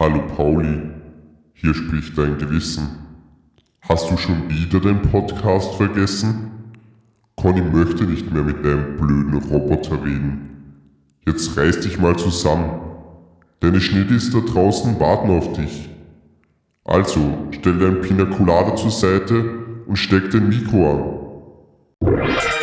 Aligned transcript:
Hallo 0.00 0.22
Pauli, 0.36 0.80
hier 1.54 1.74
spricht 1.74 2.16
dein 2.16 2.38
Gewissen. 2.38 2.88
Hast 3.80 4.08
du 4.08 4.16
schon 4.16 4.48
wieder 4.48 4.78
den 4.78 5.02
Podcast 5.02 5.74
vergessen? 5.74 6.52
Conny 7.34 7.62
möchte 7.62 8.04
nicht 8.04 8.32
mehr 8.32 8.44
mit 8.44 8.64
deinem 8.64 8.96
blöden 8.96 9.34
Roboter 9.50 10.00
reden. 10.04 10.84
Jetzt 11.26 11.56
reiß 11.56 11.80
dich 11.80 11.98
mal 11.98 12.16
zusammen. 12.16 12.80
Deine 13.58 13.80
Schnittis 13.80 14.30
da 14.30 14.38
draußen 14.38 15.00
warten 15.00 15.30
auf 15.30 15.54
dich. 15.54 15.88
Also, 16.84 17.48
stell 17.50 17.80
dein 17.80 18.00
Pina 18.00 18.76
zur 18.76 18.92
Seite 18.92 19.82
und 19.88 19.96
steck 19.96 20.30
den 20.30 20.48
Mikro 20.48 20.92
an. 20.92 22.57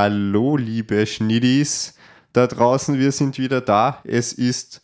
Hallo, 0.00 0.56
liebe 0.56 1.04
Schniddis 1.06 1.92
da 2.32 2.46
draußen, 2.46 3.00
wir 3.00 3.10
sind 3.10 3.36
wieder 3.36 3.60
da. 3.60 4.00
Es 4.04 4.32
ist 4.32 4.80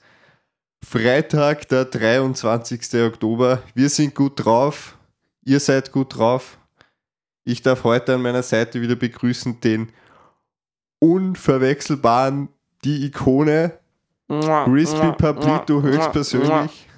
Freitag, 0.85 1.69
der 1.69 1.85
23. 1.85 3.01
Oktober. 3.01 3.63
Wir 3.77 3.91
sind 3.91 4.17
gut 4.17 4.45
drauf. 4.45 4.99
Ihr 5.45 5.61
seid 5.61 5.93
gut 5.93 6.19
drauf. 6.19 6.59
Ich 7.45 7.63
darf 7.63 7.85
heute 7.85 8.17
an 8.17 8.23
meiner 8.23 8.43
Seite 8.43 8.81
wieder 8.81 8.97
begrüßen 8.97 9.61
den 9.61 9.93
unverwechselbaren, 10.99 12.49
die 12.83 13.07
Ikone, 13.07 13.79
Crispy 14.29 15.13
Pablito 15.13 15.81
höchstpersönlich. 15.81 16.89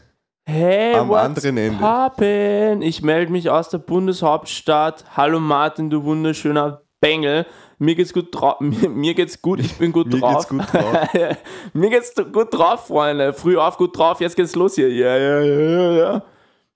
Hey, 0.47 0.95
am 0.95 1.11
what's 1.11 1.21
anderen 1.23 1.59
Ende. 1.59 1.85
poppin'? 1.85 2.81
Ich 2.81 3.03
melde 3.03 3.31
mich 3.31 3.51
aus 3.51 3.69
der 3.69 3.77
Bundeshauptstadt. 3.77 5.05
Hallo 5.15 5.39
Martin, 5.39 5.91
du 5.91 6.03
wunderschöner 6.03 6.81
Bengel. 6.99 7.45
Mir 7.79 7.95
geht's 7.95 8.13
gut 8.13 8.29
drauf. 8.31 8.59
Mir, 8.61 8.89
mir 8.89 9.15
geht's 9.15 9.41
gut, 9.41 9.61
ich 9.61 9.75
bin 9.75 9.93
gut 9.93 10.07
Mir 10.07 10.21
drauf. 10.21 10.49
geht's 10.49 10.49
gut 10.49 10.73
drauf. 10.73 11.09
mir 11.73 11.91
geht's 11.91 12.15
gut 12.33 12.53
drauf, 12.53 12.87
Freunde. 12.87 13.33
Früh 13.33 13.57
auf, 13.57 13.77
gut 13.77 13.97
drauf, 13.97 14.21
jetzt 14.21 14.37
geht's 14.37 14.55
los 14.55 14.75
hier. 14.75 14.93
Ja, 14.93 15.17
ja, 15.17 15.41
ja, 15.41 15.61
ja, 15.61 15.93
ja. 15.93 16.23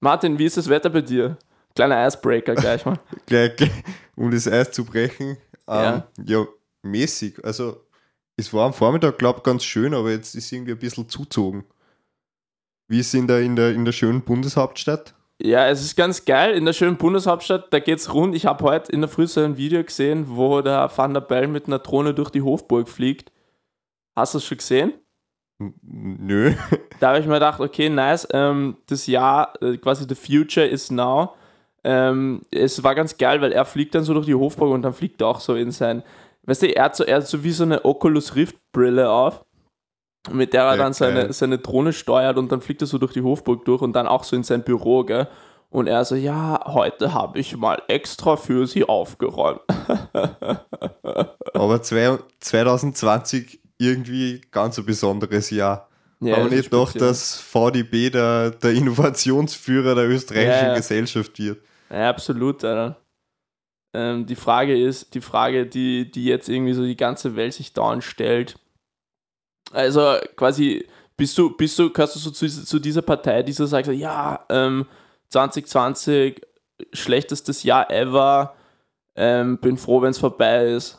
Martin, 0.01 0.39
wie 0.39 0.45
ist 0.45 0.57
das 0.57 0.69
Wetter 0.69 0.91
bei 0.91 1.03
dir? 1.03 1.37
Kleiner 1.75 2.07
Icebreaker 2.07 2.55
gleich 2.55 2.85
mal. 2.85 2.99
Gleich, 3.27 3.53
um 4.17 4.31
das 4.31 4.49
Eis 4.49 4.73
zu 4.73 4.85
brechen. 4.85 5.37
Ja. 5.69 5.95
Ähm, 6.19 6.27
ja, 6.27 6.47
mäßig. 6.83 7.45
Also, 7.45 7.87
es 8.37 8.53
war 8.53 8.67
am 8.67 8.73
Vormittag, 8.73 9.19
glaube 9.19 9.39
ich, 9.39 9.43
ganz 9.45 9.63
schön, 9.65 9.95
aber 9.95 10.11
jetzt 10.11 10.35
ist 10.35 10.51
irgendwie 10.51 10.73
ein 10.73 10.79
bisschen 10.79 11.09
zuzogen. 11.09 11.65
Wie 12.89 12.99
ist 12.99 13.09
es 13.09 13.15
in 13.15 13.29
der, 13.29 13.41
in 13.41 13.55
der, 13.55 13.73
in 13.73 13.85
der 13.85 13.93
schönen 13.93 14.23
Bundeshauptstadt? 14.23 15.15
Ja, 15.43 15.69
es 15.69 15.81
ist 15.81 15.97
ganz 15.97 16.27
geil. 16.27 16.55
In 16.55 16.67
der 16.67 16.75
schönen 16.75 16.97
Bundeshauptstadt, 16.97 17.73
da 17.73 17.79
geht's 17.79 18.13
rund. 18.13 18.35
Ich 18.35 18.45
habe 18.45 18.63
heute 18.63 18.93
in 18.93 19.01
der 19.01 19.09
Früh 19.09 19.27
so 19.27 19.41
ein 19.41 19.57
Video 19.57 19.83
gesehen, 19.83 20.27
wo 20.29 20.61
der 20.61 20.91
Van 20.95 21.15
der 21.15 21.23
Bellen 21.23 21.51
mit 21.51 21.67
einer 21.67 21.79
Drohne 21.79 22.13
durch 22.13 22.29
die 22.31 22.43
Hofburg 22.43 22.89
fliegt. 22.89 23.33
Hast 24.15 24.35
du 24.35 24.39
es 24.39 24.45
schon 24.45 24.59
gesehen? 24.59 24.93
Nö. 25.83 26.53
Da 27.01 27.09
habe 27.09 27.21
ich 27.21 27.27
mir 27.27 27.35
gedacht, 27.35 27.61
okay, 27.61 27.89
nice, 27.89 28.29
ähm, 28.31 28.77
das 28.87 29.07
Jahr, 29.07 29.55
äh, 29.63 29.79
quasi 29.79 30.05
the 30.07 30.15
future 30.15 30.67
is 30.67 30.91
now. 30.91 31.33
Ähm, 31.83 32.43
es 32.51 32.83
war 32.83 32.95
ganz 32.95 33.17
geil, 33.17 33.41
weil 33.41 33.53
er 33.53 33.65
fliegt 33.65 33.95
dann 33.95 34.05
so 34.05 34.13
durch 34.13 34.27
die 34.27 34.35
Hofburg 34.35 34.71
und 34.71 34.83
dann 34.83 34.93
fliegt 34.93 35.23
er 35.23 35.29
auch 35.29 35.41
so 35.41 35.55
in 35.55 35.71
sein, 35.71 36.03
weißt 36.43 36.61
du, 36.61 36.67
er 36.77 36.85
hat 36.85 36.97
so, 36.97 37.05
er 37.05 37.17
hat 37.17 37.27
so 37.27 37.43
wie 37.43 37.53
so 37.53 37.65
eine 37.65 37.87
Oculus 37.87 38.37
Rift 38.37 38.57
Brille 38.73 39.09
auf, 39.09 39.47
mit 40.31 40.53
der 40.53 40.65
er 40.65 40.77
dann 40.77 40.93
seine, 40.93 41.33
seine 41.33 41.59
Drohne 41.59 41.93
steuert 41.93 42.37
und 42.37 42.53
dann 42.53 42.61
fliegt 42.61 42.83
er 42.83 42.87
so 42.87 42.99
durch 42.99 43.13
die 43.13 43.23
Hofburg 43.23 43.65
durch 43.65 43.83
und 43.83 43.95
dann 43.95 44.07
auch 44.07 44.25
so 44.25 44.37
in 44.37 44.43
sein 44.43 44.63
Büro, 44.63 45.05
gell. 45.05 45.29
Und 45.71 45.87
er 45.87 46.05
so, 46.05 46.17
ja, 46.17 46.61
heute 46.67 47.15
habe 47.15 47.39
ich 47.39 47.57
mal 47.57 47.81
extra 47.87 48.37
für 48.37 48.67
sie 48.67 48.85
aufgeräumt. 48.85 49.61
Aber 51.55 51.81
zwei, 51.83 52.19
2020 52.41 53.61
irgendwie 53.79 54.41
ganz 54.51 54.79
ein 54.79 54.85
besonderes 54.85 55.51
Jahr. 55.51 55.89
Ja, 56.23 56.37
aber 56.37 56.51
nicht 56.51 56.71
doch, 56.71 56.93
dass 56.93 57.41
VDB 57.41 58.11
der, 58.11 58.51
der 58.51 58.73
Innovationsführer 58.73 59.95
der 59.95 60.07
österreichischen 60.07 60.51
Ja, 60.51 60.69
ja. 60.69 60.77
Gesellschaft 60.77 61.39
wird. 61.39 61.63
Ja, 61.89 62.11
absolut, 62.11 62.63
Alter. 62.63 62.99
Ähm, 63.95 64.27
die 64.27 64.37
Frage 64.37 64.79
ist, 64.79 65.15
die 65.15 65.23
Frage, 65.23 65.67
die, 65.67 66.11
die 66.11 66.27
jetzt 66.27 66.51
irgendwie 66.51 66.75
so 66.75 66.85
die 66.85 66.97
ganze 66.97 67.37
Welt 67.37 67.55
sich 67.55 67.73
dauernd 67.73 68.05
stellt. 68.05 68.59
Also 69.73 70.17
quasi, 70.37 70.87
bist 71.17 71.37
du, 71.39 71.51
bist 71.57 71.79
du, 71.79 71.91
gehörst 71.93 72.17
du 72.17 72.19
so 72.19 72.31
zu, 72.31 72.49
zu 72.49 72.79
dieser 72.79 73.03
Partei, 73.03 73.43
die 73.43 73.53
so 73.53 73.67
sagt, 73.67 73.89
ja, 73.89 74.45
ähm, 74.49 74.87
2020, 75.29 76.41
schlechtestes 76.93 77.63
Jahr 77.63 77.91
ever, 77.91 78.55
ähm, 79.17 79.59
bin 79.59 79.77
froh, 79.77 80.01
wenn 80.03 80.11
es 80.11 80.19
vorbei 80.19 80.67
ist. 80.71 80.97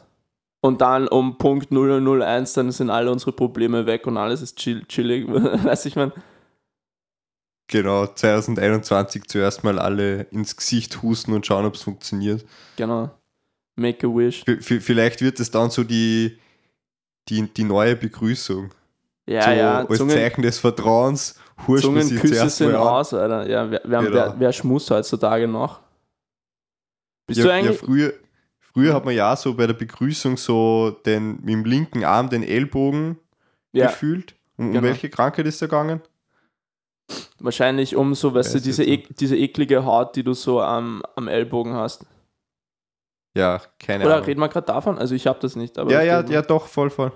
Und 0.64 0.80
dann 0.82 1.08
um 1.08 1.38
Punkt 1.40 1.72
0001, 1.72 2.54
dann 2.54 2.72
sind 2.72 2.92
alle 2.92 3.12
unsere 3.12 3.32
Probleme 3.32 3.88
weg 3.88 4.06
und 4.06 4.18
alles 4.18 4.42
ist 4.44 4.58
chill, 4.58 4.86
chillig. 4.86 5.28
Weiß 5.30 5.86
ich 5.86 5.96
man. 5.96 6.12
Genau, 7.68 8.06
2021 8.06 9.26
zuerst 9.28 9.64
mal 9.64 9.80
alle 9.80 10.24
ins 10.32 10.56
Gesicht 10.58 11.02
husten 11.02 11.34
und 11.34 11.46
schauen, 11.46 11.66
ob 11.66 11.76
es 11.76 11.82
funktioniert. 11.84 12.46
Genau. 12.76 13.10
Make 13.78 14.06
a 14.06 14.10
wish. 14.10 14.44
V- 14.46 14.82
vielleicht 14.82 15.22
wird 15.22 15.40
es 15.40 15.50
dann 15.52 15.72
so 15.72 15.84
die, 15.84 16.38
die, 17.30 17.48
die 17.54 17.64
neue 17.64 17.96
Begrüßung. 17.96 18.72
Ja, 19.28 19.44
so 19.44 19.52
ja, 19.52 19.78
als 19.80 19.98
Zungen, 19.98 20.16
Zeichen 20.16 20.42
des 20.42 20.60
Vertrauens 20.60 21.40
wir 21.68 21.78
sie 21.78 21.84
Zungenküsse 21.84 22.34
zuerst 22.34 22.58
sind 22.58 22.76
aus, 22.76 23.14
Alter. 23.14 23.48
Ja, 23.50 23.70
wer, 23.70 23.82
wer, 23.84 24.00
Genau. 24.02 24.14
wer, 24.14 24.36
wer 24.40 24.54
schmust 24.54 24.90
heutzutage 24.90 25.48
noch? 25.48 25.80
Bist 27.28 27.40
Ja, 27.40 27.46
du 27.46 27.50
ja, 27.50 27.56
eigentlich. 27.56 27.78
früher, 27.78 28.14
früher 28.60 28.94
hat 28.94 29.06
man 29.06 29.14
ja 29.14 29.36
so 29.36 29.54
bei 29.54 29.68
der 29.68 29.74
Begrüßung 29.74 30.38
so 30.38 30.98
den, 31.06 31.36
mit 31.42 31.50
dem 31.50 31.66
linken 31.66 32.04
Arm 32.04 32.30
den 32.30 32.44
Ellbogen 32.44 33.18
Ja, 33.74 33.88
gefühlt. 33.88 34.36
Um, 34.58 34.68
um 34.68 34.72
genau. 34.74 34.84
welche 34.88 35.10
Krankheit 35.10 35.46
ist 35.46 35.62
da 35.62 35.68
gegangen? 35.68 36.02
wahrscheinlich 37.40 37.96
um 37.96 38.14
so, 38.16 38.34
weißt 38.34 38.54
du, 38.54 38.58
Weiß 38.58 38.64
diese, 38.64 38.84
jetzt 38.84 39.10
ek, 39.10 39.18
diese 39.18 39.36
eklige 39.38 39.84
Haut, 39.86 40.16
die 40.16 40.24
du 40.24 40.34
so 40.34 40.62
am, 40.62 41.04
am 41.16 41.28
Ellbogen 41.28 41.74
hast. 41.74 42.06
Ja, 43.36 43.62
keine 43.80 44.06
Oder 44.06 44.16
Ahnung. 44.16 44.26
reden 44.26 44.40
wir 44.42 44.50
gerade 44.50 44.68
davon? 44.68 44.98
Also 44.98 45.16
ich 45.16 45.26
habe 45.28 45.40
das 45.40 45.56
nicht, 45.56 45.78
aber. 45.78 45.92
Ja, 45.92 46.02
ja, 46.02 46.22
ja, 46.26 46.42
doch, 46.42 46.68
voll, 46.68 46.90
voll. 46.90 47.12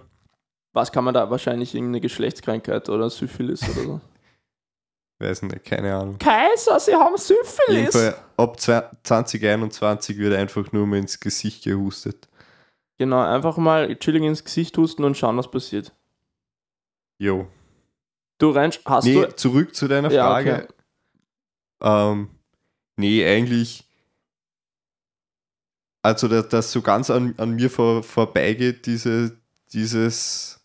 Was 0.73 0.91
kann 0.91 1.03
man 1.03 1.13
da 1.13 1.29
wahrscheinlich 1.29 1.73
irgendeine 1.73 2.01
Geschlechtskrankheit 2.01 2.89
oder 2.89 3.09
Syphilis 3.09 3.63
oder 3.69 3.81
so? 3.83 4.01
Weiß 5.19 5.41
nicht, 5.43 5.63
keine 5.63 5.95
Ahnung. 5.95 6.17
Kaiser, 6.17 6.77
sie 6.79 6.93
haben 6.93 7.15
Syphilis! 7.17 7.91
Fall, 7.95 8.15
ab 8.35 8.59
zwei- 8.59 8.83
2021 9.03 10.17
wird 10.17 10.35
einfach 10.35 10.71
nur 10.73 10.85
mal 10.85 10.99
ins 10.99 11.17
Gesicht 11.19 11.63
gehustet. 11.63 12.27
Genau, 12.97 13.21
einfach 13.21 13.55
mal 13.57 13.95
chillig 13.97 14.23
ins 14.23 14.43
Gesicht 14.43 14.77
husten 14.77 15.03
und 15.05 15.15
schauen, 15.17 15.37
was 15.37 15.49
passiert. 15.49 15.93
Jo. 17.17 17.47
Du 18.37 18.49
rennst, 18.49 18.81
hast 18.85 19.05
Nee, 19.05 19.13
du. 19.21 19.35
zurück 19.35 19.73
zu 19.73 19.87
deiner 19.87 20.11
Ja, 20.11 20.25
Frage. 20.27 20.67
Ähm, 21.81 22.29
nee, 22.97 23.25
eigentlich. 23.25 23.84
Also, 26.05 26.27
dass 26.27 26.49
das 26.49 26.71
so 26.71 26.83
ganz 26.83 27.09
an, 27.09 27.33
an 27.37 27.55
mir 27.55 27.67
vor, 27.67 28.03
vorbeigeht, 28.03 28.85
diese, 28.85 29.35
dieses 29.73 30.63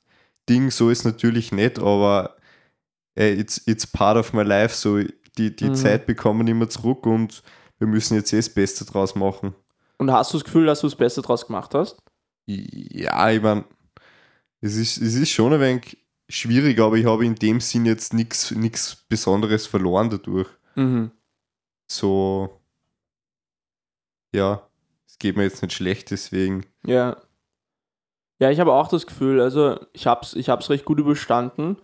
Ding, 0.50 0.70
so 0.70 0.90
ist 0.90 1.04
natürlich 1.04 1.50
nett, 1.50 1.78
aber 1.78 2.36
ey, 3.14 3.32
it's, 3.40 3.62
it's 3.66 3.86
part 3.86 4.18
of 4.18 4.34
my 4.34 4.42
life. 4.42 4.74
So, 4.74 4.98
die, 5.38 5.56
die 5.56 5.70
Mhm. 5.70 5.74
Zeit 5.74 6.04
bekommen 6.04 6.46
immer 6.46 6.68
zurück 6.68 7.06
und 7.06 7.42
wir 7.78 7.86
müssen 7.86 8.16
jetzt 8.16 8.34
eh 8.34 8.36
das 8.36 8.50
Beste 8.50 8.84
draus 8.84 9.14
machen. 9.14 9.54
Und 9.96 10.12
hast 10.12 10.34
du 10.34 10.36
das 10.36 10.44
Gefühl, 10.44 10.66
dass 10.66 10.82
du 10.82 10.88
das 10.88 10.96
Beste 10.96 11.22
draus 11.22 11.46
gemacht 11.46 11.74
hast? 11.74 11.96
Ja, 12.44 13.30
ich 13.30 13.40
meine, 13.40 13.64
es 14.60 14.76
ist, 14.76 14.98
es 14.98 15.14
ist 15.14 15.30
schon 15.30 15.54
ein 15.54 15.60
wenig 15.60 15.96
schwierig, 16.28 16.78
aber 16.80 16.96
ich 16.96 17.06
habe 17.06 17.24
in 17.24 17.34
dem 17.34 17.62
Sinn 17.62 17.86
jetzt 17.86 18.12
nichts 18.12 19.06
Besonderes 19.08 19.66
verloren 19.66 20.10
dadurch. 20.10 20.48
Mhm. 20.74 21.12
So, 21.90 22.60
ja, 24.34 24.69
geht 25.20 25.36
mir 25.36 25.44
jetzt 25.44 25.62
nicht 25.62 25.74
schlecht, 25.74 26.10
deswegen. 26.10 26.66
Ja. 26.84 27.16
Ja, 28.40 28.50
ich 28.50 28.58
habe 28.58 28.72
auch 28.72 28.88
das 28.88 29.06
Gefühl, 29.06 29.40
also 29.40 29.78
ich 29.92 30.06
hab's, 30.06 30.34
ich 30.34 30.48
hab's 30.48 30.70
recht 30.70 30.86
gut 30.86 30.98
überstanden, 30.98 31.76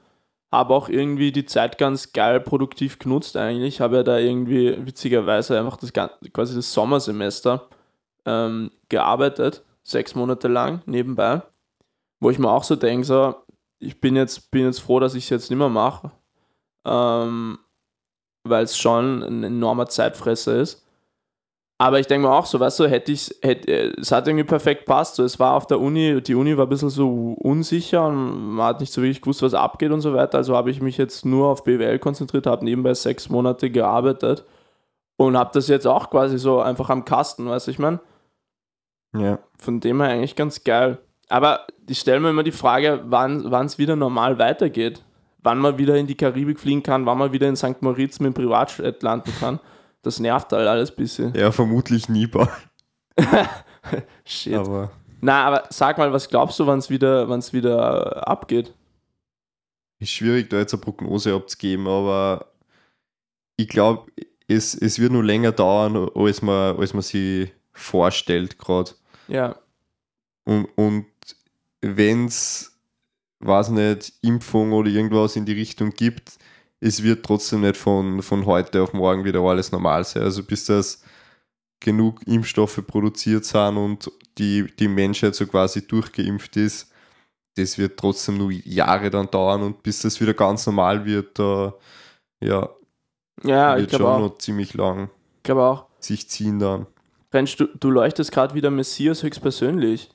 habe 0.50 0.74
auch 0.74 0.88
irgendwie 0.88 1.30
die 1.30 1.44
Zeit 1.44 1.76
ganz 1.76 2.12
geil 2.12 2.40
produktiv 2.40 2.98
genutzt 2.98 3.36
eigentlich. 3.36 3.80
Habe 3.80 3.96
ja 3.96 4.02
da 4.02 4.18
irgendwie 4.18 4.74
witzigerweise 4.86 5.58
einfach 5.58 5.76
das 5.76 5.92
ganze, 5.92 6.16
quasi 6.32 6.54
das 6.54 6.72
Sommersemester 6.72 7.68
ähm, 8.24 8.70
gearbeitet, 8.88 9.62
sechs 9.82 10.14
Monate 10.14 10.48
lang 10.48 10.82
nebenbei, 10.86 11.42
wo 12.20 12.30
ich 12.30 12.38
mir 12.38 12.50
auch 12.50 12.64
so 12.64 12.74
denke, 12.74 13.04
so, 13.04 13.34
ich 13.78 14.00
bin 14.00 14.16
jetzt, 14.16 14.50
bin 14.50 14.64
jetzt 14.64 14.80
froh, 14.80 14.98
dass 14.98 15.14
ich 15.14 15.24
es 15.24 15.30
jetzt 15.30 15.50
nicht 15.50 15.58
mehr 15.58 15.68
mache, 15.68 16.10
ähm, 16.86 17.58
weil 18.44 18.64
es 18.64 18.78
schon 18.78 19.22
ein 19.22 19.44
enormer 19.44 19.86
Zeitfresser 19.86 20.56
ist. 20.56 20.85
Aber 21.78 22.00
ich 22.00 22.06
denke 22.06 22.26
mir 22.26 22.34
auch 22.34 22.46
so, 22.46 22.58
weißt 22.58 22.80
du, 22.80 22.88
hätte 22.88 23.12
ich 23.12 23.34
hätte, 23.42 23.70
äh, 23.70 23.92
es 24.00 24.10
hat 24.10 24.26
irgendwie 24.26 24.44
perfekt 24.44 24.86
passt. 24.86 25.16
So, 25.16 25.24
es 25.24 25.38
war 25.38 25.52
auf 25.52 25.66
der 25.66 25.78
Uni, 25.78 26.22
die 26.22 26.34
Uni 26.34 26.56
war 26.56 26.64
ein 26.66 26.70
bisschen 26.70 26.88
so 26.88 27.36
unsicher 27.38 28.06
und 28.06 28.54
man 28.54 28.66
hat 28.66 28.80
nicht 28.80 28.92
so 28.92 29.02
wirklich 29.02 29.20
gewusst, 29.20 29.42
was 29.42 29.52
abgeht 29.52 29.92
und 29.92 30.00
so 30.00 30.14
weiter. 30.14 30.38
Also 30.38 30.56
habe 30.56 30.70
ich 30.70 30.80
mich 30.80 30.96
jetzt 30.96 31.26
nur 31.26 31.48
auf 31.48 31.64
BWL 31.64 31.98
konzentriert, 31.98 32.46
habe 32.46 32.64
nebenbei 32.64 32.94
sechs 32.94 33.28
Monate 33.28 33.70
gearbeitet 33.70 34.44
und 35.16 35.36
habe 35.36 35.50
das 35.52 35.68
jetzt 35.68 35.86
auch 35.86 36.08
quasi 36.08 36.38
so 36.38 36.60
einfach 36.60 36.88
am 36.88 37.04
Kasten, 37.04 37.46
weißt 37.46 37.66
du, 37.66 37.70
ich 37.72 37.78
meine? 37.78 38.00
Ja. 39.14 39.38
Von 39.58 39.80
dem 39.80 40.00
her 40.00 40.10
eigentlich 40.10 40.36
ganz 40.36 40.64
geil. 40.64 40.98
Aber 41.28 41.66
ich 41.88 41.98
stelle 41.98 42.20
mir 42.20 42.30
immer 42.30 42.42
die 42.42 42.52
Frage, 42.52 43.02
wann 43.06 43.66
es 43.66 43.78
wieder 43.78 43.96
normal 43.96 44.38
weitergeht. 44.38 45.02
Wann 45.42 45.58
man 45.58 45.78
wieder 45.78 45.96
in 45.96 46.06
die 46.06 46.16
Karibik 46.16 46.58
fliegen 46.58 46.82
kann, 46.82 47.06
wann 47.06 47.18
man 47.18 47.32
wieder 47.32 47.48
in 47.48 47.56
St. 47.56 47.80
Moritz 47.80 48.18
mit 48.18 48.28
dem 48.28 48.34
Privatjet 48.34 49.02
landen 49.02 49.32
kann. 49.38 49.60
Das 50.02 50.20
nervt 50.20 50.52
halt 50.52 50.68
alles 50.68 50.90
ein 50.90 50.96
bisschen. 50.96 51.34
Ja, 51.34 51.50
vermutlich 51.50 52.08
nie 52.08 52.26
bald. 52.26 52.50
Shit. 54.24 54.54
Aber 54.54 54.90
Na, 55.20 55.44
aber 55.44 55.64
sag 55.70 55.98
mal, 55.98 56.12
was 56.12 56.28
glaubst 56.28 56.58
du, 56.58 56.66
wann 56.66 56.78
es 56.78 56.90
wieder, 56.90 57.28
wann's 57.28 57.52
wieder 57.52 58.26
abgeht? 58.28 58.72
ist 59.98 60.10
schwierig, 60.10 60.50
da 60.50 60.58
jetzt 60.58 60.74
eine 60.74 60.82
Prognose 60.82 61.34
abzugeben, 61.34 61.86
aber 61.86 62.52
ich 63.56 63.68
glaube, 63.68 64.10
es, 64.48 64.74
es 64.74 64.98
wird 64.98 65.12
nur 65.12 65.24
länger 65.24 65.52
dauern, 65.52 66.10
als 66.14 66.42
man, 66.42 66.76
als 66.78 66.92
man 66.92 67.02
sich 67.02 67.52
vorstellt 67.72 68.58
gerade. 68.58 68.92
Ja. 69.28 69.56
Und, 70.44 70.66
und 70.76 71.06
wenn 71.80 72.26
es, 72.26 72.78
weiß 73.40 73.70
nicht, 73.70 74.12
Impfung 74.22 74.72
oder 74.72 74.90
irgendwas 74.90 75.36
in 75.36 75.46
die 75.46 75.52
Richtung 75.52 75.90
gibt, 75.90 76.38
es 76.80 77.02
wird 77.02 77.24
trotzdem 77.24 77.62
nicht 77.62 77.76
von, 77.76 78.22
von 78.22 78.46
heute 78.46 78.82
auf 78.82 78.92
morgen 78.92 79.24
wieder 79.24 79.40
alles 79.40 79.72
normal 79.72 80.04
sein. 80.04 80.22
Also 80.22 80.42
bis 80.42 80.66
das 80.66 81.02
genug 81.80 82.26
Impfstoffe 82.26 82.80
produziert 82.86 83.44
sind 83.44 83.76
und 83.76 84.10
die, 84.38 84.66
die 84.78 84.88
Menschheit 84.88 85.34
so 85.34 85.46
quasi 85.46 85.86
durchgeimpft 85.86 86.56
ist, 86.56 86.90
das 87.56 87.78
wird 87.78 87.98
trotzdem 87.98 88.38
nur 88.38 88.50
Jahre 88.50 89.10
dann 89.10 89.30
dauern 89.30 89.62
und 89.62 89.82
bis 89.82 90.00
das 90.00 90.20
wieder 90.20 90.34
ganz 90.34 90.66
normal 90.66 91.04
wird, 91.06 91.38
da 91.38 91.74
ja, 92.40 92.68
Ja, 93.42 93.78
wird 93.78 93.92
schon 93.92 94.02
auch. 94.02 94.18
noch 94.18 94.38
ziemlich 94.38 94.74
lang 94.74 95.10
glaube 95.42 95.62
auch. 95.62 95.86
sich 96.00 96.28
ziehen 96.28 96.58
dann. 96.58 96.86
Mensch, 97.32 97.56
du, 97.56 97.66
du 97.66 97.90
leuchtest 97.90 98.32
gerade 98.32 98.54
wieder 98.54 98.70
Messias 98.70 99.22
höchstpersönlich. 99.22 100.10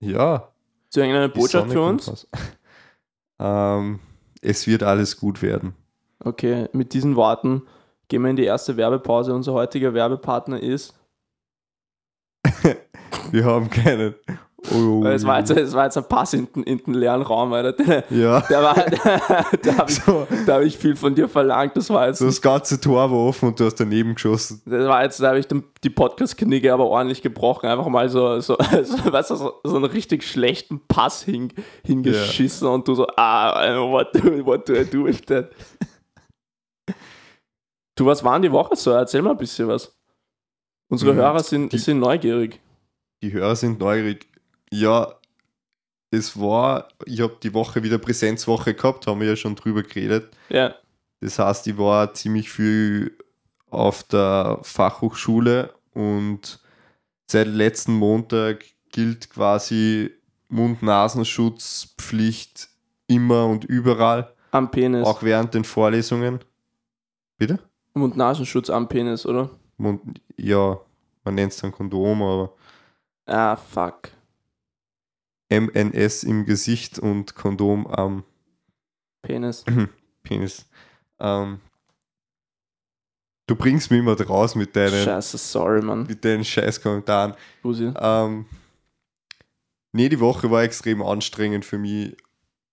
Ja, 0.00 0.52
Hast 0.84 0.96
du 0.96 1.00
irgendeine 1.00 1.28
die 1.28 1.38
Botschaft 1.38 1.70
für 1.70 1.80
uns? 1.82 2.26
ähm, 3.38 3.98
es 4.40 4.66
wird 4.66 4.82
alles 4.82 5.16
gut 5.16 5.42
werden. 5.42 5.74
Okay, 6.24 6.68
mit 6.72 6.92
diesen 6.92 7.16
Worten 7.16 7.62
gehen 8.08 8.22
wir 8.22 8.30
in 8.30 8.36
die 8.36 8.44
erste 8.44 8.76
Werbepause. 8.76 9.34
Unser 9.34 9.52
heutiger 9.52 9.92
Werbepartner 9.94 10.60
ist. 10.62 10.94
Wir 13.32 13.44
haben 13.44 13.68
keinen. 13.70 14.14
Oh, 14.74 15.04
Es 15.04 15.24
war 15.24 15.38
jetzt, 15.38 15.50
es 15.50 15.74
war 15.74 15.84
jetzt 15.84 15.96
ein 15.96 16.08
Pass 16.08 16.32
in, 16.32 16.48
den- 16.52 16.64
in 16.64 16.78
den 16.78 16.94
leeren 16.94 17.22
Raum, 17.22 17.52
Alter. 17.52 17.72
Der, 17.72 18.04
ja, 18.10 18.40
der 18.40 18.62
war, 18.62 18.74
da 19.62 19.76
habe 19.78 19.90
ich, 19.90 20.00
so, 20.02 20.26
hab 20.48 20.62
ich 20.62 20.76
viel 20.76 20.96
von 20.96 21.14
dir 21.14 21.28
verlangt. 21.28 21.76
Das 21.76 21.88
war 21.90 22.08
jetzt, 22.08 22.20
das 22.20 22.40
ganze 22.42 22.80
Tor 22.80 23.08
war 23.10 23.18
offen 23.18 23.50
und 23.50 23.60
du 23.60 23.64
hast 23.64 23.76
daneben 23.76 24.14
geschossen. 24.14 24.62
das 24.66 24.88
war 24.88 25.04
jetzt 25.04 25.20
da 25.22 25.28
habe 25.28 25.38
ich 25.38 25.46
den, 25.46 25.62
die 25.84 25.90
Podcast-Knigge 25.90 26.72
aber 26.72 26.86
ordentlich 26.86 27.22
gebrochen. 27.22 27.68
Einfach 27.68 27.86
mal 27.88 28.08
so, 28.08 28.40
so, 28.40 28.56
so, 28.82 29.12
weißt 29.12 29.30
du, 29.30 29.36
so, 29.36 29.52
so 29.62 29.76
einen 29.76 29.84
richtig 29.84 30.24
schlechten 30.24 30.80
Pass 30.88 31.22
hin, 31.22 31.52
hingeschissen 31.84 32.66
und 32.66 32.88
du 32.88 32.94
so, 32.94 33.06
ah, 33.16 33.78
what 33.88 34.12
do, 34.16 34.44
what 34.44 34.68
do 34.68 34.74
I 34.74 34.84
do 34.84 35.04
with 35.04 35.20
that? 35.26 35.50
Du, 37.96 38.06
was 38.06 38.22
waren 38.24 38.42
die 38.42 38.52
Woche 38.52 38.76
so? 38.76 38.90
Erzähl 38.92 39.22
mal 39.22 39.30
ein 39.32 39.36
bisschen 39.38 39.66
was. 39.68 39.96
Unsere 40.88 41.12
Mhm, 41.14 41.18
Hörer 41.18 41.42
sind, 41.42 41.72
die- 41.72 41.78
sind 41.78 41.98
neugierig. 41.98 42.60
Die 43.22 43.32
Hörer 43.32 43.56
sind 43.56 43.80
neugierig. 43.80 44.28
Ja, 44.70 45.14
es 46.10 46.38
war, 46.38 46.88
ich 47.06 47.20
habe 47.20 47.36
die 47.42 47.52
Woche 47.54 47.82
wieder 47.82 47.96
Präsenzwoche 47.98 48.74
gehabt, 48.74 49.06
haben 49.06 49.20
wir 49.20 49.28
ja 49.28 49.36
schon 49.36 49.56
drüber 49.56 49.82
geredet. 49.82 50.36
Ja, 50.50 50.74
Das 51.20 51.38
heißt, 51.38 51.66
ich 51.66 51.78
war 51.78 52.12
ziemlich 52.14 52.50
viel 52.50 53.16
auf 53.70 54.02
der 54.04 54.58
Fachhochschule 54.62 55.72
und 55.94 56.60
seit 57.26 57.46
letzten 57.48 57.94
Montag 57.94 58.64
gilt 58.92 59.30
quasi 59.30 60.10
Mund-Nasenschutzpflicht 60.48 62.68
immer 63.08 63.46
und 63.46 63.64
überall, 63.64 64.32
am 64.52 64.70
Penis. 64.70 65.06
auch 65.06 65.22
während 65.22 65.54
den 65.54 65.64
Vorlesungen. 65.64 66.40
Bitte? 67.38 67.58
Mund-Nasenschutz 67.96 68.70
am 68.70 68.88
Penis, 68.88 69.26
oder? 69.26 69.50
Mund, 69.78 70.20
ja, 70.36 70.78
man 71.24 71.34
nennt 71.34 71.52
es 71.52 71.58
dann 71.58 71.72
Kondom, 71.72 72.22
aber 72.22 72.54
Ah, 73.26 73.56
fuck. 73.56 74.10
MNS 75.48 76.24
im 76.24 76.44
Gesicht 76.44 76.98
und 76.98 77.34
Kondom 77.34 77.86
am 77.86 78.24
Penis. 79.22 79.64
Penis. 80.22 80.66
Ähm, 81.18 81.60
du 83.46 83.56
bringst 83.56 83.90
mich 83.90 84.00
immer 84.00 84.20
raus 84.20 84.54
mit 84.54 84.74
deinen, 84.76 85.04
Scheiße, 85.04 85.38
sorry, 85.38 85.82
Mann. 85.82 86.04
mit 86.06 86.24
deinen 86.24 86.44
scheiß 86.44 86.80
Kommentaren. 86.80 87.34
Busi. 87.62 87.92
Ähm, 87.96 88.46
nee, 89.92 90.08
die 90.08 90.20
Woche 90.20 90.50
war 90.50 90.62
extrem 90.62 91.02
anstrengend 91.02 91.64
für 91.64 91.78
mich. 91.78 92.16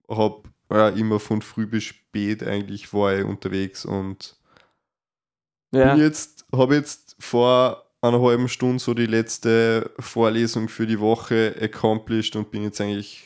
Hab 0.08 0.48
ja, 0.70 0.88
immer 0.90 1.20
von 1.20 1.42
früh 1.42 1.66
bis 1.66 1.84
spät 1.84 2.42
eigentlich 2.42 2.92
war 2.92 3.14
ich 3.16 3.24
unterwegs 3.24 3.84
und 3.84 4.36
Ja, 5.74 5.94
jetzt, 5.96 6.46
habe 6.54 6.74
jetzt 6.76 7.16
vor 7.18 7.84
einer 8.00 8.20
halben 8.20 8.48
Stunde 8.48 8.78
so 8.78 8.94
die 8.94 9.06
letzte 9.06 9.90
Vorlesung 9.98 10.68
für 10.68 10.86
die 10.86 11.00
Woche 11.00 11.54
accomplished 11.60 12.36
und 12.36 12.50
bin 12.50 12.62
jetzt 12.62 12.80
eigentlich 12.80 13.24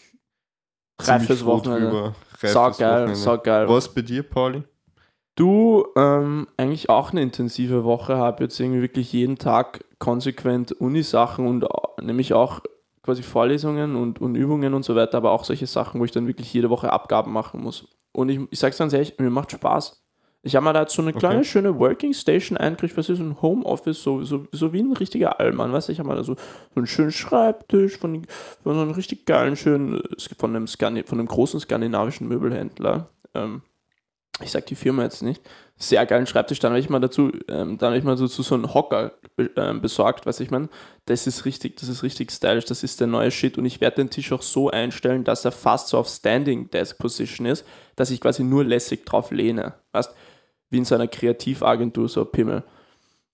reif 1.00 1.26
fürs 1.26 1.44
Wochenende. 1.44 2.14
Sau 2.52 2.70
geil, 2.72 3.14
sau 3.14 3.38
geil. 3.38 3.68
Was 3.68 3.92
bei 3.94 4.02
dir, 4.02 4.22
Pauli? 4.22 4.62
Du, 5.36 5.86
ähm, 5.96 6.48
eigentlich 6.56 6.90
auch 6.90 7.12
eine 7.12 7.22
intensive 7.22 7.84
Woche, 7.84 8.16
habe 8.16 8.42
jetzt 8.44 8.58
irgendwie 8.58 8.82
wirklich 8.82 9.12
jeden 9.12 9.38
Tag 9.38 9.84
konsequent 10.00 10.72
Uni-Sachen 10.72 11.46
und 11.46 11.64
au- 11.70 11.94
nämlich 12.02 12.32
auch 12.34 12.60
quasi 13.02 13.22
Vorlesungen 13.22 13.94
und, 13.94 14.20
und 14.20 14.34
Übungen 14.34 14.74
und 14.74 14.84
so 14.84 14.96
weiter, 14.96 15.16
aber 15.18 15.30
auch 15.30 15.44
solche 15.44 15.66
Sachen, 15.68 16.00
wo 16.00 16.04
ich 16.04 16.10
dann 16.10 16.26
wirklich 16.26 16.52
jede 16.52 16.70
Woche 16.70 16.92
Abgaben 16.92 17.32
machen 17.32 17.60
muss. 17.62 17.86
Und 18.12 18.28
ich, 18.30 18.40
ich 18.50 18.58
sag's 18.58 18.78
ganz 18.78 18.92
ehrlich, 18.92 19.16
mir 19.18 19.30
macht 19.30 19.52
Spaß. 19.52 20.02
Ich 20.42 20.54
habe 20.54 20.64
mir 20.64 20.72
da 20.72 20.82
jetzt 20.82 20.94
so 20.94 21.02
eine 21.02 21.12
kleine, 21.12 21.40
Okay. 21.40 21.48
schöne 21.48 21.78
Working 21.78 22.12
Station 22.14 22.56
eingekriegt, 22.56 22.96
was 22.96 23.08
ist 23.08 23.18
so 23.18 23.24
ein 23.24 23.42
Homeoffice, 23.42 24.02
so, 24.02 24.22
so, 24.22 24.46
so 24.52 24.72
wie 24.72 24.80
ein 24.80 24.92
richtiger 24.92 25.40
Allmann, 25.40 25.72
weißt 25.72 25.88
du, 25.88 25.92
ich 25.92 25.98
habe 25.98 26.08
mal 26.08 26.14
da 26.14 26.22
so, 26.22 26.34
so 26.34 26.40
einen 26.76 26.86
schönen 26.86 27.10
Schreibtisch 27.10 27.98
von, 27.98 28.24
von 28.62 28.74
so 28.74 28.80
einem 28.80 28.92
richtig 28.92 29.26
geilen, 29.26 29.56
schönen, 29.56 29.96
äh, 30.00 30.34
von 30.38 30.54
einem, 30.54 30.66
Skandi 30.68 31.02
von 31.02 31.18
einem 31.18 31.28
großen 31.28 31.58
skandinavischen 31.60 32.28
Möbelhändler. 32.28 33.08
Ähm, 33.34 33.62
ich 34.40 34.50
sag 34.52 34.66
die 34.66 34.74
Firma 34.74 35.02
jetzt 35.02 35.22
nicht, 35.22 35.42
sehr 35.76 36.04
geilen 36.06 36.26
Schreibtisch, 36.26 36.58
dann 36.58 36.72
habe 36.72 36.80
ich 36.80 36.88
mal 36.88 37.00
dazu, 37.00 37.30
ähm, 37.48 37.78
dann 37.78 37.88
habe 37.88 37.98
ich 37.98 38.04
mal 38.04 38.16
dazu 38.16 38.42
so 38.42 38.54
einen 38.54 38.72
Hocker 38.74 39.12
ähm, 39.56 39.80
besorgt, 39.80 40.26
weiß 40.26 40.40
ich 40.40 40.50
meine, 40.50 40.68
das 41.06 41.26
ist 41.26 41.44
richtig, 41.44 41.76
das 41.76 41.88
ist 41.88 42.02
richtig 42.02 42.30
stylisch, 42.32 42.64
das 42.64 42.82
ist 42.82 43.00
der 43.00 43.06
neue 43.06 43.30
Shit 43.30 43.58
und 43.58 43.64
ich 43.64 43.80
werde 43.80 43.96
den 43.96 44.10
Tisch 44.10 44.32
auch 44.32 44.42
so 44.42 44.70
einstellen, 44.70 45.24
dass 45.24 45.44
er 45.44 45.52
fast 45.52 45.88
so 45.88 45.98
auf 45.98 46.08
Standing 46.08 46.70
Desk 46.70 46.98
Position 46.98 47.46
ist, 47.46 47.64
dass 47.96 48.10
ich 48.10 48.20
quasi 48.20 48.42
nur 48.44 48.64
lässig 48.64 49.04
drauf 49.06 49.30
lehne, 49.30 49.74
weißt, 49.92 50.14
wie 50.70 50.78
in 50.78 50.84
so 50.84 50.94
einer 50.94 51.08
Kreativagentur, 51.08 52.08
so 52.08 52.24
Pimmel. 52.24 52.62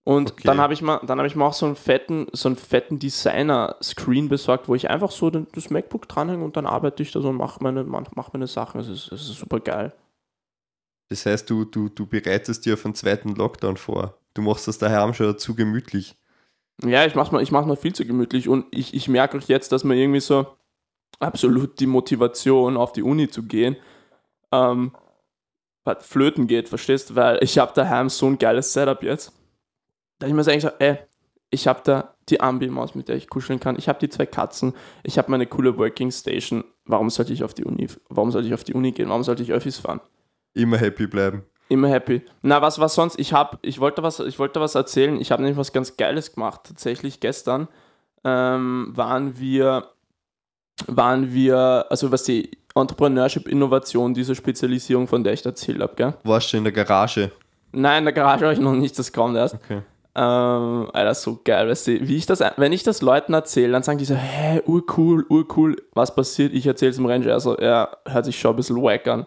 Und 0.06 0.32
Okay. 0.32 0.42
dann 0.44 0.61
habe 0.61 0.75
ich 0.75 0.82
mal, 0.82 1.00
dann 1.06 1.18
habe 1.18 1.26
ich 1.26 1.34
mal 1.34 1.46
auch 1.46 1.54
so 1.54 1.64
einen 1.64 1.76
fetten, 1.76 2.26
so 2.32 2.49
einen 2.50 2.56
fetten 2.56 2.99
Designer-Screen 2.99 4.28
besorgt, 4.28 4.68
wo 4.68 4.75
ich 4.75 4.90
einfach 4.90 5.11
so 5.11 5.30
den, 5.30 5.46
das 5.54 5.70
MacBook 5.70 6.06
dranhänge 6.08 6.44
und 6.44 6.56
dann 6.58 6.66
arbeite 6.66 7.02
ich 7.02 7.11
da 7.12 7.23
so 7.23 7.30
und 7.30 7.37
mache 7.37 7.62
meine, 7.62 7.84
mach 7.84 8.32
meine 8.34 8.46
Sachen. 8.46 8.78
Das 8.78 8.88
ist, 8.88 9.11
das 9.11 9.23
ist 9.23 9.38
super 9.38 9.61
geil. 9.61 9.94
Das 11.08 11.26
heißt, 11.26 11.49
du, 11.49 11.64
du, 11.64 11.88
du 11.88 12.06
bereitest 12.06 12.64
dir 12.64 12.75
auf 12.75 12.84
einen 12.84 12.94
zweiten 12.94 13.34
Lockdown 13.34 13.76
vor. 13.76 14.18
Du 14.32 14.42
machst 14.42 14.66
das 14.66 14.78
daheim 14.78 15.14
schon 15.14 15.38
zu 15.38 15.54
gemütlich. 15.54 16.16
Ja, 16.82 17.06
ich 17.06 17.14
mach's 17.14 17.30
mal, 17.30 17.42
ich 17.42 17.52
mach's 17.52 17.66
mal 17.66 17.76
viel 17.76 17.94
zu 17.94 18.04
gemütlich 18.04 18.49
und 18.49 18.66
ich, 18.70 18.94
ich 18.94 19.08
merke 19.08 19.38
auch 19.38 19.42
jetzt, 19.42 19.70
dass 19.70 19.84
mir 19.84 19.94
irgendwie 19.94 20.20
so 20.20 20.46
absolut 21.20 21.78
die 21.78 21.87
Motivation 21.87 22.76
auf 22.76 22.92
die 22.92 23.02
Uni 23.02 23.28
zu 23.28 23.44
gehen 23.44 23.76
ähm, 24.54 24.92
flöten 26.00 26.46
geht, 26.46 26.68
verstehst 26.68 27.11
du? 27.11 27.16
Weil 27.16 27.38
ich 27.42 27.58
habe 27.58 27.73
daheim 27.75 28.08
so 28.08 28.26
ein 28.26 28.38
geiles 28.38 28.73
Setup 28.73 29.02
jetzt. 29.02 29.32
Da 30.18 30.26
ich 30.26 30.32
mir 30.32 30.44
so 30.44 30.50
eigentlich 30.50 30.62
so, 30.62 30.70
ey, 30.78 30.99
ich 31.50 31.66
habe 31.66 31.80
da 31.84 32.14
die 32.28 32.40
Ambi-Maus, 32.40 32.94
mit 32.94 33.08
der 33.08 33.16
ich 33.16 33.28
kuscheln 33.28 33.61
kann. 33.61 33.76
Ich 33.78 33.88
habe 33.88 33.99
die 33.99 34.08
zwei 34.08 34.26
Katzen. 34.26 34.73
Ich 35.02 35.18
habe 35.18 35.30
meine 35.30 35.46
coole 35.46 35.76
Working 35.76 36.11
Station. 36.11 36.64
Warum 36.87 37.11
sollte 37.11 37.32
ich 37.32 37.44
auf 37.44 37.54
die 37.54 37.64
Uni, 37.64 37.88
warum 38.08 38.30
sollte 38.30 38.49
ich 38.49 38.54
auf 38.54 38.64
die 38.64 38.75
Uni 38.75 38.92
gehen? 38.92 39.08
Warum 39.08 39.23
sollte 39.25 39.42
ich 39.42 39.52
Öffis 39.52 39.78
fahren? 39.78 40.00
Immer 40.54 40.78
happy 40.78 41.06
bleiben. 41.06 41.42
Immer 41.68 41.88
happy. 41.88 42.23
Na, 42.42 42.62
was 42.62 42.78
was 42.78 42.94
sonst? 42.94 43.18
Ich 43.18 43.32
habe, 43.32 43.58
ich 43.62 43.80
wollte 43.80 44.02
was, 44.02 44.20
ich 44.20 44.38
wollte 44.38 44.61
was 44.61 44.75
erzählen. 44.75 45.20
Ich 45.20 45.32
habe 45.32 45.42
nämlich 45.42 45.58
was 45.58 45.73
ganz 45.73 45.96
Geiles 45.96 46.34
gemacht. 46.34 46.61
Tatsächlich 46.64 47.20
gestern 47.20 47.68
ähm, 48.25 48.92
waren 48.94 49.38
wir, 49.38 49.88
waren 50.87 51.32
wir, 51.32 51.87
also 51.88 52.12
was 52.12 52.25
die 52.25 52.50
Entrepreneurship, 52.75 53.49
Innovation, 53.49 54.14
diese 54.14 54.34
Spezialisierung, 54.34 55.06
von 55.06 55.25
der 55.25 55.32
ich 55.32 55.44
erzählt 55.44 55.80
habe, 55.80 55.94
gell? 55.94 56.14
Warst 56.25 56.52
du 56.52 56.56
in 56.56 56.64
der 56.64 56.73
Garage? 56.73 57.30
Nein, 57.73 57.99
in 57.99 58.04
der 58.04 58.14
Garage 58.14 58.44
habe 58.44 58.54
ich 58.54 58.61
noch 58.61 58.75
nicht, 58.75 58.99
das 58.99 59.12
kommt 59.12 59.37
erst. 59.37 59.54
Okay. 59.54 59.82
Ähm, 60.16 60.90
Alter, 60.92 61.14
so 61.14 61.40
geil, 61.44 61.68
weißt 61.68 61.88
du, 61.88 62.08
wie 62.08 62.16
ich 62.16 62.26
das, 62.26 62.40
wenn 62.56 62.73
ich 62.73 62.84
das 62.84 63.02
Leuten 63.02 63.34
erzähle, 63.34 63.73
dann 63.73 63.82
sagen 63.82 63.99
die 63.99 64.04
so, 64.04 64.14
hä, 64.14 64.62
urcool, 64.64 65.26
urcool, 65.28 65.76
was 65.92 66.14
passiert? 66.14 66.52
Ich 66.52 66.66
erzähle 66.66 66.90
es 66.90 66.96
dem 66.96 67.06
Ranger, 67.06 67.32
also 67.32 67.56
er 67.56 67.99
hört 68.06 68.25
sich 68.25 68.38
schon 68.38 68.52
ein 68.52 68.56
bisschen 68.56 68.80
wack 68.80 69.08
an. 69.08 69.26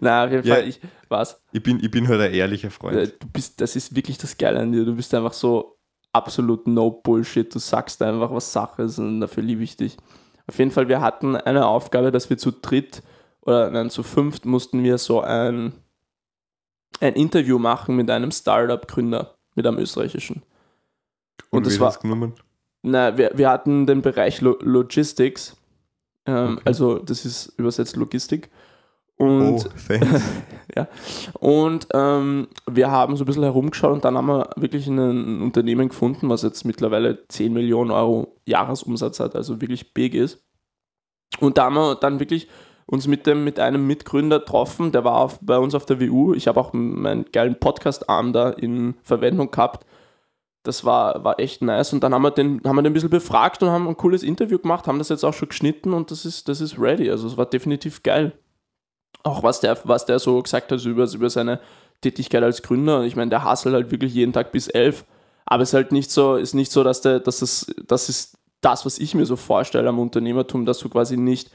Na, 0.00 0.24
auf 0.24 0.30
jeden 0.30 0.46
Ja. 0.46 0.54
Fall, 0.56 0.68
ich, 0.68 0.80
was? 1.08 1.40
Ich 1.52 1.62
bin, 1.62 1.78
ich 1.82 1.90
bin 1.90 2.08
halt 2.08 2.20
ein 2.20 2.32
ehrlicher 2.32 2.68
Äh, 2.68 2.70
Freund. 2.70 3.14
Du 3.20 3.26
bist, 3.32 3.60
das 3.60 3.76
ist 3.76 3.94
wirklich 3.94 4.18
das 4.18 4.38
Geile 4.38 4.60
an 4.60 4.72
dir. 4.72 4.84
Du 4.84 4.94
bist 4.96 5.12
einfach 5.14 5.32
so 5.34 5.76
absolut 6.12 6.66
no 6.66 6.90
Bullshit. 6.90 7.54
Du 7.54 7.58
sagst 7.58 8.00
einfach, 8.02 8.30
was 8.32 8.52
Sache 8.52 8.82
ist 8.84 8.98
und 8.98 9.20
dafür 9.20 9.42
liebe 9.42 9.62
ich 9.62 9.76
dich. 9.76 9.96
Auf 10.46 10.58
jeden 10.58 10.70
Fall, 10.70 10.88
wir 10.88 11.00
hatten 11.00 11.36
eine 11.36 11.66
Aufgabe, 11.66 12.10
dass 12.10 12.30
wir 12.30 12.38
zu 12.38 12.50
dritt 12.50 13.02
oder 13.42 13.70
nein, 13.70 13.90
zu 13.90 14.02
fünft 14.02 14.44
mussten 14.46 14.82
wir 14.82 14.98
so 14.98 15.20
ein, 15.20 15.72
ein 17.00 17.14
Interview 17.14 17.58
machen 17.58 17.96
mit 17.96 18.10
einem 18.10 18.30
Startup-Gründer, 18.30 19.34
mit 19.54 19.66
einem 19.66 19.78
österreichischen. 19.78 20.42
Und, 21.50 21.66
das 21.66 21.74
wer 21.74 21.80
war, 21.80 21.98
genommen? 21.98 22.34
na, 22.82 23.16
wir, 23.18 23.32
wir 23.34 23.50
hatten 23.50 23.86
den 23.86 24.00
Bereich 24.02 24.40
Lo 24.40 24.56
Logistics, 24.60 25.56
ähm, 26.26 26.54
Okay. 26.54 26.62
also 26.64 26.98
das 26.98 27.24
ist 27.24 27.54
übersetzt 27.58 27.96
Logistik. 27.96 28.50
Und 29.16 29.66
oh, 29.66 29.68
thanks. 29.86 30.22
und 31.38 31.86
ähm, 31.94 32.48
wir 32.68 32.90
haben 32.90 33.16
so 33.16 33.22
ein 33.22 33.26
bisschen 33.26 33.44
herumgeschaut 33.44 33.92
und 33.92 34.04
dann 34.04 34.16
haben 34.16 34.26
wir 34.26 34.50
wirklich 34.56 34.86
ein 34.88 35.42
Unternehmen 35.42 35.88
gefunden, 35.88 36.28
was 36.28 36.42
jetzt 36.42 36.64
mittlerweile 36.64 37.28
10 37.28 37.52
Millionen 37.52 37.92
Euro 37.92 38.36
Jahresumsatz 38.46 39.20
hat, 39.20 39.36
also 39.36 39.60
wirklich 39.60 39.94
big 39.94 40.14
ist. 40.14 40.44
Und 41.40 41.58
da 41.58 41.64
haben 41.66 41.74
wir 41.74 41.94
dann 41.94 42.18
wirklich 42.20 42.48
uns 42.86 43.06
mit, 43.06 43.26
dem, 43.26 43.44
mit 43.44 43.60
einem 43.60 43.86
Mitgründer 43.86 44.40
getroffen, 44.40 44.92
der 44.92 45.04
war 45.04 45.16
auf, 45.16 45.38
bei 45.40 45.58
uns 45.58 45.74
auf 45.74 45.86
der 45.86 46.00
WU. 46.00 46.34
Ich 46.34 46.48
habe 46.48 46.60
auch 46.60 46.72
meinen 46.72 47.26
geilen 47.32 47.58
Podcast-Arm 47.58 48.32
da 48.32 48.50
in 48.50 48.94
Verwendung 49.02 49.50
gehabt. 49.50 49.86
Das 50.64 50.84
war, 50.84 51.24
war 51.24 51.40
echt 51.40 51.62
nice. 51.62 51.92
Und 51.92 52.04
dann 52.04 52.14
haben 52.14 52.22
wir, 52.22 52.30
den, 52.30 52.60
haben 52.64 52.76
wir 52.76 52.82
den 52.82 52.90
ein 52.90 52.92
bisschen 52.92 53.10
befragt 53.10 53.62
und 53.62 53.70
haben 53.70 53.88
ein 53.88 53.96
cooles 53.96 54.22
Interview 54.22 54.58
gemacht, 54.58 54.86
haben 54.86 54.98
das 54.98 55.08
jetzt 55.08 55.24
auch 55.24 55.34
schon 55.34 55.48
geschnitten 55.48 55.92
und 55.92 56.10
das 56.10 56.24
ist, 56.24 56.48
das 56.48 56.60
ist 56.60 56.78
ready. 56.78 57.10
Also 57.10 57.26
es 57.26 57.36
war 57.36 57.46
definitiv 57.46 58.02
geil 58.02 58.32
auch 59.22 59.42
was 59.42 59.60
der, 59.60 59.78
was 59.84 60.06
der 60.06 60.18
so 60.18 60.42
gesagt 60.42 60.72
hat 60.72 60.84
über, 60.84 61.10
über 61.12 61.30
seine 61.30 61.60
Tätigkeit 62.00 62.42
als 62.42 62.62
Gründer. 62.62 63.02
Ich 63.04 63.16
meine, 63.16 63.30
der 63.30 63.48
hustelt 63.48 63.74
halt 63.74 63.90
wirklich 63.90 64.14
jeden 64.14 64.32
Tag 64.32 64.52
bis 64.52 64.68
elf. 64.68 65.04
Aber 65.44 65.62
es 65.62 65.70
ist 65.70 65.74
halt 65.74 65.92
nicht 65.92 66.10
so, 66.10 66.36
ist 66.36 66.54
nicht 66.54 66.72
so, 66.72 66.82
dass 66.82 67.00
der, 67.00 67.20
dass 67.20 67.42
es, 67.42 67.74
das 67.86 68.08
ist 68.08 68.38
das, 68.60 68.86
was 68.86 68.98
ich 68.98 69.14
mir 69.14 69.26
so 69.26 69.36
vorstelle 69.36 69.88
am 69.88 69.98
Unternehmertum, 69.98 70.66
dass 70.66 70.78
du 70.78 70.88
quasi 70.88 71.16
nicht 71.16 71.50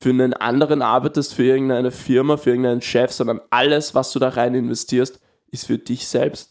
für 0.00 0.10
einen 0.10 0.34
anderen 0.34 0.82
arbeitest, 0.82 1.34
für 1.34 1.44
irgendeine 1.44 1.90
Firma, 1.90 2.36
für 2.36 2.50
irgendeinen 2.50 2.80
Chef, 2.80 3.12
sondern 3.12 3.40
alles, 3.50 3.94
was 3.94 4.12
du 4.12 4.18
da 4.18 4.30
rein 4.30 4.54
investierst, 4.54 5.20
ist 5.50 5.66
für 5.66 5.78
dich 5.78 6.08
selbst. 6.08 6.49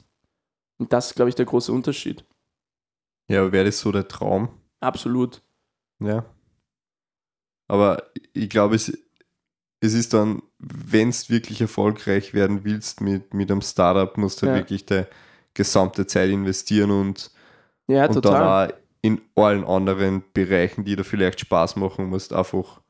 Und 0.79 0.93
das 0.93 1.07
ist, 1.07 1.15
glaube 1.15 1.29
ich, 1.29 1.35
der 1.35 1.45
große 1.45 1.71
Unterschied. 1.71 2.25
ja, 3.29 3.51
wäre 3.51 3.65
das 3.65 3.79
so 3.79 3.91
der 3.91 4.07
Traum? 4.07 4.49
Absolut. 4.79 5.43
Ja. 5.99 6.25
Aber 7.67 8.03
ich 8.33 8.49
glaube, 8.49 8.75
es, 8.75 8.97
es 9.81 9.93
ist 9.93 10.13
dann, 10.13 10.41
wenn 10.57 11.11
du 11.11 11.17
wirklich 11.29 11.61
erfolgreich 11.61 12.33
werden 12.33 12.63
willst 12.63 13.01
mit, 13.01 13.33
mit 13.33 13.51
einem 13.51 13.61
Startup, 13.61 14.17
musst 14.17 14.41
du 14.41 14.47
halt 14.47 14.55
Ja. 14.55 14.61
wirklich 14.63 14.85
die 14.85 15.03
gesamte 15.53 16.07
Zeit 16.07 16.29
investieren 16.31 16.91
und, 16.91 17.31
Ja, 17.87 18.05
und 18.07 18.23
dann 18.25 18.41
auch 18.71 18.73
in 19.01 19.21
allen 19.35 19.63
anderen 19.63 20.23
Bereichen, 20.33 20.83
die 20.85 20.95
dir 20.95 21.03
vielleicht 21.03 21.39
Spaß 21.41 21.75
machen, 21.75 22.05
musst 22.07 22.33
einfach 22.33 22.81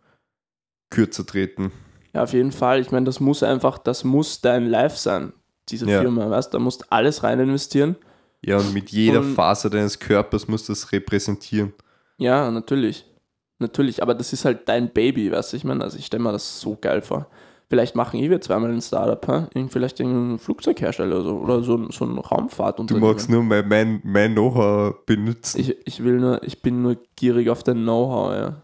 kürzer 0.90 1.26
treten. 1.26 1.72
Ja, 2.14 2.24
auf 2.24 2.34
jeden 2.34 2.52
Fall. 2.52 2.80
Ich 2.82 2.92
meine, 2.92 3.06
das 3.06 3.20
muss 3.20 3.44
einfach, 3.44 3.78
das 3.78 4.04
muss 4.04 4.42
dein 4.42 4.66
Life 4.66 4.98
sein, 4.98 5.34
diese 5.72 5.90
Ja. 5.90 6.02
Firma, 6.02 6.30
weißt 6.30 6.54
du? 6.54 6.58
Da 6.58 6.64
musst 6.64 6.92
alles 6.92 7.24
rein 7.24 7.40
investieren. 7.40 7.96
Ja, 8.42 8.58
und 8.58 8.74
mit 8.74 8.90
jeder 8.90 9.20
Und- 9.20 9.36
Faser 9.36 9.70
deines 9.70 10.00
Körpers 10.00 10.48
musst 10.48 10.70
du 10.70 10.74
das 10.74 10.92
repräsentieren. 10.92 11.74
Ja, 12.18 12.50
natürlich. 12.52 13.06
Natürlich, 13.60 14.02
aber 14.02 14.16
das 14.16 14.32
ist 14.32 14.46
halt 14.46 14.70
dein 14.70 14.90
Baby, 14.94 15.32
weißt 15.32 15.52
du? 15.54 15.58
Ich 15.58 15.64
meine, 15.66 15.84
also 15.84 15.98
ich 15.98 16.06
stelle 16.06 16.24
mir 16.24 16.32
das 16.32 16.62
so 16.62 16.78
geil 16.80 17.02
vor. 17.02 17.28
Vielleicht 17.70 17.94
machen 17.96 18.20
eh 18.20 18.30
wir 18.30 18.40
zweimal 18.42 18.72
ein 18.72 18.82
Startup? 18.82 19.50
Irgend- 19.54 19.72
vielleicht 19.72 20.00
irgendein 20.00 20.40
Flugzeughersteller 20.40 21.18
oder 21.18 21.24
so, 21.24 21.38
oder 21.38 21.62
so, 21.64 21.92
so 21.92 22.06
ein 22.06 22.16
Du 22.16 22.22
Raumfahrtunternehmen. 22.22 23.10
magst 23.10 23.30
nur 23.30 23.44
mein, 23.44 23.68
mein, 23.68 24.00
mein 24.04 24.32
Know-how 24.34 25.06
benutzen. 25.06 25.60
ich, 25.60 25.76
ich 25.86 26.04
will 26.04 26.20
nur, 26.20 26.42
ich 26.44 26.62
bin 26.62 26.82
nur 26.82 26.98
gierig 27.18 27.50
auf 27.50 27.62
dein 27.64 27.84
Know-how, 27.84 28.34
ja. 28.34 28.62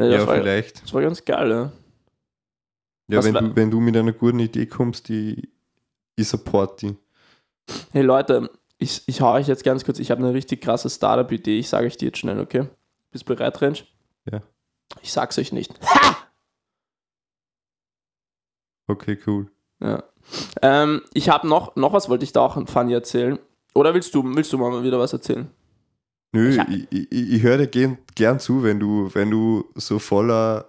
Ja, 0.00 0.04
ja, 0.06 0.26
war, 0.26 0.36
vielleicht. 0.36 0.82
das 0.82 0.94
war 0.94 1.02
ganz 1.02 1.24
geil, 1.24 1.50
ja. 1.50 1.72
Ja, 3.10 3.24
wenn 3.24 3.34
du, 3.34 3.56
wenn 3.56 3.70
du 3.70 3.80
mit 3.80 3.96
einer 3.96 4.12
guten 4.12 4.38
Idee 4.38 4.66
kommst, 4.66 5.08
die 5.08 5.48
ich 6.16 6.28
support 6.28 6.82
die. 6.82 6.96
Hey 7.92 8.02
Leute, 8.02 8.50
ich, 8.78 9.02
ich 9.06 9.20
hau 9.20 9.32
euch 9.32 9.48
jetzt 9.48 9.64
ganz 9.64 9.84
kurz, 9.84 9.98
ich 9.98 10.10
habe 10.10 10.22
eine 10.24 10.34
richtig 10.34 10.60
krasse 10.60 10.90
Startup-Idee, 10.90 11.58
ich 11.58 11.68
sage 11.68 11.86
euch 11.86 11.96
die 11.96 12.06
jetzt 12.06 12.18
schnell, 12.18 12.38
okay? 12.40 12.68
Bist 13.10 13.24
bereit, 13.24 13.60
Rensch? 13.60 13.84
Ja. 14.30 14.42
Ich 15.02 15.12
sag's 15.12 15.38
euch 15.38 15.52
nicht. 15.52 15.72
Okay, 18.90 19.18
cool. 19.26 19.50
Ja. 19.80 20.02
Ähm, 20.62 21.02
ich 21.12 21.28
habe 21.28 21.46
noch, 21.46 21.76
noch 21.76 21.92
was, 21.92 22.08
wollte 22.08 22.24
ich 22.24 22.32
da 22.32 22.40
auch 22.40 22.56
an 22.56 22.66
Fanny 22.66 22.92
erzählen. 22.94 23.38
Oder 23.74 23.94
willst 23.94 24.14
du, 24.14 24.24
willst 24.34 24.52
du 24.52 24.58
mal 24.58 24.82
wieder 24.82 24.98
was 24.98 25.12
erzählen? 25.12 25.50
Nö, 26.32 26.48
Ich- 26.50 26.88
ich, 26.90 27.12
ich, 27.12 27.32
ich 27.34 27.42
höre 27.42 27.58
dir 27.58 27.66
gern, 27.66 27.98
gern 28.14 28.40
zu, 28.40 28.62
wenn 28.62 28.80
du, 28.80 29.10
wenn 29.14 29.30
du 29.30 29.66
so 29.74 29.98
voller 29.98 30.67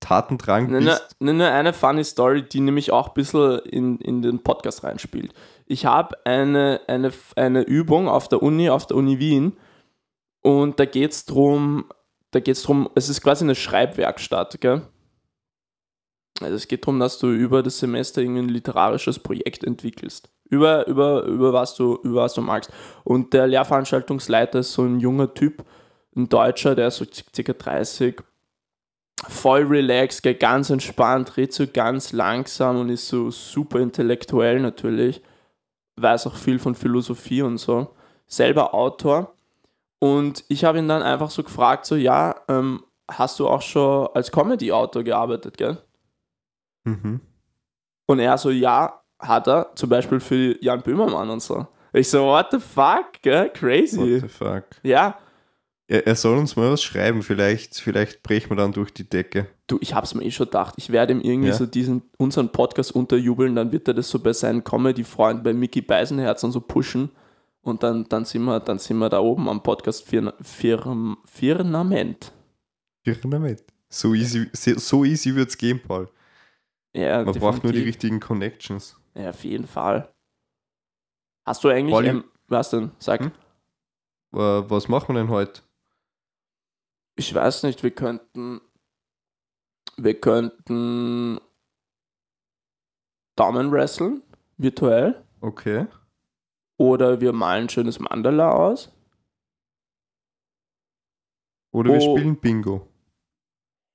Tatendrang 0.00 0.68
bist. 0.68 1.16
nur 1.20 1.34
nur 1.34 1.46
eine 1.46 1.72
funny 1.72 2.04
Story, 2.04 2.42
die 2.42 2.60
nämlich 2.60 2.90
auch 2.90 3.08
ein 3.08 3.14
bisschen 3.14 3.60
in, 3.60 3.98
in 3.98 4.22
den 4.22 4.42
Podcast 4.42 4.82
reinspielt. 4.82 5.32
Ich 5.66 5.86
habe 5.86 6.16
eine, 6.24 6.80
eine, 6.88 7.12
eine 7.36 7.62
Übung 7.62 8.08
auf 8.08 8.28
der 8.28 8.42
Uni, 8.42 8.70
auf 8.70 8.86
der 8.86 8.96
Uni 8.96 9.18
Wien 9.18 9.56
und 10.42 10.80
da 10.80 10.84
geht 10.84 11.12
es 11.12 11.26
darum, 11.26 11.84
da 12.30 12.40
geht's 12.40 12.62
drum, 12.62 12.88
es 12.94 13.08
ist 13.08 13.22
quasi 13.22 13.44
eine 13.44 13.54
Schreibwerkstatt, 13.54 14.60
gell? 14.60 14.82
Also 16.40 16.54
es 16.56 16.68
geht 16.68 16.84
darum, 16.84 16.98
dass 17.00 17.18
du 17.18 17.30
über 17.30 17.62
das 17.62 17.78
Semester 17.78 18.22
irgendwie 18.22 18.42
ein 18.42 18.48
literarisches 18.48 19.18
Projekt 19.18 19.62
entwickelst. 19.62 20.30
Über, 20.48 20.86
über, 20.86 21.22
über, 21.24 21.52
was 21.52 21.74
du, 21.74 21.96
über 22.02 22.22
was 22.22 22.34
du 22.34 22.40
magst. 22.40 22.72
Und 23.04 23.34
der 23.34 23.46
Lehrveranstaltungsleiter 23.46 24.60
ist 24.60 24.72
so 24.72 24.82
ein 24.82 24.98
junger 24.98 25.32
Typ, 25.34 25.64
ein 26.16 26.28
Deutscher, 26.28 26.74
der 26.74 26.88
ist 26.88 26.96
so 26.96 27.04
circa 27.34 27.52
30, 27.52 28.22
voll 29.28 29.64
relaxed, 29.64 30.22
gell, 30.22 30.34
ganz 30.34 30.70
entspannt, 30.70 31.36
redet 31.36 31.52
so 31.52 31.66
ganz 31.66 32.12
langsam 32.12 32.80
und 32.80 32.88
ist 32.88 33.08
so 33.08 33.30
super 33.30 33.80
intellektuell 33.80 34.60
natürlich. 34.60 35.22
Weiß 35.96 36.26
auch 36.26 36.36
viel 36.36 36.58
von 36.58 36.74
Philosophie 36.74 37.42
und 37.42 37.58
so. 37.58 37.94
Selber 38.26 38.74
Autor. 38.74 39.34
Und 39.98 40.44
ich 40.48 40.64
habe 40.64 40.78
ihn 40.78 40.88
dann 40.88 41.02
einfach 41.02 41.30
so 41.30 41.42
gefragt, 41.42 41.84
so, 41.84 41.96
ja, 41.96 42.34
ähm, 42.48 42.84
hast 43.10 43.38
du 43.38 43.48
auch 43.48 43.62
schon 43.62 44.08
als 44.14 44.32
Comedy-Autor 44.32 45.02
gearbeitet, 45.02 45.58
gell? 45.58 45.78
Mhm. 46.84 47.20
Und 48.06 48.18
er 48.18 48.38
so, 48.38 48.50
ja, 48.50 49.02
hat 49.18 49.46
er, 49.46 49.72
zum 49.74 49.90
Beispiel 49.90 50.20
für 50.20 50.56
Jan 50.64 50.80
Böhmermann 50.80 51.28
und 51.28 51.42
so. 51.42 51.66
Ich 51.92 52.08
so, 52.08 52.24
what 52.26 52.46
the 52.50 52.58
fuck, 52.58 53.20
gell? 53.20 53.46
What 53.46 53.54
Crazy. 53.54 54.20
the 54.20 54.28
fuck. 54.28 54.64
Ja, 54.82 55.18
Er, 55.90 56.06
er 56.06 56.14
soll 56.14 56.38
uns 56.38 56.54
mal 56.54 56.70
was 56.70 56.82
schreiben, 56.82 57.22
vielleicht, 57.22 57.80
vielleicht 57.80 58.22
brechen 58.22 58.50
wir 58.50 58.56
dann 58.56 58.70
durch 58.72 58.92
die 58.92 59.08
Decke. 59.08 59.48
Du, 59.66 59.78
ich 59.80 59.92
hab's 59.94 60.14
mir 60.14 60.22
eh 60.24 60.30
schon 60.30 60.46
gedacht. 60.46 60.74
Ich 60.76 60.90
werde 60.90 61.12
ihm 61.12 61.20
irgendwie 61.20 61.48
Ja. 61.48 61.54
so 61.54 61.66
diesen, 61.66 62.02
unseren 62.16 62.50
Podcast 62.52 62.92
unterjubeln, 62.94 63.56
dann 63.56 63.72
wird 63.72 63.88
er 63.88 63.94
das 63.94 64.08
so 64.08 64.20
bei 64.20 64.32
seinen 64.32 64.62
Comedy-Freunden, 64.62 65.42
bei 65.42 65.52
Mickey 65.52 65.80
Beisenherz 65.80 66.44
und 66.44 66.52
so 66.52 66.60
pushen. 66.60 67.10
Und 67.62 67.82
dann, 67.82 68.04
dann, 68.08 68.24
sind 68.24 68.44
wir, 68.44 68.60
dann 68.60 68.78
sind 68.78 68.98
wir 68.98 69.08
da 69.08 69.18
oben 69.20 69.48
am 69.48 69.62
Podcast 69.62 70.06
Firn, 70.08 70.32
Firmament. 70.40 72.32
Firmament. 73.04 73.62
So 73.88 74.14
easy, 74.14 74.48
so 74.52 75.04
easy 75.04 75.34
wird 75.34 75.48
es 75.48 75.58
gehen, 75.58 75.80
Paul. 75.82 76.08
Ja, 76.94 77.24
Man 77.24 77.34
braucht 77.34 77.62
nur 77.64 77.72
die 77.72 77.78
definitiv. 77.80 77.86
richtigen 77.86 78.20
Connections. 78.20 78.96
Ja, 79.14 79.30
auf 79.30 79.42
jeden 79.44 79.66
Fall. 79.66 80.08
Hast 81.44 81.64
du 81.64 81.68
eigentlich. 81.68 81.92
Pauli- 81.92 82.08
Ähm, 82.08 82.24
was 82.48 82.70
denn? 82.70 82.92
Sag. 82.98 83.20
Hm? 83.20 83.32
Äh, 84.34 84.38
was 84.70 84.88
machen 84.88 85.14
wir 85.14 85.20
denn 85.20 85.30
heute? 85.30 85.62
Ich 87.20 87.34
weiß 87.34 87.64
nicht, 87.64 87.82
wir 87.82 87.90
könnten. 87.90 88.62
Wir 89.98 90.18
könnten. 90.18 91.38
Daumen 93.36 93.70
wresteln, 93.70 94.22
virtuell. 94.56 95.22
Okay. 95.42 95.86
Oder 96.78 97.20
wir 97.20 97.34
malen 97.34 97.64
ein 97.64 97.68
schönes 97.68 97.98
Mandala 97.98 98.52
aus. 98.52 98.90
Oder 101.74 101.92
wir 101.92 102.00
Oh. 102.00 102.16
spielen 102.16 102.40
Bingo. 102.40 102.88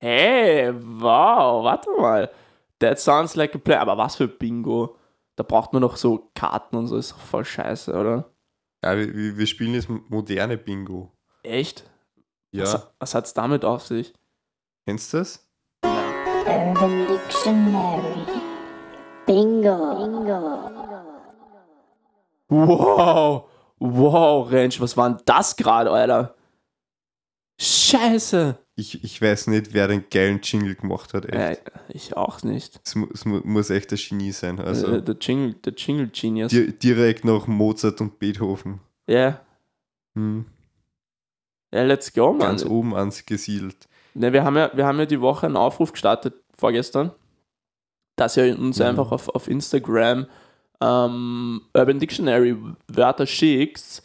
Hey, 0.00 0.72
wow, 0.72 1.64
warte 1.64 1.90
mal. 1.98 2.30
That 2.78 3.00
sounds 3.00 3.34
like 3.34 3.56
a 3.56 3.58
plan. 3.58 3.80
Aber 3.80 3.98
was 3.98 4.14
für 4.14 4.28
Bingo? 4.28 4.96
Da 5.34 5.42
braucht 5.42 5.72
man 5.72 5.82
noch 5.82 5.96
so 5.96 6.30
Karten 6.36 6.76
und 6.76 6.86
so, 6.86 6.96
ist 6.96 7.10
doch 7.10 7.18
voll 7.18 7.44
scheiße, 7.44 7.92
oder? 7.92 8.32
Ja, 8.84 8.96
wir, 8.96 9.36
wir 9.36 9.46
spielen 9.48 9.74
jetzt 9.74 9.88
moderne 9.88 10.56
Bingo. 10.56 11.12
Echt? 11.42 11.90
Ja. 12.52 12.64
Was, 12.64 12.88
was 12.98 13.14
hat's 13.14 13.34
damit 13.34 13.64
auf 13.64 13.82
sich? 13.86 14.12
Kennst 14.86 15.12
du 15.12 15.18
das? 15.18 15.46
Urban 15.84 17.06
Dictionary. 17.06 18.26
Bingo. 19.26 19.96
Bingo. 20.04 20.70
Wow. 22.48 23.44
Wow, 23.78 24.50
Ranch, 24.50 24.80
was 24.80 24.96
war 24.96 25.10
denn 25.10 25.20
das 25.26 25.56
gerade, 25.56 25.90
Alter? 25.90 26.34
Scheiße. 27.60 28.56
Ich, 28.76 29.02
ich 29.02 29.20
weiß 29.22 29.46
nicht, 29.48 29.72
wer 29.72 29.88
den 29.88 30.04
geilen 30.10 30.40
Jingle 30.42 30.74
gemacht 30.74 31.14
hat. 31.14 31.24
Äh, 31.26 31.52
Echt. 31.52 31.62
ich 31.88 32.16
auch 32.16 32.42
nicht. 32.42 32.78
Es, 32.84 32.94
mu- 32.94 33.08
es 33.12 33.24
mu- 33.24 33.40
muss 33.44 33.70
echt 33.70 33.90
ein 33.92 33.98
Genie 33.98 34.32
sein. 34.32 34.60
Also 34.60 34.86
äh, 34.96 35.02
der 35.02 35.16
Jingle, 35.20 35.54
der 35.54 35.72
Jingle 35.74 36.08
Genius. 36.08 36.50
di 36.50 36.72
direkt 36.78 37.24
nach 37.24 37.46
Mozart 37.46 38.00
und 38.02 38.18
Beethoven. 38.18 38.80
Ja. 39.06 39.40
Hm. 40.14 40.44
Ja, 41.72 41.82
let's 41.82 42.12
go, 42.12 42.32
Mann. 42.32 42.48
Ganz 42.48 42.64
oben 42.64 42.94
angesiedelt. 42.94 43.88
Ne, 44.14 44.32
wir, 44.32 44.44
haben 44.44 44.56
ja, 44.56 44.70
wir 44.74 44.86
haben 44.86 44.98
ja 44.98 45.06
die 45.06 45.20
Woche 45.20 45.46
einen 45.46 45.56
Aufruf 45.56 45.92
gestartet, 45.92 46.34
vorgestern, 46.56 47.10
dass 48.16 48.36
ihr 48.36 48.58
uns 48.58 48.78
Mhm. 48.78 48.86
einfach 48.86 49.12
auf, 49.12 49.28
auf 49.28 49.48
Instagram 49.48 50.26
ähm, 50.80 51.62
Urban 51.74 51.98
Dictionary 51.98 52.56
Wörter 52.88 53.26
schickt. 53.26 54.02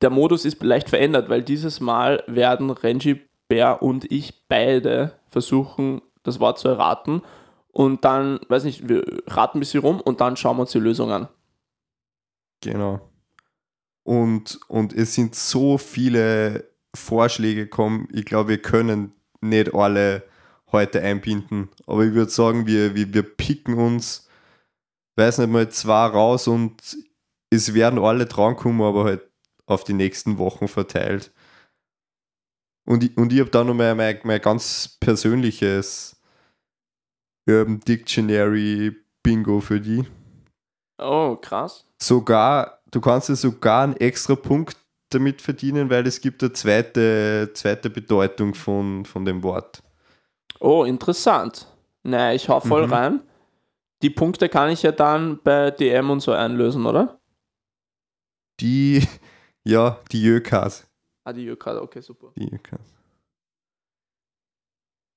Der 0.00 0.10
Modus 0.10 0.44
ist 0.44 0.62
leicht 0.62 0.88
verändert, 0.88 1.28
weil 1.28 1.42
dieses 1.42 1.80
Mal 1.80 2.22
werden 2.26 2.70
Renji, 2.70 3.20
Bär 3.48 3.82
und 3.82 4.10
ich 4.12 4.46
beide 4.46 5.14
versuchen, 5.30 6.02
das 6.22 6.38
Wort 6.38 6.58
zu 6.58 6.68
erraten. 6.68 7.22
Und 7.72 8.04
dann, 8.04 8.40
weiß 8.48 8.64
nicht, 8.64 8.88
wir 8.88 9.04
raten 9.26 9.58
ein 9.58 9.60
bisschen 9.60 9.80
rum 9.80 10.00
und 10.00 10.20
dann 10.20 10.36
schauen 10.36 10.56
wir 10.56 10.62
uns 10.62 10.72
die 10.72 10.78
Lösung 10.78 11.10
an. 11.10 11.28
Genau. 12.60 13.00
Und, 14.04 14.60
und 14.68 14.92
es 14.92 15.14
sind 15.14 15.34
so 15.34 15.78
viele 15.78 16.68
Vorschläge 16.98 17.64
gekommen. 17.64 18.08
Ich 18.12 18.24
glaube, 18.24 18.50
wir 18.50 18.62
können 18.62 19.12
nicht 19.40 19.74
alle 19.74 20.24
heute 20.72 21.00
einbinden. 21.02 21.68
Aber 21.86 22.04
ich 22.04 22.12
würde 22.12 22.30
sagen, 22.30 22.66
wir, 22.66 22.94
wir, 22.94 23.12
wir 23.14 23.22
picken 23.22 23.74
uns, 23.74 24.28
weiß 25.16 25.38
nicht 25.38 25.50
mal, 25.50 25.68
zwei 25.70 26.06
raus 26.06 26.48
und 26.48 26.96
es 27.50 27.74
werden 27.74 27.98
alle 27.98 28.26
drankommen, 28.26 28.82
aber 28.82 29.04
halt 29.04 29.22
auf 29.66 29.84
die 29.84 29.94
nächsten 29.94 30.38
Wochen 30.38 30.68
verteilt. 30.68 31.32
Und 32.84 33.04
ich, 33.04 33.16
und 33.16 33.32
ich 33.32 33.40
habe 33.40 33.50
da 33.50 33.64
noch 33.64 33.74
mal 33.74 33.94
mein, 33.94 34.18
mein 34.24 34.40
ganz 34.40 34.96
persönliches 35.00 36.16
Urban 37.46 37.80
Dictionary 37.80 38.94
Bingo 39.22 39.60
für 39.60 39.80
die. 39.80 40.04
Oh, 40.98 41.36
krass. 41.36 41.84
Sogar, 42.00 42.80
du 42.90 43.00
kannst 43.00 43.28
ja 43.28 43.36
sogar 43.36 43.84
einen 43.84 43.96
extra 43.96 44.34
Punkt 44.34 44.76
damit 45.10 45.40
verdienen, 45.42 45.90
weil 45.90 46.06
es 46.06 46.20
gibt 46.20 46.42
eine 46.42 46.52
zweite, 46.52 47.50
zweite 47.54 47.90
Bedeutung 47.90 48.54
von, 48.54 49.04
von 49.04 49.24
dem 49.24 49.42
Wort. 49.42 49.82
Oh, 50.60 50.84
interessant. 50.84 51.66
Naja, 52.02 52.34
ich 52.34 52.48
hau 52.48 52.60
voll 52.60 52.86
Mhm. 52.86 52.92
rein. 52.92 53.22
Die 54.02 54.10
Punkte 54.10 54.48
kann 54.48 54.70
ich 54.70 54.82
ja 54.82 54.92
dann 54.92 55.40
bei 55.42 55.70
DM 55.70 56.10
und 56.10 56.20
so 56.20 56.32
einlösen, 56.32 56.86
oder? 56.86 57.20
Die, 58.60 59.06
ja, 59.64 59.98
die 60.12 60.22
Jökas. 60.22 60.86
Ah, 61.24 61.32
die 61.32 61.44
Jökarte, 61.44 61.82
okay, 61.82 62.00
super. 62.00 62.28
Die 62.36 62.44
Jökas. 62.48 62.80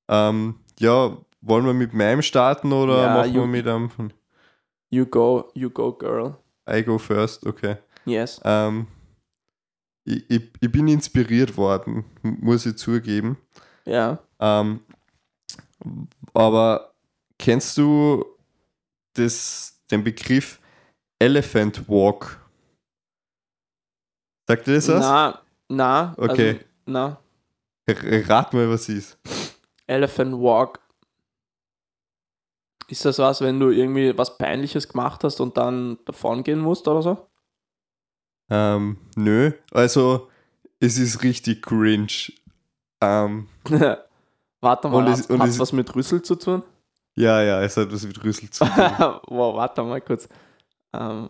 Ähm, 0.10 0.56
ja, 0.80 1.18
wollen 1.42 1.66
wir 1.66 1.74
mit 1.74 1.94
meinem 1.94 2.22
starten 2.22 2.74
oder 2.74 3.04
Ja, 3.04 3.14
machen 3.16 3.34
wir 3.34 3.46
mit 3.48 3.68
einem 3.68 3.90
von 3.90 4.14
You 4.90 5.06
go, 5.06 5.50
you 5.54 5.70
go, 5.70 5.94
girl. 5.94 6.36
I 6.70 6.84
go 6.84 6.98
first? 6.98 7.46
Okay. 7.48 7.78
Yes. 8.06 8.42
Ähm, 8.44 8.88
ich, 10.04 10.30
ich, 10.30 10.52
ich 10.60 10.72
bin 10.72 10.88
inspiriert 10.88 11.56
worden, 11.58 12.06
muss 12.22 12.66
ich 12.66 12.78
zugeben. 12.78 13.38
Ja. 13.86 14.20
Ähm, 14.40 14.82
aber 16.34 16.94
kennst 17.38 17.78
du 17.78 18.26
das, 19.14 19.82
den 19.90 20.04
Begriff 20.04 20.60
Elephant 21.20 21.88
Walk? 21.90 22.40
Sagt 24.48 24.68
dir 24.68 24.76
das 24.76 24.88
was? 24.88 25.02
Na, 25.02 25.42
na. 25.70 26.14
Okay. 26.18 26.50
Also, 26.50 26.66
na. 26.86 27.18
Rat 27.88 28.54
mal, 28.54 28.70
was 28.70 28.90
ist. 28.90 29.18
Elephant 29.88 30.34
Walk. 30.34 30.80
Ist 32.88 33.06
das 33.06 33.20
was, 33.20 33.42
wenn 33.42 33.60
du 33.60 33.70
irgendwie 33.70 34.18
was 34.18 34.38
Peinliches 34.38 34.88
gemacht 34.88 35.24
hast 35.24 35.40
und 35.40 35.58
dann 35.58 35.98
davon 36.06 36.44
gehen 36.44 36.60
musst 36.60 36.88
oder 36.88 37.02
so? 37.02 37.28
Ähm, 38.54 38.98
nö, 39.16 39.52
also 39.72 40.30
es 40.82 40.98
ist 40.98 41.24
richtig 41.24 41.62
cringe. 41.62 42.34
Ähm, 43.00 43.48
warte 44.62 44.90
mal, 44.90 44.98
Und 44.98 45.08
es- 45.08 45.22
hat 45.22 45.30
und 45.30 45.42
es- 45.44 45.58
was 45.58 45.72
mit 45.72 45.96
Rüssel 45.96 46.22
zu 46.22 46.36
tun? 46.36 46.62
ja, 47.16 47.42
ja, 47.42 47.62
es 47.64 47.78
hat 47.78 47.92
was 47.92 48.06
mit 48.06 48.22
Rüssel 48.24 48.50
zu 48.50 48.64
tun. 48.66 48.74
wow, 49.28 49.56
warte 49.56 49.82
mal 49.84 50.02
kurz. 50.02 50.28
Ähm, 50.94 51.30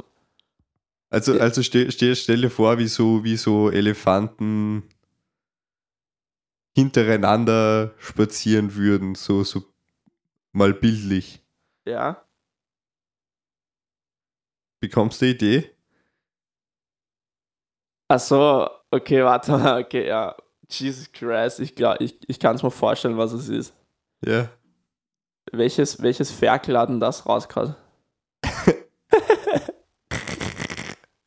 Also, 1.12 1.36
Ja. 1.36 1.42
also 1.42 1.62
stell, 1.62 1.92
stell, 1.92 2.16
stell 2.16 2.42
dir 2.42 2.50
vor, 2.50 2.78
wie 2.80 2.88
so, 2.88 3.24
wie 3.24 3.38
so 3.38 3.70
Elefanten 3.70 4.84
hintereinander 6.76 7.94
spazieren 8.00 8.76
würden, 8.76 9.16
so, 9.16 9.44
so 9.44 9.64
mal 10.54 10.74
bildlich. 10.74 11.42
ja. 11.86 12.24
Bekommst 14.80 15.22
du 15.22 15.26
die 15.26 15.32
Idee? 15.34 15.71
Ach 18.14 18.20
so, 18.20 18.70
okay, 18.90 19.24
warte 19.24 19.52
mal, 19.52 19.82
okay, 19.86 20.06
ja. 20.06 20.36
Jesus 20.70 21.10
Christ, 21.14 21.62
ich 21.62 21.76
glaube, 21.76 22.04
ich, 22.04 22.18
ich 22.28 22.40
kann 22.40 22.58
es 22.58 22.64
mir 22.64 22.70
vorstellen, 22.70 23.18
was 23.18 23.32
es 23.32 23.48
ist. 23.48 23.74
Ja. 24.26 24.50
Welches, 25.54 26.02
welches 26.02 26.30
Ferkel 26.30 26.78
hat 26.78 26.90
denn 26.90 27.00
das 27.00 27.26
rausgehauen? 27.26 27.76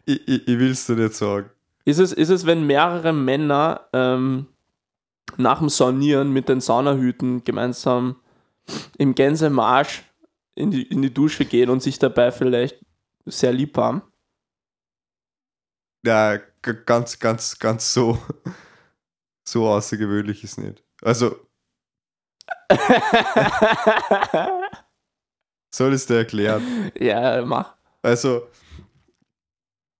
Ich, 0.06 0.28
ich, 0.28 0.46
ich 0.46 0.58
will 0.58 0.72
es 0.72 0.84
dir 0.84 0.96
nicht 0.96 1.14
sagen. 1.14 1.48
Ist 1.86 1.98
es, 1.98 2.12
ist 2.12 2.28
es, 2.28 2.44
wenn 2.44 2.66
mehrere 2.66 3.14
Männer 3.14 3.88
ähm, 3.94 4.48
nach 5.38 5.60
dem 5.60 5.70
Saunieren 5.70 6.30
mit 6.30 6.50
den 6.50 6.60
Saunahüten 6.60 7.42
gemeinsam 7.42 8.16
im 8.98 9.14
Gänsemarsch 9.14 10.02
in 10.54 10.70
die, 10.70 10.82
in 10.82 11.00
die 11.00 11.14
Dusche 11.14 11.46
gehen 11.46 11.70
und 11.70 11.82
sich 11.82 11.98
dabei 11.98 12.32
vielleicht 12.32 12.84
sehr 13.24 13.54
lieb 13.54 13.78
haben? 13.78 14.02
Ja, 16.04 16.38
ganz, 16.72 17.18
ganz, 17.18 17.58
ganz 17.58 17.92
so, 17.92 18.18
so 19.48 19.68
außergewöhnlich 19.68 20.42
ist 20.44 20.58
nicht. 20.58 20.82
Also, 21.02 21.36
soll 25.74 25.90
ich 25.90 25.96
es 25.96 26.06
dir 26.06 26.16
erklären? 26.18 26.90
ja, 26.98 27.44
mach. 27.44 27.74
Also, 28.02 28.48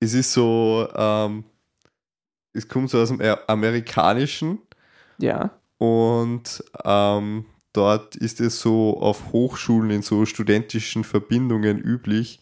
es 0.01 0.15
ist 0.15 0.33
so, 0.33 0.89
ähm, 0.95 1.45
es 2.53 2.69
kommt 2.69 2.91
so 2.91 3.01
aus 3.01 3.09
dem 3.09 3.21
Amerikanischen 3.47 4.59
Ja. 5.19 5.51
und 5.79 6.63
ähm, 6.85 7.47
dort 7.73 8.15
ist 8.17 8.41
es 8.41 8.61
so 8.61 9.01
auf 9.01 9.33
Hochschulen 9.33 9.91
in 9.91 10.03
so 10.03 10.27
studentischen 10.27 11.03
Verbindungen 11.05 11.79
üblich, 11.79 12.41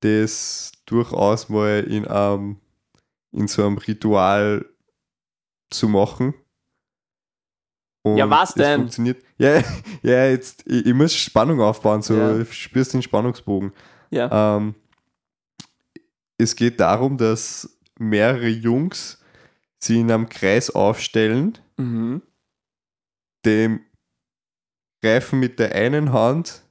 das 0.00 0.72
durchaus 0.86 1.48
mal 1.48 1.80
in, 1.84 2.06
einem, 2.06 2.60
in 3.32 3.48
so 3.48 3.64
einem 3.66 3.78
Ritual 3.78 4.64
zu 5.70 5.88
machen. 5.88 6.34
Und 8.02 8.16
Ja, 8.16 8.28
was 8.30 8.54
denn? 8.54 8.80
Funktioniert. 8.80 9.22
Ja, 9.38 9.62
ja 10.02 10.26
jetzt, 10.26 10.66
ich, 10.66 10.86
ich 10.86 10.94
muss 10.94 11.14
Spannung 11.14 11.60
aufbauen, 11.60 12.02
so 12.02 12.14
Ja. 12.16 12.44
spürst 12.46 12.94
den 12.94 13.02
Spannungsbogen. 13.02 13.72
Ja. 14.10 14.56
Ähm, 14.56 14.74
es 16.38 16.56
geht 16.56 16.80
darum, 16.80 17.18
dass 17.18 17.78
mehrere 17.98 18.48
Jungs 18.48 19.22
sie 19.78 20.00
in 20.00 20.10
einem 20.10 20.28
Kreis 20.28 20.70
aufstellen, 20.70 21.58
Mhm. 21.76 22.22
dem 23.44 23.80
greifen 25.02 25.38
mit 25.40 25.58
der 25.58 25.74
einen 25.74 26.12
Hand 26.12 26.62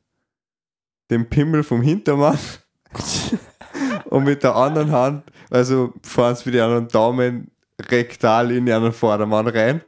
den 1.09 1.27
Pimmel 1.29 1.63
vom 1.63 1.81
Hintermann 1.81 2.37
und 4.05 4.23
mit 4.25 4.43
der 4.43 4.55
anderen 4.55 4.91
Hand, 4.91 5.23
also 5.49 5.93
fahren 6.03 6.35
sie 6.35 6.45
mit 6.45 6.55
den 6.55 6.61
anderen 6.61 6.87
Daumen 6.87 7.51
rektal 7.89 8.51
in 8.51 8.65
den 8.65 8.91
Vordermann 8.91 9.47
rein. 9.47 9.81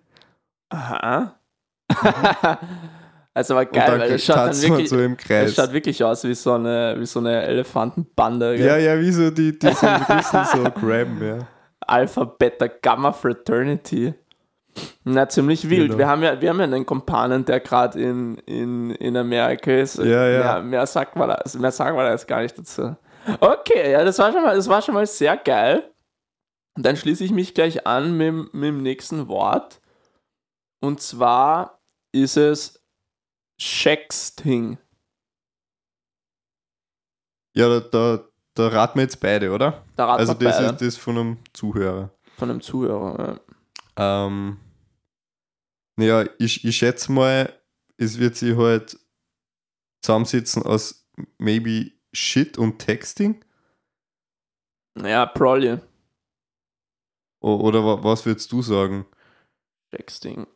Aha. 0.69 1.35
also 3.33 3.55
war 3.55 3.65
geil, 3.65 3.99
weil 3.99 4.11
es 4.13 4.25
schaut 4.25 4.37
dann 4.37 4.61
wirklich, 4.61 4.89
so 4.89 4.99
im 4.99 5.17
Kreis. 5.17 5.55
schaut 5.55 5.73
wirklich 5.73 6.03
aus 6.03 6.23
wie 6.23 6.33
so 6.33 6.53
eine, 6.53 6.95
wie 6.97 7.05
so 7.05 7.19
eine 7.19 7.41
Elefantenbande. 7.43 8.55
gell? 8.55 8.65
Ja, 8.65 8.77
ja, 8.77 8.99
wie 8.99 9.11
so 9.11 9.29
die, 9.29 9.57
die 9.57 9.67
so 9.73 9.87
Rüssel 9.87 10.45
so 10.45 10.63
grabben, 10.63 11.19
ja. 11.21 11.47
Alpha, 11.81 12.23
Beta, 12.23 12.67
Gamma 12.67 13.11
Fraternity. 13.11 14.13
Na, 15.03 15.27
ziemlich 15.27 15.69
wild. 15.69 15.87
Genau. 15.87 15.97
Wir, 15.97 16.07
haben 16.07 16.23
ja, 16.23 16.39
wir 16.39 16.49
haben 16.49 16.59
ja 16.59 16.65
einen 16.65 16.85
Kompanen, 16.85 17.43
der 17.43 17.59
gerade 17.59 17.99
in, 17.99 18.37
in, 18.45 18.91
in 18.91 19.17
Amerika 19.17 19.71
ist. 19.71 19.97
Ja, 19.97 20.27
ja. 20.27 20.39
Mehr, 20.39 20.61
mehr, 20.61 20.85
sagt 20.85 21.17
man 21.17 21.29
da, 21.29 21.43
mehr 21.59 21.71
sagen 21.71 21.97
wir 21.97 22.03
da 22.03 22.11
jetzt 22.11 22.27
gar 22.27 22.41
nicht 22.41 22.57
dazu. 22.57 22.95
Okay, 23.39 23.91
ja, 23.91 24.03
das 24.03 24.17
war 24.19 24.31
schon 24.31 24.43
mal, 24.43 24.55
das 24.55 24.67
war 24.67 24.81
schon 24.81 24.93
mal 24.95 25.05
sehr 25.05 25.37
geil. 25.37 25.93
Und 26.75 26.85
dann 26.85 26.95
schließe 26.97 27.23
ich 27.23 27.31
mich 27.31 27.53
gleich 27.53 27.85
an 27.85 28.17
mit, 28.17 28.27
dem- 28.27 28.49
mit 28.53 28.67
dem 28.69 28.81
nächsten 28.81 29.27
Wort. 29.27 29.81
Und 30.79 31.01
zwar 31.01 31.81
ist 32.13 32.37
es 32.37 32.81
Sexting. 33.59 34.77
Ja, 37.55 37.67
da, 37.67 37.79
da, 37.81 38.27
da 38.55 38.67
raten 38.69 38.97
wir 38.97 39.03
jetzt 39.03 39.19
beide, 39.19 39.51
oder? 39.51 39.85
Da 39.95 40.05
raten 40.05 40.19
also 40.21 40.39
wir 40.39 40.47
das 40.47 40.57
beide 40.57 40.73
ist 40.73 40.81
das 40.81 40.97
von 40.97 41.17
einem 41.17 41.37
Zuhörer. 41.53 42.09
von 42.37 42.49
einem 42.49 42.61
Zuhörer. 42.61 43.39
Ja. 43.97 44.25
Ähm, 44.25 44.57
naja, 45.97 46.25
ich, 46.39 46.63
ich 46.65 46.77
schätze 46.77 47.11
mal, 47.11 47.53
es 47.97 48.17
wird 48.17 48.35
sich 48.35 48.55
halt 48.57 48.97
zusammensetzen 50.01 50.63
aus 50.63 51.05
maybe 51.37 51.91
Shit 52.13 52.57
und 52.57 52.79
Texting. 52.79 53.43
Ja, 55.01 55.25
probably. 55.25 55.79
O- 57.41 57.55
Oder 57.57 57.83
wa- 57.85 58.03
was 58.03 58.25
würdest 58.25 58.51
du 58.51 58.61
sagen? 58.61 59.05
Texting. 59.91 60.47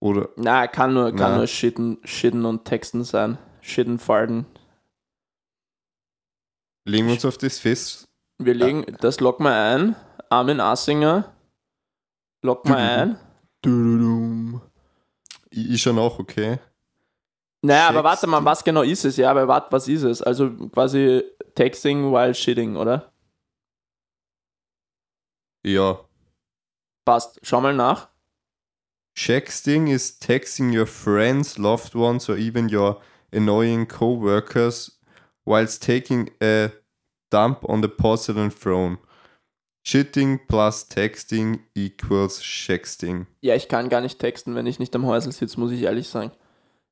Oder 0.00 0.28
Na, 0.36 0.66
kann 0.68 0.94
nur, 0.94 1.10
kann 1.10 1.32
Na. 1.32 1.36
nur 1.38 1.46
shitten, 1.48 1.98
shitten 2.04 2.44
und 2.44 2.64
texten 2.64 3.02
sein. 3.04 3.36
Shitten, 3.60 3.98
farten. 3.98 4.46
legen 6.84 7.06
wir 7.06 7.14
uns 7.14 7.24
auf 7.24 7.36
das 7.36 7.58
fest? 7.58 8.08
Wir 8.38 8.54
legen, 8.54 8.86
das 9.00 9.20
locken 9.20 9.44
wir 9.44 9.54
ein. 9.54 9.96
Armin 10.30 10.60
Assinger. 10.60 11.34
Locken 12.42 12.70
wir 12.70 12.78
ein. 12.78 13.20
Du-du-dum. 13.62 14.62
Ich, 15.50 15.70
ich 15.70 15.82
schon 15.82 15.98
auch, 15.98 16.18
okay. 16.18 16.58
Naja, 17.62 17.88
aber 17.88 18.04
warte 18.04 18.26
mal, 18.26 18.44
was 18.44 18.62
genau 18.62 18.82
ist 18.82 19.04
es? 19.04 19.16
Ja, 19.16 19.30
aber 19.30 19.48
warte, 19.48 19.72
was 19.72 19.88
ist 19.88 20.04
es? 20.04 20.22
Also 20.22 20.50
quasi 20.68 21.24
Texting 21.54 22.12
while 22.12 22.34
shitting, 22.34 22.76
oder? 22.76 23.12
Ja. 25.64 25.98
Passt. 27.04 27.40
Schau 27.42 27.60
mal 27.60 27.74
nach. 27.74 28.08
Texting 29.16 29.88
is 29.88 30.20
texting 30.20 30.72
your 30.72 30.86
friends, 30.86 31.58
loved 31.58 31.96
ones, 31.96 32.28
or 32.30 32.36
even 32.36 32.72
your 32.72 33.00
annoying 33.32 33.86
co-workers 33.86 35.00
whilst 35.44 35.82
taking 35.82 36.30
a 36.40 36.70
dump 37.30 37.64
on 37.68 37.82
the 37.82 37.88
porcelain 37.88 38.50
throne. 38.50 38.98
Shitting 39.84 40.46
plus 40.46 40.88
texting 40.88 41.60
equals 41.74 42.40
sexting. 42.40 43.26
Ja, 43.40 43.56
ich 43.56 43.68
kann 43.68 43.88
gar 43.88 44.00
nicht 44.00 44.20
texten, 44.20 44.54
wenn 44.54 44.66
ich 44.66 44.78
nicht 44.78 44.94
am 44.94 45.06
Häusl 45.06 45.32
sitze, 45.32 45.58
muss 45.58 45.72
ich 45.72 45.82
ehrlich 45.82 46.08
sagen. 46.08 46.30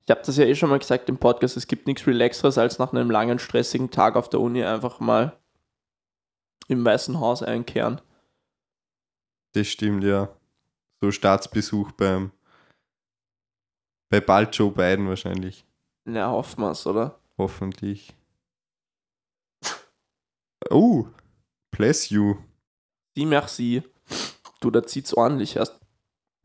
Ich 0.06 0.10
habe 0.12 0.22
das 0.24 0.36
ja 0.36 0.44
eh 0.44 0.54
schon 0.54 0.70
mal 0.70 0.78
gesagt 0.78 1.08
im 1.08 1.18
Podcast, 1.18 1.56
es 1.56 1.66
gibt 1.66 1.88
nichts 1.88 2.06
Relaxeres, 2.06 2.58
als 2.58 2.78
nach 2.78 2.92
einem 2.92 3.10
langen, 3.10 3.40
stressigen 3.40 3.90
Tag 3.90 4.14
auf 4.14 4.28
der 4.28 4.40
Uni 4.40 4.62
einfach 4.62 5.00
mal 5.00 5.36
im 6.68 6.84
Weißen 6.84 7.18
Haus 7.18 7.42
einkehren. 7.42 8.00
Das 9.54 9.66
stimmt, 9.66 10.04
ja. 10.04 10.28
So 11.00 11.10
Staatsbesuch 11.10 11.90
beim 11.92 12.30
bei 14.08 14.20
bald 14.20 14.54
Joe 14.54 14.70
Biden 14.70 15.08
wahrscheinlich. 15.08 15.64
Ja, 16.04 16.30
hoffen 16.30 16.60
wir's, 16.62 16.86
oder? 16.86 17.18
Hoffentlich. 17.36 18.14
Oh, 20.70 21.06
bless 21.72 22.10
you. 22.10 22.36
Die 23.16 23.26
merci. 23.26 23.82
Du, 24.60 24.70
da 24.70 24.84
zieht's 24.84 25.14
ordentlich 25.14 25.56
erst. 25.56 25.80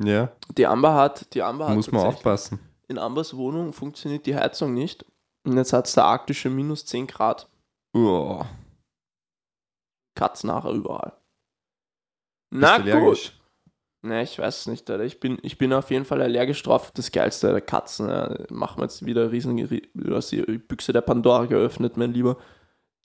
Ja, 0.04 0.32
Die 0.58 0.66
Amber 0.66 0.96
hat, 0.96 1.32
die 1.36 1.44
Amber 1.44 1.68
hat 1.68 1.76
muss 1.76 1.92
man 1.92 2.08
aufpassen. 2.08 2.60
In 2.92 2.98
Ambers 2.98 3.38
Wohnung 3.38 3.72
funktioniert 3.72 4.26
die 4.26 4.36
Heizung 4.36 4.74
nicht. 4.74 5.06
Und 5.46 5.56
jetzt 5.56 5.72
hat 5.72 5.88
es 5.88 5.94
da 5.94 6.04
arktische 6.08 6.50
minus 6.50 6.86
10 6.86 7.08
Grad. 7.08 7.48
Oh, 7.94 8.44
Katzen 10.14 10.48
nachher 10.48 10.72
überall. 10.72 11.14
bist 12.50 12.62
Na 12.62 12.80
du 12.80 12.92
allergisch? 12.92 13.32
gut. 13.32 13.42
Ne, 14.04 14.24
ich 14.24 14.38
weiß 14.38 14.60
es 14.60 14.68
nicht, 14.68 14.90
Alter. 14.90 15.06
Ich 15.06 15.22
bin, 15.22 15.38
ich 15.42 15.58
bin 15.58 15.72
auf 15.72 15.90
jeden 15.90 16.04
Fall 16.04 16.22
allergisch 16.22 16.62
drauf. 16.64 16.92
Das 16.92 17.14
Geilste 17.14 17.52
der 17.52 17.62
Katzen. 17.62 18.10
Ja. 18.10 18.36
Machen 18.50 18.80
wir 18.80 18.84
jetzt 18.84 19.06
wieder 19.06 19.32
riesen, 19.32 19.56
du 19.94 20.14
hast 20.16 20.34
die 20.34 20.42
Büchse 20.42 20.92
der 20.92 21.00
Pandora 21.00 21.46
geöffnet, 21.46 21.96
mein 21.96 22.12
Lieber. 22.12 22.36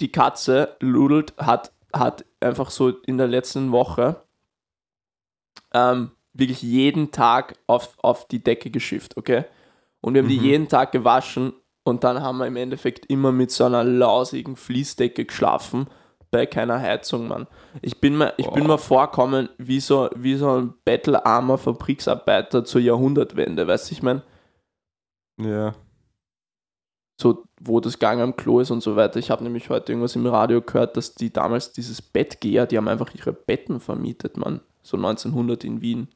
Die 0.00 0.10
Katze, 0.10 0.76
Ludelt, 0.80 1.32
hat, 1.38 1.72
hat 1.92 2.24
einfach 2.40 2.70
so 2.70 2.88
in 2.88 3.18
der 3.18 3.28
letzten 3.28 3.70
Woche 3.70 4.20
ähm, 5.72 6.10
wirklich 6.32 6.60
jeden 6.62 7.12
Tag 7.12 7.56
auf, 7.68 7.96
auf 8.02 8.26
die 8.26 8.42
Decke 8.42 8.70
geschifft, 8.70 9.16
okay? 9.16 9.44
Und 10.06 10.14
wir 10.14 10.22
haben 10.22 10.28
die 10.28 10.38
Mhm. 10.38 10.44
jeden 10.44 10.68
Tag 10.68 10.92
gewaschen 10.92 11.52
und 11.84 12.04
dann 12.04 12.22
haben 12.22 12.38
wir 12.38 12.46
im 12.46 12.54
Endeffekt 12.54 13.06
immer 13.06 13.32
mit 13.32 13.50
so 13.50 13.64
einer 13.64 13.82
lausigen 13.82 14.54
Fließdecke 14.54 15.24
geschlafen 15.24 15.88
bei 16.30 16.46
keiner 16.46 16.80
Heizung, 16.80 17.26
Mann. 17.26 17.48
Ich 17.82 18.00
bin 18.00 18.16
mir, 18.16 18.32
ich 18.36 18.46
bin 18.50 18.64
Boah. 18.64 18.74
mir 18.74 18.78
vorkommen 18.78 19.48
wie 19.58 19.80
so, 19.80 20.08
wie 20.14 20.36
so 20.36 20.58
ein 20.58 20.74
bettelarmer 20.84 21.58
Fabriksarbeiter 21.58 22.64
zur 22.64 22.80
Jahrhundertwende, 22.80 23.66
weißt 23.66 23.90
du, 23.90 23.94
ich 23.94 24.02
meine, 24.04 24.22
Ja. 25.40 25.74
so 27.20 27.44
wo 27.60 27.80
das 27.80 27.98
Gang 27.98 28.20
am 28.20 28.36
Klo 28.36 28.60
ist 28.60 28.70
und 28.70 28.82
so 28.82 28.94
weiter. 28.96 29.18
Ich 29.18 29.30
habe 29.30 29.42
nämlich 29.42 29.70
heute 29.70 29.90
irgendwas 29.92 30.14
im 30.14 30.26
Radio 30.26 30.60
gehört, 30.60 30.96
dass 30.96 31.14
die 31.14 31.32
damals 31.32 31.72
dieses 31.72 32.00
Bettgeher, 32.02 32.66
die 32.66 32.76
haben 32.76 32.88
einfach 32.88 33.12
ihre 33.14 33.32
Betten 33.32 33.80
vermietet, 33.80 34.36
Mann. 34.36 34.60
So 34.82 34.96
1900 34.98 35.64
in 35.64 35.80
Wien. 35.80 36.08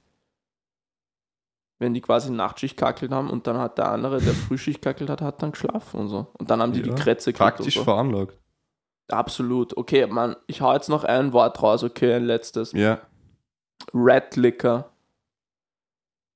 Wenn 1.80 1.94
die 1.94 2.00
quasi 2.02 2.30
Nachtschicht 2.30 2.76
kackelt 2.76 3.10
haben 3.10 3.28
und 3.30 3.46
dann 3.48 3.58
hat 3.58 3.78
der 3.78 3.88
andere, 3.90 4.20
der 4.20 4.34
Frühschicht 4.48 4.82
kackelt 4.82 5.10
hat, 5.10 5.22
hat 5.22 5.42
dann 5.42 5.50
geschlafen 5.52 5.98
und 5.98 6.08
so. 6.08 6.28
Und 6.38 6.48
dann 6.50 6.62
haben 6.62 6.72
die 6.72 6.80
Ja, 6.80 6.94
die 6.94 7.02
Krätze 7.02 7.32
gekriegt 7.32 7.56
Praktisch 7.56 7.74
so. 7.74 7.84
veranlagt. 7.84 8.38
Absolut. 9.08 9.76
Okay, 9.76 10.06
Mann, 10.06 10.36
ich 10.46 10.60
hau 10.60 10.72
jetzt 10.72 10.88
noch 10.88 11.02
ein 11.02 11.32
Wort 11.32 11.60
raus, 11.62 11.82
okay, 11.82 12.14
ein 12.14 12.24
letztes. 12.24 12.70
Ja. 12.72 13.00
Red, 13.92 14.36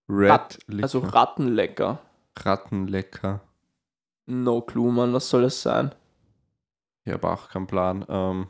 Rat-. 0.08 0.58
Also 0.82 0.98
Rattenlecker. 0.98 1.98
Rattenlecker. 2.36 3.40
No 4.26 4.62
clue, 4.62 4.90
Mann, 4.90 5.12
was 5.12 5.28
soll 5.28 5.44
es 5.44 5.62
sein? 5.62 5.94
Ich 7.04 7.12
habe 7.12 7.28
auch 7.30 7.48
keinen 7.50 7.66
Plan. 7.66 8.04
Ähm, 8.08 8.48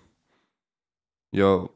ja, 1.33 1.69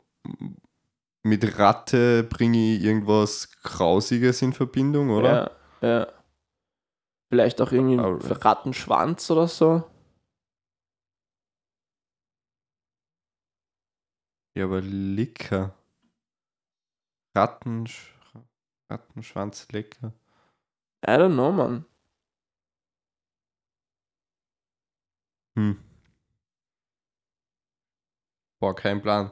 mit 1.22 1.58
Ratte 1.58 2.24
bringe 2.24 2.76
ich 2.76 2.82
irgendwas 2.82 3.50
Grausiges 3.62 4.42
in 4.42 4.52
Verbindung, 4.52 5.10
oder? 5.10 5.56
Ja, 5.80 5.88
ja. 5.88 6.12
Vielleicht 7.30 7.60
auch 7.60 7.72
irgendwie 7.72 7.98
ein. 7.98 8.32
Rattenschwanz 8.32 9.30
oder 9.30 9.48
so. 9.48 9.84
Ja, 14.56 14.64
aber 14.64 14.80
Licker. 14.80 15.74
Rattensch 17.36 18.14
Rattenschwanz 18.90 19.68
lecker. 19.70 20.12
I 21.06 21.10
don't 21.10 21.34
know, 21.34 21.52
Mann. 21.52 21.84
Hm. 25.56 25.78
Boah, 28.60 28.74
kein 28.74 29.00
Plan. 29.00 29.30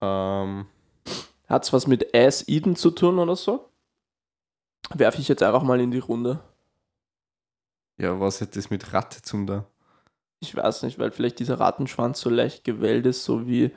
Ähm, 0.00 0.66
Hat's 1.48 1.72
was 1.72 1.86
mit 1.86 2.14
Ass 2.14 2.46
Eden 2.48 2.76
zu 2.76 2.90
tun 2.90 3.18
oder 3.18 3.36
so? 3.36 3.68
Werfe 4.94 5.20
ich 5.20 5.28
jetzt 5.28 5.42
einfach 5.42 5.62
mal 5.62 5.80
in 5.80 5.90
die 5.90 5.98
Runde. 5.98 6.40
ja, 7.98 8.18
was 8.18 8.40
hat 8.40 8.56
das 8.56 8.70
mit 8.70 8.92
Ratte 8.92 9.20
zum 9.22 9.46
da? 9.46 9.64
Ich 10.42 10.56
weiß 10.56 10.84
nicht, 10.84 10.98
weil 10.98 11.10
vielleicht 11.10 11.38
dieser 11.38 11.60
Rattenschwanz 11.60 12.20
so 12.20 12.30
leicht 12.30 12.64
gewellt 12.64 13.04
ist, 13.06 13.24
so 13.24 13.46
wie, 13.46 13.72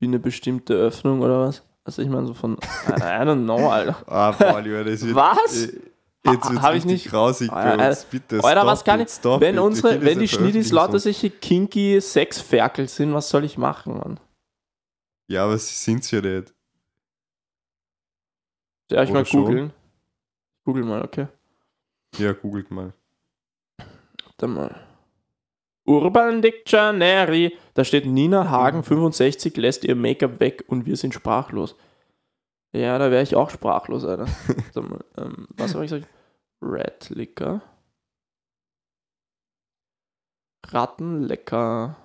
wie 0.00 0.06
eine 0.06 0.18
bestimmte 0.18 0.74
Öffnung 0.74 1.20
oder 1.20 1.40
was. 1.46 1.62
Also 1.84 2.02
ich 2.02 2.08
meine 2.08 2.26
so 2.26 2.34
von, 2.34 2.54
I 2.88 2.90
don't 3.00 3.44
know, 3.44 3.68
Alter. 3.70 3.96
Ah, 4.08 4.58
lieber, 4.58 4.82
das 4.82 5.04
wird, 5.06 5.14
Was? 5.14 5.66
äh, 5.66 5.80
Jetzt 6.28 6.50
wird's 6.50 6.60
Hab 6.62 6.74
ich 6.74 6.84
nicht- 6.84 7.08
grausig 7.08 7.48
bei 7.50 7.62
Alter, 7.78 7.88
uns. 7.90 8.04
Bitte, 8.06 8.42
Alter, 8.42 8.66
was 8.66 8.82
kann 8.82 8.98
it, 9.00 9.08
ich, 9.16 9.24
wenn 9.40 9.54
it. 9.54 9.60
Unsere, 9.60 10.02
wenn 10.02 10.18
die 10.18 10.24
ja 10.24 10.36
Schniedis 10.36 10.72
lauter 10.72 10.98
solche 10.98 11.30
kinky 11.30 12.00
Sexferkel 12.00 12.88
sind, 12.88 13.14
was 13.14 13.28
soll 13.28 13.44
ich 13.44 13.56
machen, 13.56 13.98
Mann? 13.98 14.18
Ja, 15.28 15.44
aber 15.44 15.58
sie 15.58 15.74
sind's 15.74 16.10
ja 16.10 16.20
nicht. 16.20 16.54
Soll 18.90 19.02
ich 19.02 19.10
Oder 19.10 19.20
mal 19.20 19.24
googeln? 19.24 19.72
Google 20.64 20.84
mal, 20.84 21.02
okay. 21.02 21.26
Ja, 22.16 22.32
googelt 22.32 22.70
mal. 22.70 22.92
Warte 24.24 24.46
mal. 24.46 24.86
Urban 25.86 26.42
Dictionary. 26.42 27.56
Da 27.74 27.84
steht 27.84 28.06
Nina 28.06 28.50
Hagen 28.50 28.82
65 28.82 29.56
lässt 29.56 29.84
ihr 29.84 29.96
Make-up 29.96 30.40
weg 30.40 30.64
und 30.66 30.86
wir 30.86 30.96
sind 30.96 31.14
sprachlos. 31.14 31.76
Ja, 32.72 32.98
da 32.98 33.10
wäre 33.10 33.22
ich 33.22 33.36
auch 33.36 33.50
sprachlos, 33.50 34.04
Alter. 34.04 34.26
Mal, 34.74 35.04
ähm, 35.16 35.46
was 35.56 35.74
habe 35.74 35.84
ich 35.84 35.90
gesagt? 35.90 36.12
Red 36.60 37.10
Liquor. 37.10 37.62
Rattenlecker. 40.66 41.96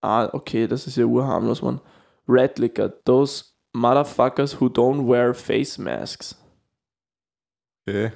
Ah, 0.00 0.28
okay, 0.32 0.66
das 0.66 0.86
ist 0.86 0.96
ja 0.96 1.04
urharmlos, 1.04 1.62
Mann. 1.62 1.80
Red 2.28 2.58
Liquor. 2.58 2.92
Those 3.04 3.44
motherfuckers 3.72 4.60
who 4.60 4.66
don't 4.66 5.06
wear 5.08 5.34
face 5.34 5.78
masks. 5.78 6.36
Okay. 7.88 8.12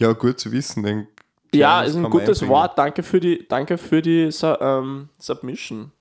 Ja, 0.00 0.12
gut 0.12 0.38
zu 0.40 0.52
wissen. 0.52 0.82
Denn 0.82 1.06
Ja, 1.52 1.82
ist 1.82 1.96
ein 1.96 2.02
man 2.02 2.10
gutes 2.10 2.40
einbringen. 2.42 2.50
Wort. 2.52 2.78
Danke 2.78 3.02
für 3.02 3.20
die, 3.20 3.46
danke 3.48 3.78
für 3.78 4.02
die 4.02 4.30
ähm, 4.42 5.08
Submission. 5.18 5.92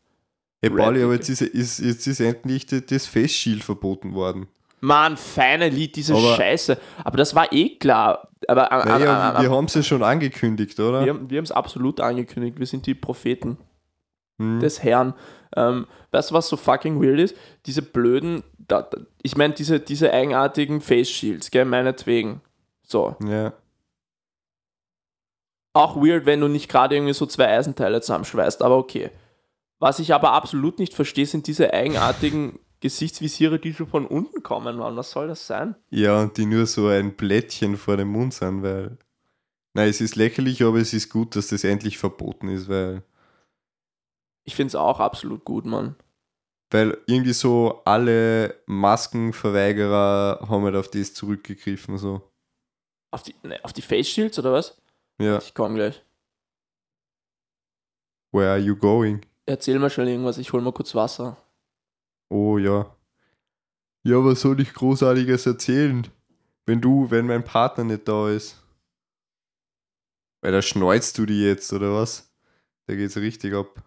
Hey, 0.62 0.70
Pauli, 0.70 1.04
aber 1.04 1.14
jetzt 1.14 1.30
ist, 1.30 1.42
ist, 1.42 1.80
jetzt 1.80 2.08
ist 2.08 2.20
endlich 2.22 2.66
das- 2.66 3.06
Face 3.06 3.32
Shield 3.32 3.64
verboten 3.64 4.14
worden. 4.14 4.48
Mann, 4.80 5.18
Lied, 5.70 5.96
diese 5.96 6.14
Aber- 6.14 6.36
Scheiße. 6.36 6.78
Aber 7.04 7.18
das 7.18 7.36
war 7.36 7.52
eh 7.54 7.78
klar. 7.78 8.30
Aber 8.48 8.72
am- 8.72 8.88
Naja, 8.88 9.30
am- 9.32 9.44
wir, 9.44 9.50
wir 9.50 9.56
haben 9.58 9.66
es 9.66 9.74
ja 9.74 9.84
schon 9.84 10.04
angekündigt, 10.04 10.80
oder? 10.80 11.06
wir, 11.06 11.30
wir 11.30 11.38
haben 11.38 11.46
es 11.46 11.52
absolut 11.52 12.00
angekündigt. 12.02 12.60
Wir 12.60 12.66
sind 12.66 12.86
die 12.86 12.94
Propheten 12.96 13.58
Hm. 14.40 14.60
des 14.60 14.84
Herrn. 14.84 15.14
Ähm, 15.56 15.88
weißt 16.12 16.32
du, 16.32 16.36
was 16.36 16.48
so 16.48 16.58
fucking 16.58 17.02
weird 17.02 17.20
ist? 17.20 17.36
Diese 17.66 17.82
blöden, 17.82 18.44
da, 18.58 18.82
da, 18.82 18.98
ich 19.22 19.38
meine, 19.38 19.54
diese, 19.54 19.80
diese 19.80 20.12
eigenartigen 20.12 20.82
Face 20.82 21.10
Shields, 21.10 21.52
gell, 21.52 21.66
meinetwegen. 21.66 22.42
So. 22.84 23.16
ja. 23.26 23.54
Auch 25.76 25.96
weird, 25.96 26.28
wenn 26.28 26.40
du 26.40 26.48
nicht 26.48 26.70
gerade 26.70 26.96
irgendwie 26.96 27.14
so 27.14 27.26
zwei 27.26 27.48
Eisenteile 27.48 28.00
zusammenschweißt, 28.02 28.62
aber 28.62 28.78
okay. 28.78 29.10
Was 29.80 30.00
ich 30.00 30.14
aber 30.14 30.32
absolut 30.34 30.78
nicht 30.78 30.94
verstehe, 30.94 31.26
sind 31.26 31.48
diese 31.48 31.74
eigenartigen 31.74 32.60
Gesichtsvisiere, 32.80 33.60
die 33.60 33.74
schon 33.74 33.88
von 33.88 34.06
unten 34.06 34.44
kommen, 34.44 34.78
Mann. 34.78 34.96
Was 34.96 35.12
soll 35.12 35.28
das 35.28 35.48
sein? 35.48 35.76
ja, 35.90 36.22
und 36.22 36.38
die 36.38 36.46
nur 36.46 36.66
so 36.68 36.88
ein 36.88 37.16
Blättchen 37.16 37.78
vor 37.78 37.98
dem 37.98 38.10
Mund 38.10 38.34
sind, 38.34 38.62
weil. 38.62 38.98
Nein, 39.74 39.90
es 39.90 40.02
ist 40.02 40.16
lächerlich, 40.16 40.62
aber 40.62 40.78
es 40.78 40.94
ist 40.94 41.10
gut, 41.10 41.36
dass 41.36 41.48
das 41.48 41.64
endlich 41.64 41.98
verboten 41.98 42.50
ist, 42.50 42.70
weil. 42.70 43.04
Ich 44.44 44.56
finde 44.56 44.70
es 44.70 44.76
auch 44.76 45.00
absolut 45.00 45.46
gut, 45.46 45.66
Mann. 45.66 45.96
Weil 46.70 46.98
irgendwie 47.06 47.34
so 47.34 47.82
alle 47.86 48.62
Maskenverweigerer 48.66 50.48
haben 50.50 50.64
halt 50.64 50.76
auf 50.76 50.90
das 50.90 51.14
zurückgegriffen, 51.14 51.98
so. 51.98 52.22
Auf 53.12 53.24
die, 53.24 53.36
ne, 53.44 53.64
auf 53.64 53.74
die 53.74 53.84
Face 53.84 54.08
Shields 54.08 54.40
oder 54.40 54.54
was? 54.54 54.82
Ja. 55.20 55.38
Ich 55.38 55.54
komme 55.54 55.76
gleich. 55.76 56.04
Where 58.32 58.50
are 58.50 58.60
you 58.60 58.76
going? 58.76 59.24
Erzähl 59.46 59.78
mal 59.78 59.92
schnell 59.92 60.08
irgendwas, 60.08 60.40
ich 60.40 60.52
hol 60.52 60.62
mal 60.62 60.74
kurz 60.74 60.96
Wasser. 60.96 61.38
Oh 62.30 62.58
ja. 62.58 62.96
Ja, 64.04 64.26
was 64.26 64.42
soll 64.42 64.60
ich 64.60 64.74
Großartiges 64.74 65.46
erzählen? 65.46 66.08
Wenn 66.66 66.82
du, 66.82 67.12
wenn 67.12 67.28
mein 67.28 67.44
Partner 67.44 67.84
nicht 67.84 68.08
da 68.08 68.30
ist. 68.30 68.60
Weil 70.42 70.52
da 70.52 70.62
schneuzt 70.62 71.18
du 71.20 71.26
die 71.26 71.42
jetzt, 71.42 71.72
oder 71.72 71.94
was? 71.94 72.34
Da 72.88 72.96
geht's 72.96 73.16
richtig 73.16 73.54
ab. 73.54 73.82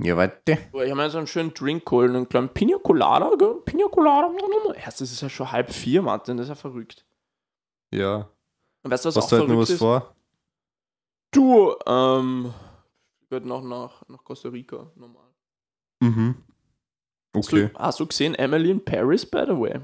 Ja, 0.00 0.16
warte. 0.16 0.52
Ich 0.52 0.74
habe 0.74 0.94
mir 0.96 1.10
so 1.10 1.18
einen 1.18 1.26
schönen 1.26 1.54
Drink 1.54 1.84
geholt, 1.84 2.10
einen 2.10 2.28
kleinen 2.28 2.48
Pina 2.48 2.78
Colada, 2.78 3.30
gell? 3.36 3.56
Pina 3.64 3.86
Colada. 3.86 4.28
Erst, 4.74 5.00
das 5.00 5.12
ist 5.12 5.20
ja 5.20 5.28
schon 5.28 5.50
halb 5.52 5.70
vier, 5.70 6.02
Martin, 6.02 6.36
das 6.36 6.46
ist 6.46 6.48
ja 6.50 6.54
verrückt. 6.56 7.04
Ja. 7.92 8.28
Und 8.82 8.90
weißt 8.90 9.04
du, 9.04 9.08
was 9.08 9.16
Hast 9.16 9.24
auch 9.26 9.30
du 9.30 9.38
halt 9.38 9.48
noch 9.48 9.58
was 9.58 9.70
ist? 9.70 9.78
vor? 9.78 10.14
Du, 11.30 11.74
ähm, 11.86 12.52
ich 13.20 13.30
werde 13.30 13.46
noch 13.48 13.62
nach, 13.62 14.02
nach 14.08 14.22
Costa 14.24 14.48
Rica, 14.48 14.90
normal. 14.96 15.28
Mhm. 16.00 16.34
Okay. 17.32 17.40
Hast 17.42 17.52
du, 17.52 17.78
hast 17.78 18.00
du 18.00 18.06
gesehen, 18.06 18.34
Emily 18.34 18.70
in 18.70 18.84
Paris, 18.84 19.24
by 19.24 19.44
the 19.46 19.52
way? 19.56 19.80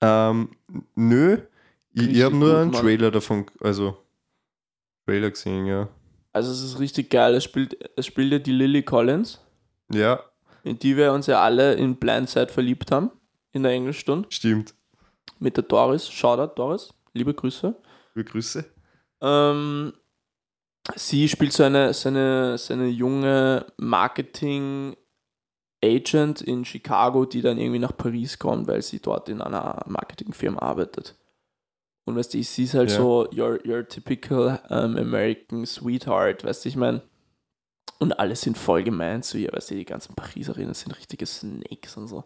Ähm, 0.00 0.50
nö. 0.94 1.38
Ich, 1.92 2.08
ich 2.08 2.22
habe 2.22 2.36
nur 2.36 2.56
einen 2.58 2.70
Mann. 2.70 2.80
Trailer 2.80 3.10
davon, 3.10 3.46
also 3.60 3.96
Trailer 5.06 5.30
gesehen, 5.30 5.66
ja. 5.66 5.88
Also 6.34 6.52
es 6.52 6.62
ist 6.62 6.78
richtig 6.78 7.08
geil. 7.10 7.34
Es 7.34 7.44
spielt, 7.44 7.76
es 7.96 8.04
spielt 8.06 8.32
ja 8.32 8.38
die 8.38 8.52
Lily 8.52 8.82
Collins, 8.82 9.40
Ja, 9.90 10.20
in 10.64 10.78
die 10.78 10.96
wir 10.96 11.12
uns 11.12 11.26
ja 11.26 11.40
alle 11.42 11.74
in 11.74 11.96
Blindside 11.96 12.48
verliebt 12.48 12.90
haben, 12.90 13.10
in 13.52 13.62
der 13.62 13.72
Englischstunde, 13.72 14.26
stimmt. 14.30 14.74
mit 15.38 15.56
der 15.56 15.64
Doris. 15.64 16.08
Shoutout, 16.10 16.54
Doris. 16.56 16.92
Liebe 17.12 17.32
Grüße. 17.32 17.74
Liebe 18.14 18.28
Grüße. 18.30 18.64
Ähm, 19.20 19.92
sie 20.96 21.28
spielt 21.28 21.52
so 21.52 21.62
eine, 21.62 21.94
so 21.94 22.08
eine, 22.08 22.58
so 22.58 22.72
eine 22.74 22.88
junge 22.88 23.66
Marketing-Agent 23.76 24.96
in 26.42 26.64
Chicago, 26.64 27.24
die 27.26 27.42
dann 27.42 27.58
irgendwie 27.58 27.78
nach 27.78 27.96
Paris 27.96 28.38
kommt, 28.38 28.66
weil 28.66 28.82
sie 28.82 29.00
dort 29.00 29.28
in 29.28 29.40
einer 29.40 29.82
Marketingfirma 29.86 30.60
arbeitet. 30.60 31.14
Und 32.04 32.16
weißt 32.16 32.34
du, 32.34 32.42
sie 32.42 32.64
ist 32.64 32.74
halt 32.74 32.90
Ja. 32.90 32.96
so 32.96 33.28
your, 33.34 33.58
your 33.66 33.86
typical 33.88 34.60
um, 34.68 34.96
American 34.96 35.64
Sweetheart, 35.66 36.44
weißt 36.44 36.64
du, 36.64 36.68
ich 36.68 36.76
meine. 36.76 37.02
Und 37.98 38.18
alle 38.18 38.36
sind 38.36 38.58
voll 38.58 38.82
gemein 38.82 39.22
zu 39.22 39.38
ihr, 39.38 39.50
weißt 39.52 39.70
du, 39.70 39.74
die 39.76 39.84
ganzen 39.84 40.14
Pariserinnen 40.14 40.74
sind 40.74 40.92
richtige 40.92 41.24
Snakes 41.24 41.96
und 41.96 42.08
so. 42.08 42.24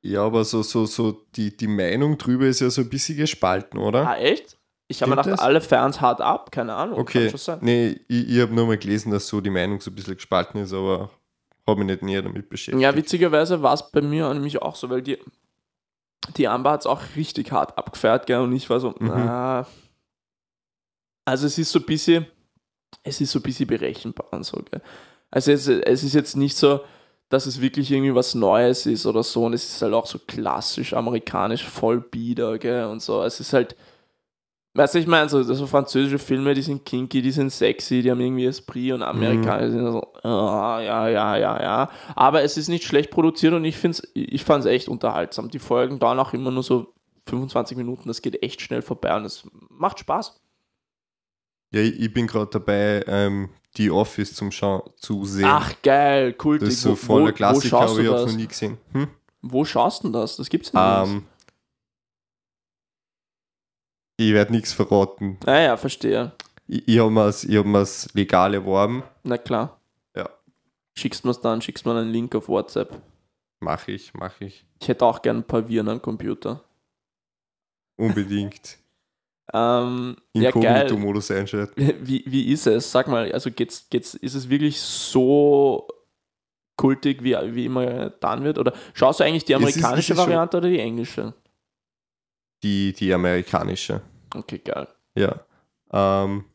Ja, 0.00 0.22
aber 0.24 0.44
so, 0.44 0.62
so, 0.62 0.86
so, 0.86 1.24
die, 1.36 1.56
die 1.56 1.66
Meinung 1.66 2.18
drüber 2.18 2.46
ist 2.46 2.60
ja 2.60 2.70
so 2.70 2.82
ein 2.82 2.88
bisschen 2.88 3.16
gespalten, 3.16 3.78
oder? 3.78 4.06
Ah, 4.08 4.16
echt? 4.16 4.56
Ich 4.88 5.00
habe 5.00 5.10
mir 5.10 5.16
gedacht, 5.16 5.32
das? 5.32 5.40
alle 5.40 5.60
Fans 5.60 6.00
hart 6.00 6.20
ab, 6.20 6.50
keine 6.52 6.74
Ahnung. 6.74 6.98
Okay, 6.98 7.32
nee, 7.60 8.00
ich, 8.08 8.28
ich 8.28 8.40
habe 8.40 8.52
nur 8.52 8.66
mal 8.66 8.76
gelesen, 8.76 9.12
dass 9.12 9.26
so 9.26 9.40
die 9.40 9.50
Meinung 9.50 9.80
so 9.80 9.90
ein 9.90 9.94
bisschen 9.94 10.16
gespalten 10.16 10.60
ist, 10.60 10.72
aber 10.74 11.10
habe 11.66 11.80
mich 11.80 11.86
nicht 11.86 12.02
näher 12.02 12.22
damit 12.22 12.48
beschäftigt. 12.48 12.82
Ja, 12.82 12.94
witzigerweise 12.94 13.62
war 13.62 13.74
es 13.74 13.90
bei 13.90 14.02
mir 14.02 14.32
nämlich 14.34 14.60
auch 14.60 14.76
so, 14.76 14.90
weil 14.90 15.00
die, 15.00 15.18
die 16.36 16.48
Amber 16.48 16.72
hat 16.72 16.80
es 16.80 16.86
auch 16.86 17.00
richtig 17.16 17.52
hart 17.52 17.76
abgefeiert, 17.78 18.26
gell, 18.26 18.40
und 18.40 18.52
ich 18.52 18.68
war 18.70 18.80
so, 18.80 18.90
Mhm. 18.90 19.08
na. 19.08 19.66
Also 21.26 21.46
es 21.46 21.56
ist 21.58 21.70
so 21.72 21.78
ein 21.78 21.86
bisschen, 21.86 22.26
es 23.02 23.20
ist 23.20 23.32
so 23.32 23.38
ein 23.38 23.42
bisschen 23.42 23.66
berechenbar 23.66 24.26
und 24.32 24.44
so, 24.44 24.58
gell. 24.70 24.82
Also 25.30 25.52
es, 25.52 25.66
es 25.68 26.02
ist 26.04 26.14
jetzt 26.14 26.36
nicht 26.36 26.56
so, 26.56 26.80
dass 27.30 27.46
es 27.46 27.60
wirklich 27.60 27.90
irgendwie 27.90 28.14
was 28.14 28.34
Neues 28.34 28.86
ist 28.86 29.06
oder 29.06 29.22
so, 29.22 29.44
und 29.46 29.54
es 29.54 29.64
ist 29.64 29.82
halt 29.82 29.94
auch 29.94 30.06
so 30.06 30.18
klassisch 30.18 30.92
amerikanisch, 30.92 31.64
voll 31.64 32.00
bieder, 32.00 32.58
gell, 32.58 32.84
und 32.86 33.00
so. 33.02 33.22
Es 33.22 33.40
ist 33.40 33.52
halt, 33.52 33.74
weißt 34.74 34.94
du, 34.94 34.98
ich 34.98 35.06
meine, 35.06 35.28
so, 35.28 35.42
so 35.42 35.66
französische 35.66 36.18
Filme, 36.18 36.52
die 36.54 36.62
sind 36.62 36.84
kinky, 36.84 37.22
die 37.22 37.30
sind 37.30 37.50
sexy, 37.50 38.02
die 38.02 38.10
haben 38.10 38.20
irgendwie 38.20 38.46
Esprit 38.46 38.92
und 38.92 39.02
Amerikaner 39.02 39.70
sind 39.70 39.92
so, 39.92 40.12
ah, 40.22 40.80
ja, 40.80 41.08
ja, 41.08 41.36
ja, 41.36 41.62
ja. 41.62 41.90
Aber 42.16 42.42
es 42.42 42.56
ist 42.56 42.68
nicht 42.68 42.84
schlecht 42.84 43.10
produziert 43.10 43.54
und 43.54 43.64
ich, 43.64 43.76
find's, 43.76 44.02
ich 44.14 44.44
fand 44.44 44.64
es 44.64 44.70
echt 44.70 44.88
unterhaltsam. 44.88 45.48
Die 45.48 45.60
Folgen 45.60 45.98
dauern 45.98 46.18
auch 46.18 46.32
immer 46.32 46.50
nur 46.50 46.64
so 46.64 46.92
25 47.28 47.76
Minuten, 47.76 48.08
das 48.08 48.20
geht 48.20 48.42
echt 48.42 48.60
schnell 48.60 48.82
vorbei 48.82 49.16
und 49.16 49.24
es 49.24 49.44
macht 49.70 50.00
Spaß. 50.00 50.40
Ja, 51.72 51.80
ich, 51.80 51.98
ich 51.98 52.12
bin 52.12 52.26
gerade 52.26 52.50
dabei, 52.50 53.04
ähm, 53.06 53.50
die 53.76 53.90
Office 53.90 54.34
zum 54.34 54.52
Schau 54.52 54.92
zu 54.96 55.24
sehen. 55.24 55.46
Ach, 55.46 55.72
geil, 55.82 56.32
kultig. 56.34 56.68
das 56.68 56.76
ist 56.76 56.82
so 56.82 56.94
voller 56.94 57.32
Klassiker, 57.32 57.80
aber 57.80 58.00
ich 58.00 58.06
habe 58.06 58.16
es 58.16 58.22
das? 58.22 58.32
noch 58.32 58.38
nie 58.38 58.46
gesehen. 58.46 58.78
Hm? 58.92 59.08
Wo 59.42 59.64
schaust 59.64 60.02
du 60.02 60.08
denn 60.08 60.12
das? 60.14 60.36
Das 60.36 60.48
gibt's 60.48 60.72
ja 60.72 61.02
nicht. 61.04 61.12
Ähm, 61.12 61.22
ich 64.16 64.32
werde 64.32 64.52
nichts 64.52 64.72
verraten. 64.72 65.38
Naja, 65.44 65.76
verstehe. 65.76 66.32
Ich, 66.66 66.86
ich 66.88 66.98
habe 66.98 67.10
mir 67.10 67.30
hab 67.30 68.14
legal 68.14 68.54
erworben. 68.54 69.02
Na 69.22 69.36
klar. 69.38 69.80
Ja. 70.16 70.28
Schickst 70.96 71.24
mir 71.24 71.30
es 71.32 71.40
dann, 71.40 71.60
schickst 71.62 71.84
mir 71.84 71.92
einen 71.96 72.10
Link 72.10 72.34
auf 72.34 72.48
WhatsApp. 72.48 73.00
Mache 73.60 73.92
ich, 73.92 74.14
mache 74.14 74.44
ich. 74.46 74.64
Ich 74.80 74.88
hätte 74.88 75.04
auch 75.04 75.22
gern 75.22 75.38
ein 75.38 75.44
paar 75.44 75.68
Viren 75.68 75.88
am 75.88 76.00
Computer. 76.02 76.62
Unbedingt. 77.96 78.78
Ähm, 79.52 80.16
ja. 80.32 80.48
Inkognito-Modus 80.48 81.30
einschalten. 81.30 81.74
Wie, 82.00 82.24
wie 82.26 82.50
ist 82.50 82.66
es? 82.66 82.90
Sag 82.90 83.08
mal, 83.08 83.30
also 83.30 83.50
geht's, 83.50 83.86
geht's, 83.90 84.14
ist 84.14 84.32
es 84.34 84.48
wirklich 84.48 84.80
so 84.80 85.86
kultig, 86.78 87.22
wie, 87.22 87.36
wie 87.54 87.66
immer 87.66 87.84
getan 87.84 88.42
wird? 88.42 88.56
Oder 88.58 88.72
schaust 88.94 89.20
du 89.20 89.24
eigentlich 89.24 89.44
die 89.44 89.52
Es 89.52 89.60
ist- 89.60 89.68
es 89.68 89.74
amerikanische 89.76 90.12
ist 90.14 90.18
schon- 90.18 90.26
Variante 90.28 90.56
oder 90.56 90.70
die 90.70 90.78
englische? 90.80 91.34
Die, 92.64 92.94
die 92.94 93.12
amerikanische. 93.12 94.00
Okay, 94.34 94.58
geil. 94.58 94.88
Ja. 95.14 95.44
Ähm, 95.92 96.46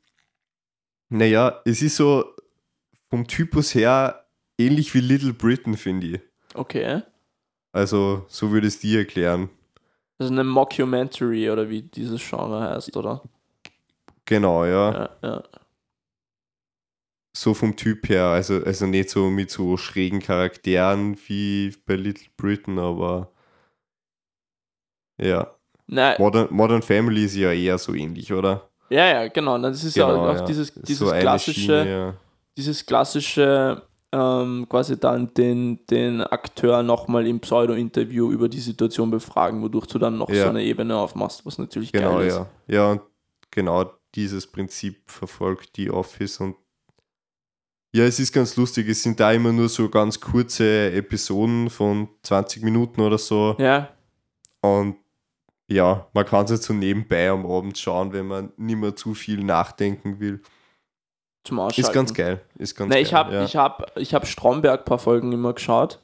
naja, 1.09 1.61
es 1.65 1.81
ist 1.81 1.95
so 1.95 2.25
vom 3.09 3.27
Typus 3.27 3.75
her 3.75 4.25
ähnlich 4.57 4.93
wie 4.95 5.01
Little 5.01 5.33
Britain, 5.33 5.77
finde 5.77 6.07
ich. 6.07 6.21
Okay. 6.55 7.03
Also, 7.71 8.25
so 8.27 8.51
würde 8.51 8.67
es 8.67 8.79
dir 8.79 8.99
erklären. 8.99 9.49
Das 10.17 10.25
ist 10.25 10.31
eine 10.31 10.43
Mockumentary 10.43 11.49
oder 11.49 11.69
wie 11.69 11.83
dieses 11.83 12.27
Genre 12.27 12.59
heißt, 12.59 12.97
oder? 12.97 13.23
Genau, 14.25 14.65
ja. 14.65 14.91
Ja, 14.91 15.09
ja. 15.21 15.43
So 17.37 17.53
vom 17.53 17.75
Typ 17.75 18.09
her. 18.09 18.25
Also, 18.25 18.63
also 18.63 18.87
nicht 18.87 19.11
so 19.11 19.29
mit 19.29 19.51
so 19.51 19.77
schrägen 19.77 20.19
Charakteren 20.19 21.17
wie 21.27 21.75
bei 21.85 21.95
Little 21.95 22.29
Britain, 22.35 22.79
aber 22.79 23.31
ja. 25.17 25.55
Nein, 25.91 26.15
Modern, 26.19 26.47
Modern 26.51 26.81
Family 26.83 27.25
ist 27.25 27.35
ja 27.35 27.51
eher 27.51 27.77
so 27.77 27.93
ähnlich, 27.95 28.31
oder? 28.31 28.69
ja, 28.89 29.07
ja, 29.07 29.27
genau. 29.27 29.57
Das 29.57 29.83
ist 29.83 29.95
ja 29.95 30.07
Genau, 30.07 30.29
auch 30.29 30.35
ja. 30.35 30.45
dieses, 30.45 30.67
So 30.67 30.81
dieses 30.81 31.09
eine 31.11 31.21
klassische, 31.21 31.61
Schiene, 31.61 31.89
ja. 31.91 32.13
dieses 32.57 32.85
klassische, 32.85 33.81
ähm, 34.11 34.65
quasi 34.69 34.99
dann 34.99 35.33
den, 35.33 35.85
den 35.87 36.21
Akteur 36.21 36.81
nochmal 36.83 37.25
im 37.27 37.39
Pseudo-Interview 37.39 38.31
über 38.31 38.49
die 38.49 38.59
Situation 38.59 39.09
befragen, 39.11 39.61
wodurch 39.61 39.87
du 39.87 39.99
dann 39.99 40.17
noch 40.17 40.29
Ja. 40.29 40.43
so 40.43 40.49
eine 40.49 40.63
Ebene 40.63 40.95
aufmachst, 40.95 41.45
was 41.45 41.57
natürlich 41.57 41.91
Genau, 41.91 42.17
geil 42.17 42.27
ist. 42.27 42.35
ja. 42.35 42.47
Ja, 42.67 42.91
und 42.91 43.01
genau 43.51 43.91
dieses 44.15 44.47
Prinzip 44.47 45.09
verfolgt 45.09 45.77
die 45.77 45.89
Office 45.91 46.39
und 46.39 46.55
ja, 47.91 48.03
es 48.03 48.19
ist 48.19 48.31
ganz 48.33 48.55
lustig. 48.55 48.87
Es 48.87 49.01
sind 49.01 49.19
da 49.19 49.31
immer 49.31 49.51
nur 49.51 49.67
so 49.69 49.89
ganz 49.89 50.19
kurze 50.19 50.91
Episoden 50.91 51.71
von 51.71 52.07
20 52.21 52.61
Minuten 52.63 53.01
oder 53.01 53.17
so. 53.17 53.55
Ja, 53.57 53.89
Und 54.61 54.97
ja, 55.69 56.07
man 56.13 56.25
kann 56.25 56.45
es 56.45 56.51
jetzt 56.51 56.63
so 56.63 56.73
nebenbei 56.73 57.29
am 57.29 57.45
Abend 57.45 57.77
schauen, 57.77 58.11
wenn 58.13 58.27
man 58.27 58.51
nicht 58.57 58.77
mehr 58.77 58.95
zu 58.95 59.13
viel 59.13 59.43
nachdenken 59.43 60.19
will. 60.19 60.41
zum 61.43 61.59
Ausschalten. 61.59 61.81
Ist 61.89 61.93
ganz 61.93 62.13
geil. 62.13 62.41
Ist 62.55 62.75
ganz 62.75 62.89
Ne, 62.89 62.95
geil. 62.95 63.03
ich 63.03 63.13
habe 63.13 63.33
ja. 63.33 63.43
ich 63.45 63.55
hab, 63.55 63.97
ich 63.97 64.13
hab 64.13 64.27
Stromberg 64.27 64.81
ein 64.81 64.85
paar 64.85 64.99
Folgen 64.99 65.31
immer 65.31 65.53
geschaut. 65.53 65.99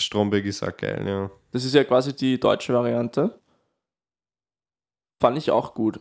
Stromberg 0.00 0.44
ist 0.44 0.62
auch 0.62 0.76
geil, 0.76 1.04
ja. 1.06 1.30
Das 1.52 1.64
ist 1.64 1.74
ja 1.74 1.84
quasi 1.84 2.14
die 2.16 2.38
deutsche 2.40 2.72
Variante. 2.74 3.38
Fand 5.20 5.38
ich 5.38 5.50
auch 5.50 5.74
gut. 5.74 6.00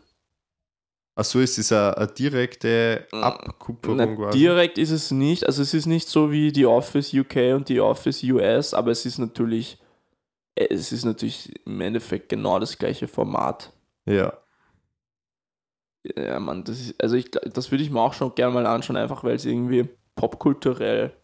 Achso, 1.16 1.40
ist 1.40 1.60
es 1.60 1.72
eine, 1.72 1.96
eine 1.96 2.08
direkte 2.08 3.08
Na, 3.12 3.22
Abkupferung 3.36 4.16
quasi? 4.18 4.38
direkt 4.40 4.78
ist 4.80 4.90
es 4.90 5.12
nicht, 5.12 5.46
also 5.46 5.62
es 5.62 5.74
ist 5.76 5.86
nicht 5.86 6.08
so 6.10 6.32
wie 6.32 6.52
die 6.52 6.66
Office 6.66 7.14
UK 7.14 7.54
und 7.54 7.70
die 7.70 7.80
Office 7.80 8.24
US, 8.24 8.74
aber 8.74 8.90
es 8.90 9.06
ist 9.06 9.20
natürlich, 9.20 9.78
es 10.56 10.92
ist 10.92 11.06
natürlich 11.06 11.54
im 11.66 11.82
Endeffekt 11.82 12.30
genau 12.30 12.60
das 12.60 12.78
gleiche 12.78 13.08
Format. 13.08 13.74
Ja. 14.06 14.38
Ja, 16.16 16.40
Mann, 16.40 16.64
das 16.64 16.80
ist, 16.80 17.02
also 17.02 17.16
ich, 17.16 17.32
das 17.32 17.72
würde 17.72 17.84
ich 17.84 17.90
mir 17.90 18.02
auch 18.02 18.14
schon 18.14 18.36
gerne 18.36 18.54
mal 18.54 18.66
anschauen, 18.66 18.98
einfach 18.98 19.24
weil 19.24 19.36
es 19.36 19.46
irgendwie 19.46 19.88
popkulturell 20.16 21.16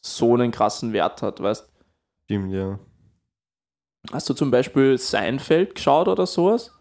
so 0.00 0.34
einen 0.34 0.50
krassen 0.50 0.92
Wert 0.92 1.22
hat, 1.22 1.40
weißt 1.40 1.70
Stimmt, 2.24 2.52
ja. 2.52 2.78
Hast 4.12 4.28
du 4.28 4.34
zum 4.34 4.50
Beispiel 4.50 4.96
Seinfeld 4.98 5.74
geschaut 5.74 6.08
oder 6.08 6.26
sowas? 6.26 6.72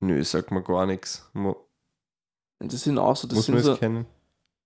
Nö, 0.00 0.22
sagt 0.22 0.50
mir 0.50 0.62
gar 0.62 0.86
nichts. 0.86 1.30
Das 2.60 2.82
sind 2.82 2.98
auch 2.98 3.16
so, 3.16 3.26
das 3.26 3.36
muss 3.36 3.46
sind 3.46 3.54
man 3.56 3.64
so, 3.64 3.72
es 3.72 3.78
kennen? 3.78 4.06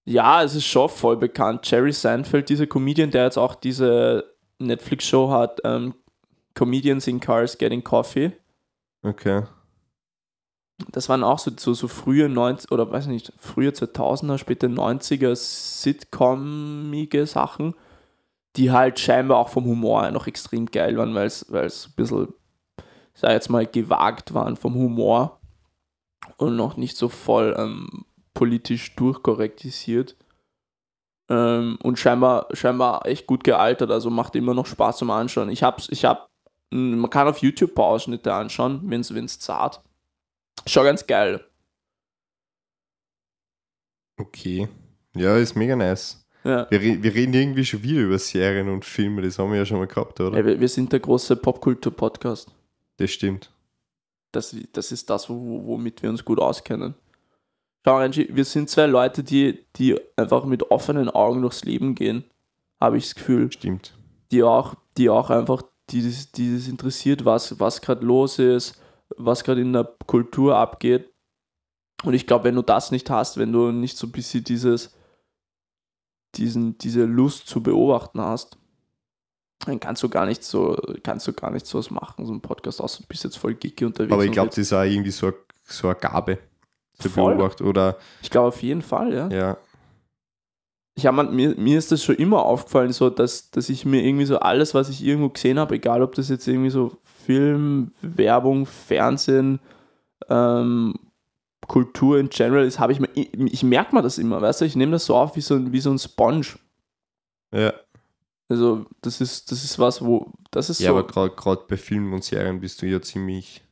Ja, 0.04 0.42
es 0.42 0.54
ist 0.54 0.66
schon 0.66 0.88
voll 0.88 1.16
bekannt. 1.16 1.70
Jerry 1.70 1.92
Seinfeld, 1.92 2.48
dieser 2.48 2.66
Comedian, 2.66 3.10
der 3.10 3.24
jetzt 3.24 3.38
auch 3.38 3.54
diese 3.54 4.29
Netflix-Show 4.66 5.30
hat, 5.30 5.60
ähm, 5.64 5.94
Comedians 6.54 7.06
in 7.06 7.20
Cars 7.20 7.58
Getting 7.58 7.84
Coffee. 7.84 8.32
Okay. 9.02 9.44
Das 10.92 11.08
waren 11.08 11.24
auch 11.24 11.38
so, 11.38 11.50
so, 11.56 11.74
so 11.74 11.88
frühe 11.88 12.28
90 12.28 12.70
oder 12.72 12.90
weiß 12.90 13.06
nicht, 13.06 13.32
frühe 13.38 13.70
2000er, 13.70 14.38
späte 14.38 14.68
90er 14.68 15.34
Sitcomige 15.36 17.26
Sachen, 17.26 17.74
die 18.56 18.70
halt 18.70 18.98
scheinbar 18.98 19.38
auch 19.38 19.50
vom 19.50 19.64
Humor 19.64 20.10
noch 20.10 20.26
extrem 20.26 20.66
geil 20.66 20.96
waren, 20.96 21.14
weil 21.14 21.26
es 21.26 21.50
ein 21.50 21.92
bisschen, 21.96 22.28
ich 23.14 23.20
sag 23.20 23.32
jetzt 23.32 23.50
mal, 23.50 23.66
gewagt 23.66 24.34
waren 24.34 24.56
vom 24.56 24.74
Humor 24.74 25.40
und 26.36 26.56
noch 26.56 26.76
nicht 26.76 26.96
so 26.96 27.08
voll 27.08 27.54
ähm, 27.58 28.04
politisch 28.34 28.96
durchkorrektisiert. 28.96 30.16
Ähm, 31.30 31.78
und 31.82 31.98
scheinbar, 31.98 32.48
scheinbar 32.52 33.06
echt 33.06 33.26
gut 33.26 33.44
gealtert, 33.44 33.90
also 33.92 34.10
macht 34.10 34.34
immer 34.34 34.52
noch 34.52 34.66
Spaß 34.66 34.98
zum 34.98 35.10
Anschauen. 35.10 35.48
Ich 35.48 35.62
hab's, 35.62 35.88
ich 35.90 36.04
hab, 36.04 36.28
mh, 36.70 36.96
man 36.96 37.10
kann 37.10 37.28
auf 37.28 37.38
YouTube 37.38 37.70
ein 37.70 37.74
paar 37.76 37.86
Ausschnitte 37.86 38.34
anschauen, 38.34 38.80
wenn 38.84 39.00
es 39.00 39.38
zart. 39.38 39.80
Schon 40.66 40.84
ganz 40.84 41.06
geil. 41.06 41.44
Okay. 44.18 44.68
Ja, 45.14 45.36
ist 45.36 45.54
mega 45.54 45.76
nice. 45.76 46.26
Ja. 46.42 46.68
Wir, 46.70 46.80
re 46.80 47.02
wir 47.02 47.14
reden 47.14 47.34
irgendwie 47.34 47.64
schon 47.64 47.82
wieder 47.82 48.00
über 48.00 48.18
Serien 48.18 48.68
und 48.68 48.84
Filme, 48.84 49.22
das 49.22 49.38
haben 49.38 49.52
wir 49.52 49.58
ja 49.58 49.66
schon 49.66 49.78
mal 49.78 49.86
gehabt, 49.86 50.18
oder? 50.20 50.36
Ey, 50.36 50.44
wir, 50.44 50.60
wir 50.60 50.68
sind 50.68 50.92
der 50.92 51.00
große 51.00 51.36
Popkultur-Podcast. 51.36 52.50
Das 52.96 53.10
stimmt. 53.10 53.52
Das, 54.32 54.54
das 54.72 54.92
ist 54.92 55.08
das, 55.10 55.28
wo, 55.28 55.66
womit 55.66 56.02
wir 56.02 56.10
uns 56.10 56.24
gut 56.24 56.40
auskennen. 56.40 56.94
Schau, 57.84 57.98
Renji, 57.98 58.28
wir 58.30 58.44
sind 58.44 58.68
zwei 58.68 58.86
Leute, 58.86 59.22
die, 59.24 59.64
die 59.76 59.98
einfach 60.16 60.44
mit 60.44 60.70
offenen 60.70 61.08
Augen 61.08 61.40
durchs 61.40 61.64
Leben 61.64 61.94
gehen, 61.94 62.24
habe 62.80 62.98
ich 62.98 63.04
das 63.04 63.14
Gefühl. 63.14 63.50
Stimmt. 63.50 63.94
Die 64.32 64.42
auch, 64.42 64.74
die 64.98 65.08
auch 65.08 65.30
einfach, 65.30 65.62
die 65.88 66.02
das, 66.04 66.30
die 66.32 66.54
das 66.54 66.68
interessiert, 66.68 67.24
was, 67.24 67.58
was 67.58 67.80
gerade 67.80 68.04
los 68.04 68.38
ist, 68.38 68.80
was 69.16 69.44
gerade 69.44 69.62
in 69.62 69.72
der 69.72 69.84
Kultur 70.06 70.56
abgeht. 70.56 71.10
Und 72.04 72.14
ich 72.14 72.26
glaube, 72.26 72.44
wenn 72.44 72.54
du 72.54 72.62
das 72.62 72.90
nicht 72.90 73.08
hast, 73.10 73.38
wenn 73.38 73.52
du 73.52 73.72
nicht 73.72 73.96
so 73.96 74.06
ein 74.06 74.12
bisschen 74.12 74.44
dieses, 74.44 74.94
diesen, 76.36 76.78
diese 76.78 77.04
Lust 77.04 77.46
zu 77.48 77.62
beobachten 77.62 78.20
hast, 78.20 78.56
dann 79.66 79.80
kannst 79.80 80.02
du 80.02 80.08
gar 80.08 80.26
nicht 80.26 80.42
so, 80.44 80.76
kannst 81.02 81.26
du 81.26 81.32
gar 81.32 81.50
nicht 81.50 81.66
so 81.66 81.78
was 81.78 81.90
machen, 81.90 82.24
so 82.24 82.32
ein 82.32 82.40
Podcast 82.40 82.80
aus, 82.80 82.98
du 82.98 83.04
bist 83.06 83.24
jetzt 83.24 83.36
voll 83.36 83.54
geeky 83.54 83.84
unterwegs. 83.84 84.12
Aber 84.12 84.24
ich 84.24 84.32
glaube, 84.32 84.48
das 84.48 84.58
ist 84.58 84.72
auch 84.72 84.82
irgendwie 84.84 85.10
so, 85.10 85.26
eine- 85.26 85.36
so 85.64 85.88
eine 85.88 85.96
Gabe 85.98 86.38
Voll. 87.08 87.34
beobachten. 87.36 87.64
Oder, 87.64 87.96
ich 88.22 88.30
glaube 88.30 88.48
auf 88.48 88.62
jeden 88.62 88.82
Fall, 88.82 89.12
ja. 89.14 89.28
ja. 89.28 89.56
Ich 90.96 91.06
hab, 91.06 91.14
man, 91.14 91.34
mir, 91.34 91.54
mir 91.56 91.78
ist 91.78 91.92
das 91.92 92.04
schon 92.04 92.16
immer 92.16 92.42
aufgefallen, 92.44 92.92
so, 92.92 93.08
dass, 93.08 93.50
dass 93.50 93.68
ich 93.70 93.86
mir 93.86 94.02
irgendwie 94.04 94.26
so 94.26 94.38
alles, 94.38 94.74
was 94.74 94.90
ich 94.90 95.02
irgendwo 95.02 95.30
gesehen 95.30 95.58
habe, 95.58 95.76
egal 95.76 96.02
ob 96.02 96.14
das 96.14 96.28
jetzt 96.28 96.46
irgendwie 96.46 96.70
so 96.70 96.98
Film, 97.24 97.92
Werbung, 98.02 98.66
Fernsehen, 98.66 99.60
ähm, 100.28 100.94
Kultur 101.66 102.18
in 102.18 102.28
general 102.28 102.64
ist, 102.64 102.80
habe 102.80 102.92
ich 102.92 103.00
mir, 103.00 103.08
ich, 103.14 103.32
ich 103.32 103.62
merke 103.62 103.94
mir 103.94 104.02
das 104.02 104.18
immer, 104.18 104.42
weißt 104.42 104.60
du, 104.60 104.64
ich 104.64 104.76
nehme 104.76 104.92
das 104.92 105.06
so 105.06 105.14
auf 105.16 105.36
wie 105.36 105.40
so, 105.40 105.54
ein- 105.54 105.72
wie 105.72 105.80
so 105.80 105.90
ein 105.90 105.98
Sponge. 105.98 106.46
Ja, 107.54 107.72
Also, 108.48 108.84
das 109.00 109.20
ist, 109.20 109.50
das 109.52 109.62
ist 109.64 109.78
was, 109.78 110.04
wo, 110.04 110.32
das 110.50 110.68
ist 110.70 110.80
ja 110.80 110.90
so. 110.90 110.98
aber 110.98 111.30
gerade 111.30 111.62
bei 111.68 111.76
Filmen 111.76 112.12
und 112.12 112.24
Serien 112.24 112.60
bist 112.60 112.82
du 112.82 112.86
ja 112.86 113.00
ziemlich 113.00 113.62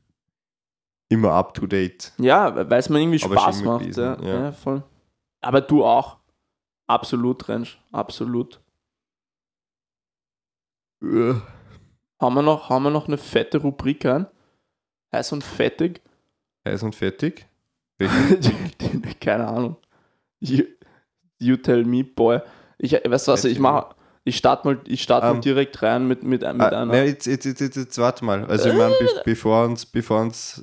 immer 1.09 1.33
up 1.33 1.55
to 1.55 1.67
date. 1.67 2.13
Ja, 2.19 2.55
weil 2.69 2.79
es 2.79 2.89
mir 2.89 3.01
irgendwie 3.01 3.23
Aber 3.23 3.39
Spaß 3.39 3.63
macht. 3.63 3.81
gelesen, 3.81 4.03
Ja, 4.05 4.23
ja. 4.23 4.41
ja. 4.45 4.53
voll. 4.53 4.83
Aber 5.41 5.61
du 5.61 5.85
auch. 5.85 6.19
Absolut, 6.87 7.49
Rensch. 7.49 7.79
Absolut. 7.93 8.61
Äh. 11.03 11.35
Haben 12.21 12.35
wir, 12.35 12.43
noch, 12.43 12.69
haben 12.71 12.83
wir 12.83 12.91
noch 12.91 13.07
eine 13.07 13.19
fette 13.19 13.59
Rubrik 13.59 14.05
an? 14.05 14.27
Heiß 15.15 15.33
und 15.33 15.45
fettig? 15.45 16.03
Heiß 16.67 16.83
und 16.83 16.95
fertig. 16.95 17.47
Keine 19.21 19.47
Ahnung. 19.47 19.77
You, 20.41 20.65
you 21.39 21.57
tell 21.57 21.85
me, 21.85 22.03
boy. 22.05 22.41
Ich, 22.79 22.93
weißt 22.93 23.29
du 23.29 23.33
was, 23.33 23.45
ich 23.45 23.51
Fettig. 23.53 23.61
mache. 23.61 23.95
Ich 24.25 24.37
starte 24.37 24.67
mal, 24.69 24.81
ich 24.87 25.03
start 25.03 25.23
mal 25.25 25.37
Ähm, 25.37 25.41
direkt 25.41 25.81
rein 25.83 26.07
mit, 26.07 26.23
mit, 26.23 26.43
mit 26.43 26.45
Ah, 26.45 26.51
einer. 26.67 26.87
nein, 26.87 27.07
jetzt, 27.07 27.27
jetzt, 27.27 27.45
jetzt, 27.45 27.61
jetzt, 27.61 27.77
jetzt 27.77 27.99
warte 27.99 28.25
mal. 28.25 28.45
Also 28.47 28.69
ich 28.69 28.75
meine, 28.77 28.95
be 28.99 29.23
bevor 29.25 29.65
uns, 29.65 29.87
bevor 29.87 30.21
uns, 30.21 30.63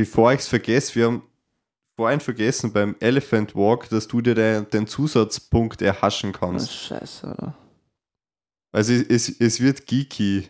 bevor 0.00 0.32
ich 0.32 0.40
es 0.40 0.48
vergesse, 0.48 0.94
wir 0.94 1.06
haben 1.06 1.22
vorhin 1.94 2.20
vergessen 2.20 2.72
beim 2.72 2.96
Elephant 3.00 3.54
Walk, 3.54 3.90
dass 3.90 4.08
du 4.08 4.22
dir 4.22 4.34
den, 4.34 4.66
den 4.70 4.86
Zusatzpunkt 4.86 5.82
erhaschen 5.82 6.30
Oh, 6.34 6.38
kannst. 6.38 6.72
Scheiße, 6.72 7.28
Alter. 7.28 7.54
Also 8.72 8.94
es, 8.94 9.02
es, 9.28 9.40
es 9.40 9.60
wird 9.60 9.86
geeky 9.86 10.48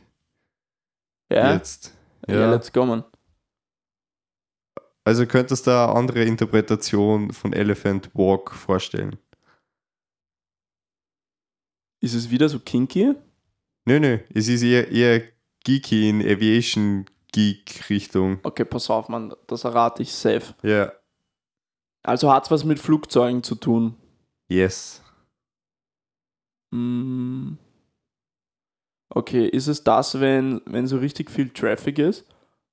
Ja, 1.32 1.54
jetzt. 1.54 1.92
ja. 2.28 2.34
Ja. 2.40 2.50
let's 2.52 2.70
go, 2.72 2.86
man. 2.86 3.02
Also 5.02 5.26
könntest 5.26 5.66
du 5.66 5.70
eine 5.72 5.92
andere 5.96 6.22
Interpretation 6.24 7.32
von 7.32 7.52
Elephant 7.52 8.10
Walk 8.14 8.52
vorstellen? 8.54 9.16
Ist 12.00 12.14
es 12.14 12.30
wieder 12.30 12.48
so 12.48 12.60
kinky? 12.60 13.14
Nö, 13.86 13.98
nö, 13.98 14.18
es 14.32 14.46
ist 14.46 14.62
eher, 14.62 14.88
eher 14.92 15.22
geeky 15.64 16.08
in 16.08 16.20
Aviation 16.20 17.06
Geek 17.32 17.88
Richtung. 17.90 18.38
Okay, 18.42 18.64
pass 18.64 18.90
auf, 18.90 19.08
Mann. 19.08 19.34
Das 19.46 19.64
errate 19.64 20.02
ich 20.02 20.12
safe. 20.12 20.54
Ja, 20.62 20.92
Also 22.02 22.32
hat 22.32 22.44
es 22.44 22.50
was 22.50 22.64
mit 22.64 22.78
Flugzeugen 22.78 23.42
zu 23.42 23.54
tun. 23.54 23.96
yes. 24.48 25.02
Mm. 26.72 27.54
Okay, 29.12 29.46
ist 29.48 29.66
es 29.66 29.82
das, 29.82 30.20
wenn, 30.20 30.60
wenn 30.66 30.86
so 30.86 30.98
richtig 30.98 31.30
viel 31.32 31.48
Traffic 31.50 31.98
ist 31.98 32.24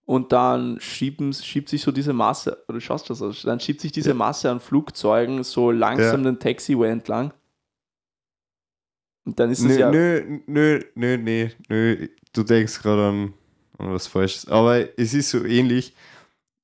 und 0.06 0.32
dann 0.32 0.80
schieben, 0.80 1.34
schiebt 1.34 1.68
sich 1.68 1.82
so 1.82 1.92
diese 1.92 2.14
Masse, 2.14 2.64
oder 2.68 2.80
schaust 2.80 3.10
du 3.10 3.14
das 3.14 3.24
aus, 3.24 3.42
dann 3.42 3.60
schiebt 3.60 3.82
sich 3.82 3.92
diese 3.92 4.10
Ja. 4.10 4.16
Masse 4.16 4.52
an 4.52 4.60
Flugzeugen 4.60 5.44
so 5.44 5.72
langsam 5.72 6.24
den 6.24 6.38
Taxiway 6.40 6.92
entlang. 6.92 7.34
Und 9.26 9.40
dann 9.40 9.50
ist 9.50 9.60
es 9.62 9.66
Nö, 9.66 9.80
ja. 9.80 9.90
nö, 9.92 10.40
nö, 10.46 10.80
nö, 10.94 11.18
nö, 11.18 11.50
nö, 11.70 12.08
du 12.34 12.44
denkst 12.44 12.82
gerade 12.84 13.08
an, 13.08 13.34
an 13.78 13.94
was 13.94 14.08
Falsches. 14.08 14.48
Aber 14.48 14.80
es 15.00 15.14
ist 15.14 15.30
so 15.30 15.44
ähnlich. 15.44 15.94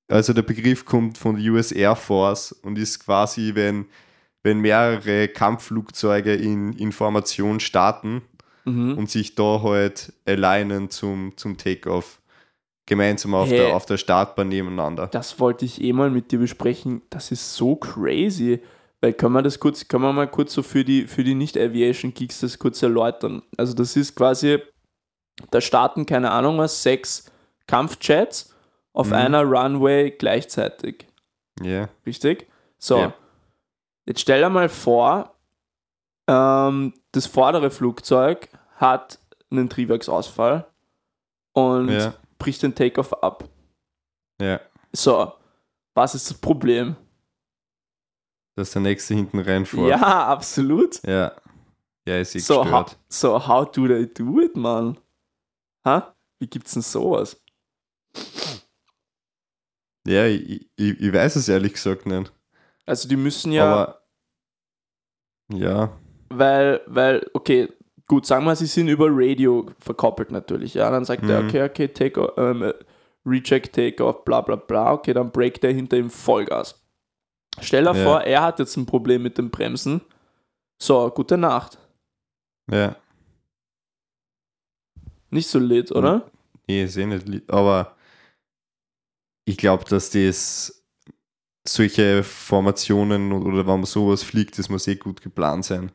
Also 0.07 0.33
der 0.33 0.41
Begriff 0.41 0.85
kommt 0.85 1.17
von 1.17 1.35
der 1.41 1.51
US 1.53 1.71
Air 1.71 1.95
Force 1.95 2.51
und 2.51 2.77
ist 2.77 2.99
quasi, 3.05 3.51
wenn, 3.55 3.85
wenn 4.43 4.59
mehrere 4.59 5.27
Kampfflugzeuge 5.29 6.33
in, 6.35 6.73
in 6.73 6.91
Formation 6.91 7.59
starten 7.59 8.21
Mhm. 8.65 8.97
und 8.97 9.09
sich 9.09 9.35
da 9.35 9.61
halt 9.61 10.13
alignen 10.25 10.89
zum, 10.89 11.33
zum 11.35 11.57
Takeoff. 11.57 12.21
Gemeinsam 12.85 13.33
auf, 13.33 13.49
Hä? 13.49 13.57
der, 13.57 13.75
auf 13.75 13.85
der 13.85 13.97
Startbahn 13.97 14.49
nebeneinander. 14.49 15.07
Das 15.07 15.39
wollte 15.39 15.65
ich 15.65 15.81
eh 15.81 15.91
mal 15.93 16.09
mit 16.09 16.31
dir 16.31 16.39
besprechen. 16.39 17.01
Das 17.09 17.31
ist 17.31 17.55
so 17.55 17.75
crazy. 17.75 18.59
Weil 19.01 19.13
können 19.13 19.33
wir 19.33 19.41
das 19.41 19.59
kurz, 19.59 19.85
können 19.87 20.03
wir 20.03 20.13
mal 20.13 20.29
kurz 20.29 20.53
so 20.53 20.63
für 20.63 20.83
die, 20.85 21.07
für 21.07 21.25
die 21.25 21.35
Nicht-Aviation-Geeks 21.35 22.39
das 22.39 22.57
kurz 22.59 22.81
erläutern. 22.81 23.41
Also 23.57 23.73
das 23.73 23.97
ist 23.97 24.15
quasi, 24.15 24.59
da 25.51 25.61
starten, 25.61 26.05
keine 26.05 26.31
Ahnung 26.31 26.57
was, 26.57 26.83
sechs 26.83 27.31
Kampfjets 27.67 28.53
auf 28.93 29.07
Mhm. 29.07 29.13
einer 29.13 29.43
Runway 29.43 30.11
gleichzeitig. 30.11 31.07
Ja. 31.61 31.89
Richtig? 32.05 32.47
So. 32.77 32.97
Ja. 32.99 33.13
Jetzt 34.05 34.19
stell 34.21 34.41
dir 34.41 34.49
mal 34.49 34.69
vor, 34.69 35.33
ähm, 36.27 36.93
das 37.11 37.25
vordere 37.25 37.71
Flugzeug 37.71 38.49
hat 38.75 39.19
einen 39.49 39.69
Triebwerksausfall 39.69 40.65
und 41.53 41.89
Ja. 41.89 42.13
bricht 42.37 42.61
den 42.63 42.75
Takeoff 42.75 43.13
ab. 43.23 43.45
Ja. 44.41 44.59
So, 44.91 45.33
was 45.95 46.15
ist 46.15 46.29
das 46.29 46.37
Problem? 46.37 46.95
Dass 48.55 48.71
der 48.71 48.81
nächste 48.81 49.15
hinten 49.15 49.39
reinfährt. 49.39 49.87
Ja, 49.89 50.27
absolut. 50.27 51.01
Ja. 51.03 51.31
Ja, 52.05 52.17
ist 52.17 52.35
eh 52.35 52.39
So 52.39 52.57
how, 52.57 52.85
gestört. 52.85 52.97
so, 53.09 53.47
how 53.47 53.71
do 53.71 53.87
they 53.87 54.05
do 54.05 54.41
it, 54.41 54.55
man? 54.55 54.97
Ha? 55.85 56.15
Wie 56.39 56.47
gibt's 56.47 56.73
denn 56.73 56.81
sowas? 56.81 57.41
Ja, 60.07 60.25
ich, 60.25 60.69
ich, 60.75 60.99
ich 60.99 61.13
weiß 61.13 61.35
es 61.37 61.47
ehrlich 61.49 61.73
gesagt 61.73 62.05
nicht. 62.05 62.31
Also 62.85 63.07
die 63.07 63.15
müssen 63.15 63.51
ja, 63.51 63.63
Aber 63.65 64.01
ja, 65.53 65.97
weil, 66.29 66.81
weil, 66.87 67.29
okay, 67.33 67.69
gut, 68.07 68.25
sagen 68.25 68.43
wir, 68.45 68.55
sie 68.55 68.65
sind 68.65 68.89
über 68.89 69.07
Radio 69.09 69.69
verkoppelt 69.79 70.31
natürlich, 70.31 70.73
ja, 70.73 70.89
dann 70.91 71.05
sagt 71.05 71.23
er, 71.29 71.41
Mhm. 71.41 71.47
okay, 71.49 71.63
okay, 71.63 71.87
take 71.87 72.21
off, 72.21 72.37
ähm, 72.37 72.63
äh, 72.63 72.73
Reject, 73.25 73.73
take 73.73 74.03
off, 74.03 74.25
bla 74.25 74.41
bla 74.41 74.57
bla, 74.57 74.91
okay, 74.91 75.13
dann 75.13 75.31
breakt 75.31 75.63
er 75.63 75.71
hinter 75.71 75.95
ihm 75.97 76.09
Vollgas. 76.09 76.83
Stell 77.61 77.85
dir 77.85 77.95
Ja. 77.95 78.03
vor, 78.03 78.21
er 78.21 78.41
hat 78.41 78.59
jetzt 78.59 78.75
ein 78.75 78.85
Problem 78.85 79.23
mit 79.23 79.37
dem 79.37 79.49
Bremsen. 79.49 80.01
So, 80.81 81.09
gute 81.11 81.37
Nacht. 81.37 81.77
ja. 82.69 82.95
Nicht 85.33 85.47
so 85.49 85.59
lit, 85.59 85.91
oder? 85.91 86.29
Nee, 86.67 86.83
ist 86.83 86.95
eh 86.97 87.05
nicht. 87.05 87.27
li- 87.27 87.43
Aber 87.47 87.95
ich 89.45 89.57
glaube, 89.57 89.83
dass 89.85 90.09
das 90.11 90.83
solche 91.67 92.23
Formationen 92.23 93.31
oder 93.33 93.59
wenn 93.59 93.65
man 93.79 93.85
sowas 93.85 94.23
fliegt, 94.23 94.57
das 94.59 94.69
muss 94.69 94.87
eh 94.87 94.95
gut 94.95 95.21
geplant 95.21 95.65
sein. 95.65 95.91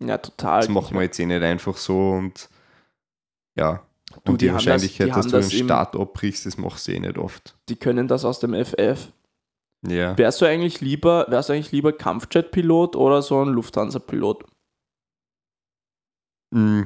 Ja, 0.00 0.18
total. 0.18 0.60
Das 0.60 0.68
macht 0.68 0.92
man 0.92 1.02
jetzt 1.04 1.18
eh 1.18 1.26
nicht 1.26 1.42
einfach 1.42 1.76
so 1.76 2.10
und 2.12 2.48
ja. 3.58 3.86
Du, 4.24 4.32
und 4.32 4.40
die 4.40 4.46
die, 4.46 4.50
haben 4.50 4.56
das- 4.58 4.66
Wahrscheinlichkeit, 4.66 5.06
die 5.08 5.10
dass 5.12 5.26
du 5.26 5.40
den 5.40 5.64
Start 5.64 5.96
abbrichst, 5.96 6.46
das 6.46 6.56
machst 6.58 6.86
du 6.86 6.92
eh 6.92 7.00
nicht 7.00 7.18
oft. 7.18 7.56
Die 7.68 7.76
können 7.76 8.06
das 8.08 8.24
aus 8.24 8.38
dem 8.40 8.54
FF. 8.54 9.12
Ja. 9.86 10.16
Wärst 10.18 10.40
du 10.40 10.44
eigentlich 10.46 10.80
lieber, 10.80 11.26
wärst 11.28 11.48
du 11.48 11.52
eigentlich 11.52 11.72
lieber 11.72 11.92
Kampfjet-Pilot 11.92 12.96
oder 12.96 13.22
so 13.22 13.40
ein 13.42 13.48
Lufthansa-Pilot? 13.48 14.44
Mm, 16.54 16.82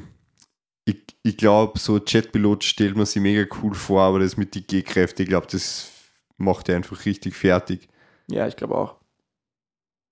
Ich, 1.23 1.37
glaube, 1.37 1.79
so 1.79 1.99
Jetpilot 1.99 2.65
stellt 2.65 2.97
man 2.97 3.07
sich 3.07 3.21
mega 3.21 3.45
cool 3.63 3.75
vor, 3.75 4.03
aber 4.03 4.21
das 4.21 4.37
mit 4.37 4.55
den 4.55 4.67
G-Kräften, 4.67 5.23
ich 5.23 5.29
glaube, 5.29 5.47
das 5.51 5.91
macht 6.39 6.69
er 6.69 6.77
einfach 6.77 7.05
richtig 7.05 7.35
fertig. 7.35 7.89
Ja, 8.29 8.47
ich 8.47 8.57
glaube 8.57 8.77
auch. 8.77 8.97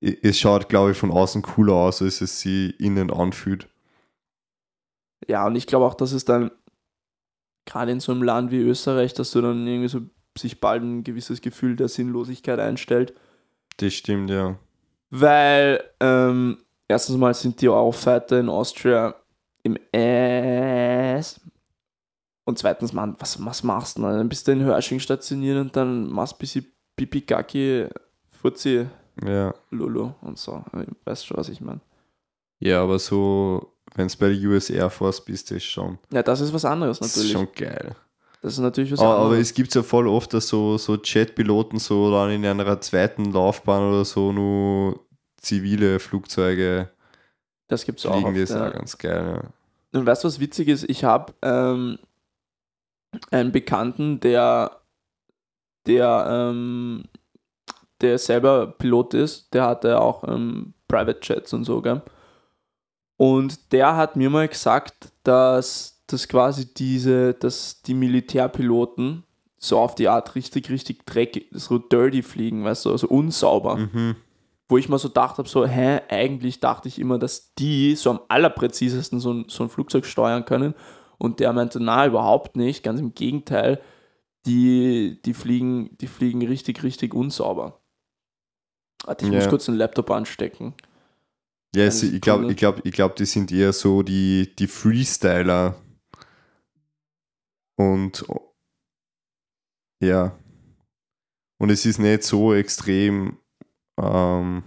Es 0.00 0.38
schaut, 0.38 0.68
glaube 0.68 0.92
ich, 0.92 0.98
von 0.98 1.10
außen 1.10 1.42
cooler 1.42 1.74
aus, 1.74 2.02
als 2.02 2.20
es 2.20 2.40
sich 2.40 2.78
innen 2.78 3.10
anfühlt. 3.10 3.68
Ja, 5.26 5.46
und 5.46 5.56
ich 5.56 5.66
glaube 5.66 5.86
auch, 5.86 5.94
dass 5.94 6.12
es 6.12 6.24
dann 6.24 6.50
gerade 7.64 7.92
in 7.92 8.00
so 8.00 8.12
einem 8.12 8.22
Land 8.22 8.50
wie 8.50 8.60
Österreich, 8.60 9.14
dass 9.14 9.32
du 9.32 9.40
dann 9.40 9.66
irgendwie 9.66 9.88
so 9.88 10.00
sich 10.38 10.60
bald 10.60 10.82
ein 10.82 11.04
gewisses 11.04 11.40
Gefühl 11.40 11.76
der 11.76 11.88
Sinnlosigkeit 11.88 12.60
einstellt. 12.60 13.14
Das 13.78 13.94
stimmt, 13.94 14.30
ja. 14.30 14.58
Weil 15.10 15.82
ähm, 16.00 16.58
erstens 16.86 17.16
mal 17.16 17.34
sind 17.34 17.60
die 17.60 17.68
Eurofighter 17.68 18.38
in 18.38 18.48
Austria 18.48 19.14
im 19.62 19.76
Ass. 19.94 21.40
Und 22.44 22.58
zweitens, 22.58 22.92
Mann, 22.92 23.16
was, 23.18 23.44
was 23.44 23.62
machst 23.62 23.98
du 23.98 24.02
denn? 24.02 24.10
Dann 24.16 24.28
bist 24.28 24.48
du 24.48 24.52
in 24.52 24.62
Hörsching 24.62 25.00
stationiert 25.00 25.58
und 25.58 25.76
dann 25.76 26.08
machst 26.08 26.32
du 26.32 26.36
ein 26.36 26.38
bisschen 26.40 26.66
Pipi-Kaki, 26.96 27.86
Furzi, 28.30 28.86
Ja. 29.24 29.54
Lulu 29.70 30.12
und 30.22 30.38
so. 30.38 30.64
Weißt 31.04 31.26
schon, 31.26 31.36
was 31.36 31.48
ich 31.50 31.60
meine. 31.60 31.80
Ja, 32.60 32.82
aber 32.82 32.98
so, 32.98 33.74
wenn 33.94 34.08
du 34.08 34.14
bei 34.18 34.30
der 34.30 34.48
US 34.48 34.70
Air 34.70 34.90
Force 34.90 35.22
bist, 35.24 35.50
das 35.50 35.58
ist 35.58 35.64
schon, 35.64 35.98
Ja, 36.12 36.22
das 36.22 36.40
ist 36.40 36.52
was 36.52 36.64
anderes 36.64 36.98
das 36.98 37.08
ist 37.08 37.16
natürlich. 37.16 37.32
schon 37.32 37.48
geil. 37.54 37.94
Das 38.40 38.52
ist 38.54 38.58
natürlich 38.60 38.92
was 38.92 39.00
Aber, 39.00 39.14
aber 39.16 39.24
anderes. 39.26 39.48
es 39.48 39.54
gibt 39.54 39.74
ja 39.74 39.82
voll 39.82 40.06
oft, 40.08 40.32
dass 40.32 40.48
so, 40.48 40.78
so 40.78 40.96
Jetpiloten 40.96 41.78
so 41.78 42.10
dann 42.10 42.30
in 42.30 42.46
einer 42.46 42.80
zweiten 42.80 43.32
Laufbahn 43.32 43.82
oder 43.90 44.04
so 44.04 44.32
nur 44.32 45.00
zivile 45.36 45.98
Flugzeuge 45.98 46.88
Das 47.68 47.84
gibt 47.84 47.98
es 47.98 48.06
auch. 48.06 48.20
fliegen, 48.20 48.34
ist 48.36 48.50
ja. 48.50 48.70
ganz 48.70 48.98
geil. 48.98 49.42
Und 49.92 50.06
weißt 50.06 50.24
du, 50.24 50.28
was 50.28 50.40
witzig 50.40 50.68
ist? 50.68 50.88
Ich 50.88 51.04
habe 51.04 51.32
ähm, 51.42 51.98
einen 53.30 53.52
Bekannten, 53.52 54.20
der, 54.20 54.78
der, 55.86 56.26
ähm, 56.28 57.04
der 58.00 58.18
selber 58.18 58.66
Pilot 58.66 59.14
ist, 59.14 59.54
der 59.54 59.66
hatte 59.66 60.00
auch 60.00 60.24
ähm, 60.24 60.74
Private 60.88 61.20
Jets 61.22 61.52
und 61.52 61.64
so, 61.64 61.80
gell? 61.80 62.02
Und 63.16 63.72
der 63.72 63.96
hat 63.96 64.14
mir 64.14 64.30
mal 64.30 64.46
gesagt, 64.46 65.12
dass, 65.24 66.02
dass 66.06 66.28
quasi 66.28 66.72
diese, 66.72 67.34
dass 67.34 67.82
die 67.82 67.94
Militärpiloten 67.94 69.24
so 69.58 69.78
auf 69.78 69.96
die 69.96 70.08
Art 70.08 70.36
richtig, 70.36 70.70
richtig 70.70 71.04
dreckig, 71.04 71.48
so 71.50 71.78
dirty 71.78 72.22
fliegen, 72.22 72.64
weißt 72.64 72.84
du, 72.84 72.92
also 72.92 73.08
unsauber 73.08 73.76
Ja. 73.78 73.88
Mhm. 73.92 74.16
Wo 74.68 74.76
ich 74.76 74.88
mir 74.88 74.98
so 74.98 75.08
gedacht 75.08 75.38
habe, 75.38 75.48
so, 75.48 75.66
hä, 75.66 76.00
eigentlich 76.08 76.60
dachte 76.60 76.88
ich 76.88 76.98
immer, 76.98 77.18
dass 77.18 77.54
die 77.54 77.96
so 77.96 78.10
am 78.10 78.20
allerpräzisesten 78.28 79.18
so 79.20 79.32
ein, 79.32 79.44
so 79.48 79.64
ein 79.64 79.70
Flugzeug 79.70 80.04
steuern 80.04 80.44
können. 80.44 80.74
Und 81.16 81.40
der 81.40 81.52
meinte, 81.52 81.80
na, 81.80 82.06
überhaupt 82.06 82.56
nicht, 82.56 82.82
ganz 82.82 83.00
im 83.00 83.14
Gegenteil, 83.14 83.80
die, 84.46 85.20
die, 85.24 85.34
fliegen, 85.34 85.96
die 85.98 86.06
fliegen 86.06 86.46
richtig, 86.46 86.82
richtig 86.82 87.14
unsauber. 87.14 87.80
Warte, 89.04 89.24
ich 89.24 89.32
Ja. 89.32 89.38
muss 89.38 89.48
kurz 89.48 89.64
den 89.66 89.74
Laptop 89.76 90.10
anstecken. 90.10 90.74
Ja, 91.74 91.84
es, 91.84 92.02
Eine 92.02 92.12
ich 92.14 92.20
glaube, 92.20 92.50
ich 92.50 92.56
glaub, 92.56 92.84
ich 92.84 92.92
glaub, 92.92 93.16
die 93.16 93.26
sind 93.26 93.52
eher 93.52 93.72
so 93.72 94.02
die, 94.02 94.54
die 94.56 94.66
Freestyler. 94.66 95.74
Und 97.76 98.26
ja. 100.02 100.38
Und 101.60 101.70
es 101.70 101.84
ist 101.84 101.98
nicht 101.98 102.22
so 102.22 102.54
extrem. 102.54 103.38
Ähm, 103.98 104.62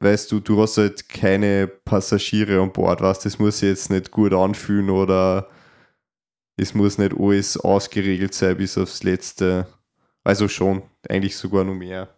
weißt 0.00 0.32
du, 0.32 0.40
du 0.40 0.60
hast 0.60 0.78
halt 0.78 1.08
keine 1.08 1.68
Passagiere 1.68 2.60
an 2.60 2.72
Bord, 2.72 3.00
weißt 3.00 3.24
das 3.24 3.38
muss 3.38 3.58
sich 3.58 3.68
jetzt 3.68 3.90
nicht 3.90 4.10
gut 4.10 4.32
anfühlen 4.32 4.90
oder 4.90 5.48
es 6.56 6.74
muss 6.74 6.98
nicht 6.98 7.14
alles 7.18 7.56
ausgeregelt 7.56 8.34
sein 8.34 8.56
bis 8.56 8.78
aufs 8.78 9.02
Letzte. 9.02 9.66
Also 10.24 10.48
schon, 10.48 10.82
eigentlich 11.08 11.36
sogar 11.36 11.64
noch 11.64 11.74
mehr. 11.74 12.08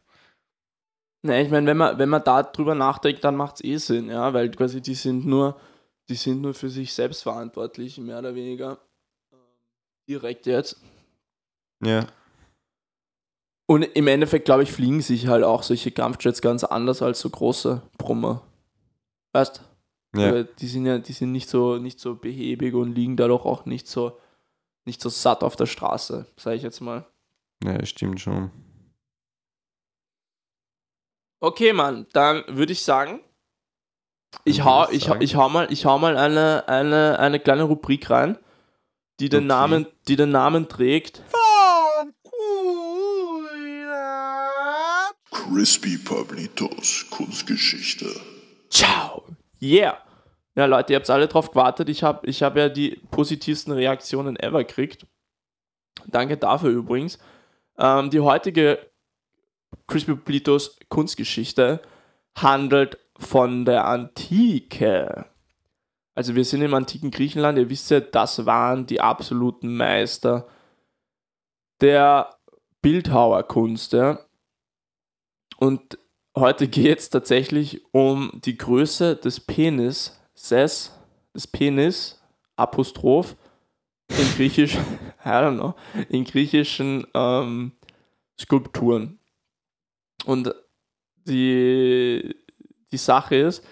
Ne, 1.23 1.43
ich 1.43 1.51
meine, 1.51 1.67
wenn 1.67 1.77
man, 1.79 1.99
wenn 1.99 2.11
man 2.11 2.23
da 2.23 2.43
drüber 2.43 2.75
nachdenkt, 2.75 3.25
dann 3.25 3.37
macht 3.37 3.57
es 3.57 3.65
eh 3.65 3.77
Sinn, 3.79 4.09
ja, 4.09 4.35
weil 4.35 4.51
quasi 4.51 4.83
die 4.83 4.95
sind 4.95 5.25
nur, 5.25 5.59
die 6.11 6.17
sind 6.17 6.43
nur 6.43 6.53
für 6.53 6.69
sich 6.69 6.93
selbst 6.93 7.23
verantwortlich, 7.23 7.97
mehr 7.97 8.19
oder 8.19 8.35
weniger. 8.35 8.79
Direkt 10.07 10.45
jetzt. 10.45 10.83
Ja. 11.83 12.07
Und 13.67 13.83
im 13.83 14.07
Endeffekt, 14.09 14.45
glaube 14.45 14.63
ich, 14.63 14.73
fliegen 14.73 15.01
sich 15.01 15.27
halt 15.27 15.43
auch 15.45 15.63
solche 15.63 15.91
Kampfjets 15.91 16.43
ganz 16.43 16.65
anders 16.65 17.01
als 17.03 17.21
so 17.21 17.31
große 17.31 17.81
Brummer. 17.97 18.43
Weißt 19.33 19.63
Ja. 20.17 20.43
Die 20.43 20.67
sind 20.67 20.85
ja, 20.87 20.99
die 20.99 21.13
sind 21.13 21.33
nicht 21.33 21.49
so, 21.49 21.77
nicht 21.79 21.99
so 21.99 22.15
behäbig 22.15 22.75
und 22.75 22.95
liegen 22.95 23.17
dadurch 23.17 23.45
auch 23.45 23.65
nicht 23.65 23.89
so, 23.89 24.19
nicht 24.85 25.01
so 25.01 25.09
satt 25.09 25.43
auf 25.43 25.57
der 25.57 25.67
Straße, 25.67 26.27
sage 26.37 26.57
ich 26.57 26.63
jetzt 26.63 26.81
mal. 26.81 27.07
Ja, 27.65 27.85
stimmt 27.87 28.21
schon. 28.21 28.51
Okay, 31.41 31.73
Mann, 31.73 32.07
dann 32.13 32.45
würde 32.49 32.73
ich 32.73 32.83
sagen, 32.83 33.21
ich 34.45 34.59
Dann 34.59 34.67
hau, 34.67 34.81
würd 34.83 34.91
ich 34.93 34.97
ich, 34.97 35.09
hau- 35.09 35.13
sagen- 35.13 35.23
ich 35.25 35.37
hau 35.37 35.49
mal, 35.49 35.73
ich 35.73 35.85
hau 35.87 35.99
mal 35.99 36.17
eine, 36.17 36.69
eine, 36.69 37.19
eine 37.19 37.41
kleine 37.41 37.65
Rubrik 37.65 38.09
rein, 38.11 38.39
die 39.21 39.29
den, 39.29 39.41
Okay. 39.41 39.47
Namen, 39.49 39.87
die 40.09 40.17
den 40.17 40.31
Namen 40.31 40.69
trägt. 40.69 41.23
Crispy 45.45 45.99
Pablitos 45.99 47.05
Kunstgeschichte. 47.11 48.07
Ciao. 48.71 49.25
Yeah. 49.61 49.99
Ja, 50.57 50.65
Leute, 50.65 50.95
ihr 50.95 50.97
habt 50.97 51.11
alle 51.11 51.29
drauf 51.29 51.51
gewartet. 51.51 51.91
Ich 51.91 52.03
habe 52.03 52.27
ich 52.27 52.43
hab 52.43 52.57
ja 52.57 52.71
die 52.71 53.03
positivsten 53.11 53.75
Reaktionen 53.75 54.37
ever 54.37 54.65
gekriegt. 54.65 55.07
Danke 56.07 56.39
dafür 56.39 56.71
übrigens. 56.71 57.19
Ähm, 57.77 58.09
die 58.09 58.21
heutige 58.21 58.79
Crispy 59.87 60.15
Plitos 60.15 60.79
Kunstgeschichte 60.89 61.83
handelt 62.35 62.97
von 63.19 63.67
der 63.67 63.87
Antike. 63.87 65.27
Also 66.15 66.35
wir 66.35 66.47
sind 66.47 66.63
im 66.63 66.73
antiken 66.73 67.11
Griechenland. 67.11 67.59
Ihr 67.59 67.69
wisst 67.69 67.91
ja, 67.91 68.01
das 68.01 68.47
waren 68.47 68.87
die 68.87 69.03
absoluten 69.03 69.77
Meister 69.77 70.49
der 71.83 72.35
Bildhauerkunst. 72.81 73.93
Ja? 73.93 74.21
Und 75.57 75.99
heute 76.37 76.69
geht 76.69 76.99
es 76.99 77.11
tatsächlich 77.11 77.83
um 77.93 78.31
die 78.45 78.57
Größe 78.57 79.17
des 79.17 79.41
Penis, 79.41 80.21
des 80.51 81.47
Penis, 81.51 82.21
Apostroph, 82.57 83.37
in 84.09 84.27
griechisch, 84.37 84.75
I 85.25 85.29
don't 85.29 85.57
know, 85.57 85.75
in 86.09 86.25
griechischen 86.25 87.07
ähm, 87.15 87.73
Skulpturen. 88.39 89.19
Und 90.25 90.55
die, 91.25 92.35
die 92.93 92.97
Sache 92.97 93.37
ist, 93.37 93.65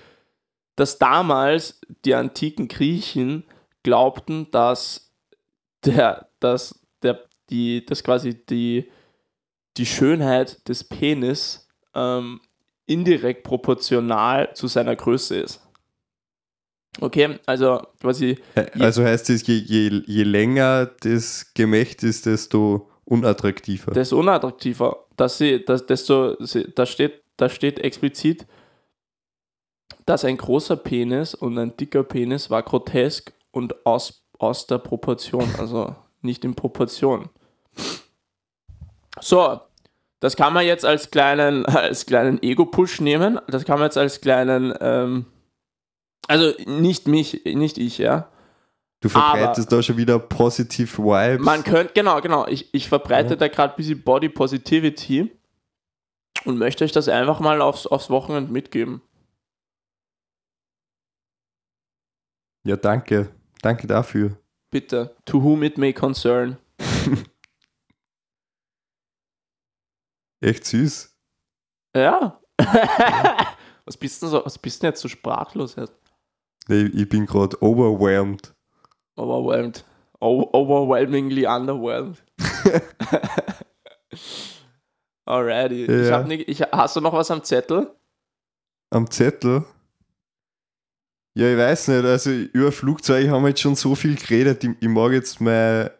dass 0.76 0.98
damals 0.98 1.80
die 2.04 2.14
antiken 2.14 2.68
Griechen 2.68 3.44
glaubten, 3.82 4.50
dass 4.50 5.12
der, 5.84 6.28
dass 6.40 6.80
der, 7.02 7.22
die, 7.50 7.84
dass 7.84 8.02
quasi 8.02 8.34
die, 8.46 8.90
die 9.76 9.86
Schönheit 9.86 10.66
des 10.68 10.84
Penis 10.84 11.61
ähm, 11.95 12.40
indirekt 12.86 13.45
proportional 13.45 14.55
zu 14.55 14.66
seiner 14.66 14.97
Größe 14.97 15.36
ist. 15.36 15.61
Okay, 17.01 17.38
also 17.47 17.80
quasi, 18.01 18.38
Also 18.78 19.03
heißt 19.03 19.30
es, 19.30 19.47
je, 19.47 19.55
je, 19.55 20.03
je 20.07 20.22
länger 20.24 20.86
das 21.01 21.53
Gemächt 21.55 22.03
ist, 22.03 22.26
desto 22.26 22.90
unattraktiver. 23.05 23.93
ist 24.09 24.12
unattraktiver. 24.12 25.07
Dass 25.16 25.38
sie, 25.38 25.64
dass, 25.64 25.86
desto, 25.86 26.36
da, 26.74 26.86
steht, 26.86 27.22
da 27.36 27.49
steht 27.49 27.78
explizit, 27.78 28.47
dass 30.05 30.24
ein 30.24 30.36
großer 30.36 30.76
Penis 30.76 31.34
und 31.34 31.59
ein 31.59 31.76
dicker 31.76 32.03
Penis 32.03 32.51
war 32.51 32.62
grotesk 32.62 33.32
und 33.53 33.86
aus, 33.86 34.24
aus 34.38 34.66
der 34.66 34.78
Proportion, 34.78 35.49
also 35.59 35.95
nicht 36.20 36.45
in 36.45 36.55
Proportion. 36.55 37.30
So, 39.20 39.61
das 40.22 40.36
kann 40.36 40.52
man 40.52 40.64
jetzt 40.64 40.84
als 40.84 41.10
kleinen, 41.10 41.66
als 41.66 42.06
kleinen 42.06 42.40
Ego-Push 42.40 43.00
nehmen. 43.00 43.40
Das 43.48 43.64
kann 43.64 43.80
man 43.80 43.86
jetzt 43.86 43.98
als 43.98 44.20
kleinen, 44.20 44.72
ähm, 44.80 45.26
also 46.28 46.52
nicht 46.64 47.08
mich, 47.08 47.44
nicht 47.44 47.76
ich, 47.76 47.98
ja. 47.98 48.28
Du 49.00 49.08
verbreitest 49.08 49.72
da 49.72 49.82
schon 49.82 49.96
wieder 49.96 50.20
positive 50.20 50.96
Vibes. 50.96 51.44
Man 51.44 51.64
könnte, 51.64 51.92
genau, 51.92 52.20
genau. 52.20 52.46
Ich, 52.46 52.72
ich 52.72 52.88
verbreite 52.88 53.36
da 53.36 53.48
gerade 53.48 53.74
ein 53.74 53.76
bisschen 53.76 54.00
Body 54.04 54.28
Positivity 54.28 55.28
und 56.44 56.56
möchte 56.56 56.84
euch 56.84 56.92
das 56.92 57.08
einfach 57.08 57.40
mal 57.40 57.60
aufs, 57.60 57.88
aufs 57.88 58.08
Wochenende 58.08 58.52
mitgeben. 58.52 59.02
ja, 62.64 62.76
danke. 62.76 63.30
Danke 63.60 63.88
dafür. 63.88 64.38
Bitte. 64.70 65.16
To 65.24 65.42
whom 65.42 65.64
it 65.64 65.78
may 65.78 65.92
concern. 65.92 66.58
Echt 70.43 70.64
süß. 70.66 71.14
Ja. 71.97 72.40
was 73.84 73.97
bist 73.97 74.22
du 74.22 74.26
so, 74.28 74.45
was 74.45 74.59
bist 74.59 74.82
denn 74.82 74.90
jetzt 74.90 75.01
so 75.01 75.09
sprachlos? 75.09 75.76
jetzt? 75.76 75.93
Nee, 76.68 76.84
Ich 76.95 77.09
bin 77.09 77.26
gerade 77.26 77.61
overwhelmed. 77.62 78.55
Overwhelmed. 79.16 79.84
O 80.20 80.49
overwhelmingly 80.53 81.47
underwhelmed. 81.47 82.22
Alrighty. 85.24 85.84
Ich 85.84 86.09
Ja. 86.09 86.18
hab 86.18 86.26
nicht, 86.26 86.49
ich, 86.49 86.61
hast 86.62 86.97
du 86.97 87.01
noch 87.01 87.12
was 87.12 87.30
am 87.30 87.43
Zettel? 87.43 87.90
Am 88.90 89.11
Zettel? 89.11 89.64
Ja, 91.34 91.51
ich 91.51 91.57
weiß 91.59 91.88
nicht. 91.88 92.05
Also 92.05 92.30
über 92.30 92.72
Flugzeuge 92.72 93.30
haben 93.30 93.43
wir 93.43 93.49
jetzt 93.51 93.61
schon 93.61 93.74
so 93.74 93.95
viel 93.95 94.16
geredet. 94.16 94.64
Ich, 94.64 94.70
ich 94.80 94.88
mag 94.88 95.12
jetzt 95.12 95.40
meine, 95.40 95.93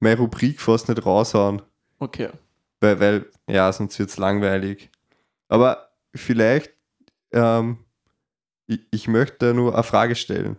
meine 0.00 0.18
Rubrik 0.18 0.60
fast 0.60 0.88
nicht 0.88 1.04
raushauen. 1.04 1.62
Okay. 1.98 2.28
Weil, 2.80 3.00
weil 3.00 3.30
ja, 3.48 3.72
sonst 3.72 3.98
wird 3.98 4.10
es 4.10 4.16
langweilig. 4.16 4.90
Aber 5.48 5.90
vielleicht, 6.14 6.72
ähm, 7.32 7.78
ich, 8.66 8.80
ich 8.90 9.08
möchte 9.08 9.54
nur 9.54 9.74
eine 9.74 9.82
Frage 9.82 10.14
stellen 10.16 10.56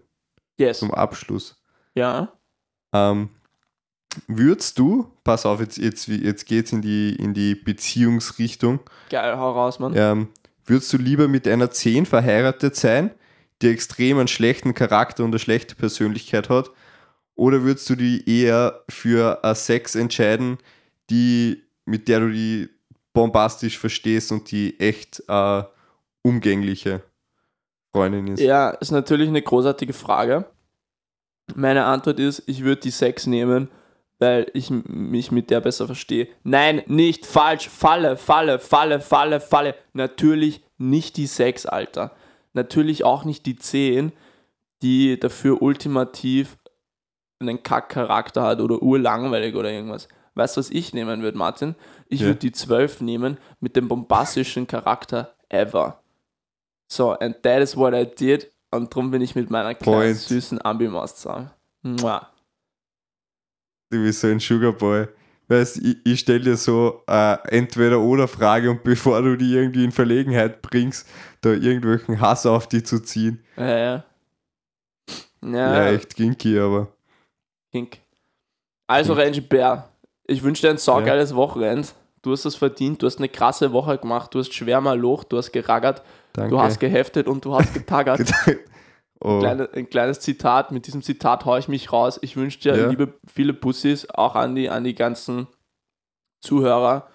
Yes. 0.59 0.79
zum 0.79 0.91
Abschluss. 0.93 1.61
Ja. 1.95 2.33
Ähm, 2.93 3.29
würdest 4.27 4.79
du, 4.79 5.11
pass 5.23 5.45
auf, 5.45 5.59
jetzt, 5.59 5.77
jetzt, 5.77 6.07
jetzt 6.07 6.45
geht 6.45 6.65
es 6.67 6.71
in 6.71 6.81
die, 6.81 7.15
in 7.15 7.33
die 7.33 7.53
Beziehungsrichtung, 7.55 8.79
Geil, 9.09 9.37
hau 9.37 9.51
raus, 9.51 9.79
Mann. 9.79 9.93
ähm, 9.95 10.29
würdest 10.65 10.91
du 10.93 10.97
lieber 10.97 11.27
mit 11.27 11.47
einer 11.47 11.69
10 11.69 12.05
verheiratet 12.05 12.75
sein, 12.75 13.11
die 13.61 13.69
extrem 13.69 14.17
einen 14.19 14.27
schlechten 14.27 14.73
Charakter 14.73 15.23
und 15.23 15.31
eine 15.31 15.39
schlechte 15.39 15.75
Persönlichkeit 15.75 16.49
hat, 16.49 16.71
oder 17.35 17.61
würdest 17.63 17.89
du 17.89 17.95
die 17.95 18.27
eher 18.27 18.83
für 18.89 19.43
eine 19.43 19.53
Sex 19.55 19.93
entscheiden, 19.95 20.57
die, 21.09 21.63
mit 21.85 22.07
der 22.07 22.21
du 22.21 22.31
die 22.31 22.69
bombastisch 23.17 23.79
verstehst 23.79 24.31
und 24.31 24.51
die 24.51 24.79
echt 24.79 25.23
äh, 25.27 25.63
umgängliche 26.21 27.01
Freundin 27.91 28.27
ist? 28.27 28.39
Ja, 28.39 28.69
ist 28.69 28.91
natürlich 28.91 29.27
eine 29.27 29.41
großartige 29.41 29.93
Frage. 29.93 30.45
Meine 31.55 31.85
Antwort 31.85 32.19
ist, 32.19 32.43
ich 32.45 32.63
würde 32.63 32.81
die 32.81 32.91
6 32.91 33.25
nehmen, 33.25 33.69
weil 34.19 34.51
ich 34.53 34.69
mich 34.69 35.31
mit 35.31 35.49
der 35.49 35.61
besser 35.61 35.87
verstehe. 35.87 36.27
Nein, 36.43 36.83
nicht 36.85 37.25
falsch. 37.25 37.69
Falle, 37.69 38.17
Falle, 38.17 38.59
Falle, 38.59 38.99
Falle, 38.99 39.39
Falle. 39.39 39.73
Natürlich 39.93 40.63
nicht 40.77 41.17
die 41.17 41.25
6, 41.25 41.65
Alter. 41.65 42.11
Natürlich 42.53 43.03
auch 43.03 43.25
nicht 43.25 43.47
die 43.47 43.55
10, 43.55 44.11
die 44.83 45.19
dafür 45.19 45.63
ultimativ 45.63 46.55
einen 47.39 47.63
Kack-Charakter 47.63 48.43
hat 48.43 48.61
oder 48.61 48.79
urlangweilig 48.79 49.55
oder 49.55 49.71
irgendwas. 49.71 50.07
Weißt 50.37 50.55
du, 50.55 50.59
was 50.59 50.69
ich 50.69 50.93
nehmen 50.93 51.21
würde, 51.21 51.37
Martin? 51.37 51.75
Ich 52.07 52.21
Ja. 52.21 52.27
würde 52.27 52.39
die 52.39 52.51
12 52.51 53.01
nehmen 53.01 53.37
mit 53.59 53.75
dem 53.75 53.87
bombastischen 53.87 54.67
Charakter 54.67 55.35
ever. 55.49 56.01
So, 56.91 57.11
and 57.13 57.41
that 57.43 57.61
is 57.61 57.75
what 57.75 57.93
I 57.93 58.05
did. 58.05 58.51
Und 58.71 58.93
darum 58.93 59.11
bin 59.11 59.21
ich 59.21 59.35
mit 59.35 59.49
meiner 59.49 59.73
kleinen 59.75 59.99
Point. 59.99 60.17
süßen 60.17 60.63
Ambimaus 60.63 61.15
zusammen. 61.15 61.49
Mua. 61.81 62.29
Du 63.89 64.01
bist 64.03 64.19
so 64.21 64.27
ein 64.27 64.39
Sugarboy. 64.39 65.07
Weißt, 65.49 65.77
ich, 65.77 65.97
ich 66.05 66.19
stelle 66.19 66.41
dir 66.41 66.57
so 66.57 67.03
äh, 67.07 67.37
Entweder-Oder-Frage 67.57 68.69
und 68.71 68.83
bevor 68.83 69.21
du 69.21 69.37
die 69.37 69.53
irgendwie 69.53 69.85
in 69.85 69.91
Verlegenheit 69.93 70.61
bringst, 70.61 71.07
da 71.41 71.51
irgendwelchen 71.51 72.19
Hass 72.19 72.45
auf 72.45 72.67
die 72.67 72.83
zu 72.83 72.99
ziehen. 72.99 73.41
Ja, 73.55 73.77
ja. 73.77 74.03
Ja, 75.41 75.51
Ja, 75.51 75.85
echt 75.91 76.15
kinky, 76.15 76.59
aber 76.59 76.89
Kink. 77.71 77.99
Also, 78.87 79.13
Rangy 79.13 79.41
Bär, 79.41 79.89
ich 80.27 80.43
wünsche 80.43 80.61
dir 80.61 80.69
ein 80.69 80.77
saugeiles 80.77 81.35
Wochenende. 81.35 81.87
Du 82.21 82.31
hast 82.31 82.45
es 82.45 82.55
verdient, 82.55 83.01
du 83.01 83.05
hast 83.05 83.17
eine 83.19 83.29
krasse 83.29 83.71
Woche 83.71 83.97
gemacht, 83.97 84.33
du 84.33 84.39
hast 84.39 84.53
schwer 84.53 84.81
mal 84.81 84.99
Loch, 84.99 85.23
du 85.23 85.37
hast 85.37 85.51
geraggert, 85.51 86.01
danke. 86.33 86.51
du 86.51 86.61
hast 86.61 86.79
geheftet 86.79 87.27
und 87.27 87.45
du 87.45 87.55
hast 87.55 87.73
getaggert. 87.73 88.21
oh, 89.21 89.39
Kleine, 89.39 89.69
ein 89.73 89.89
kleines 89.89 90.19
Zitat, 90.19 90.71
mit 90.71 90.87
diesem 90.87 91.01
Zitat 91.01 91.45
haue 91.45 91.59
ich 91.59 91.67
mich 91.67 91.93
raus. 91.93 92.19
Ich 92.21 92.35
wünsche 92.35 92.59
dir 92.59 92.75
Ja. 92.75 92.87
liebe 92.89 93.13
viele 93.33 93.53
Pussys, 93.53 94.09
auch 94.09 94.35
an 94.35 94.55
die, 94.55 94.69
an 94.69 94.83
die 94.83 94.95
ganzen 94.95 95.47
Zuhörer. 96.41 97.07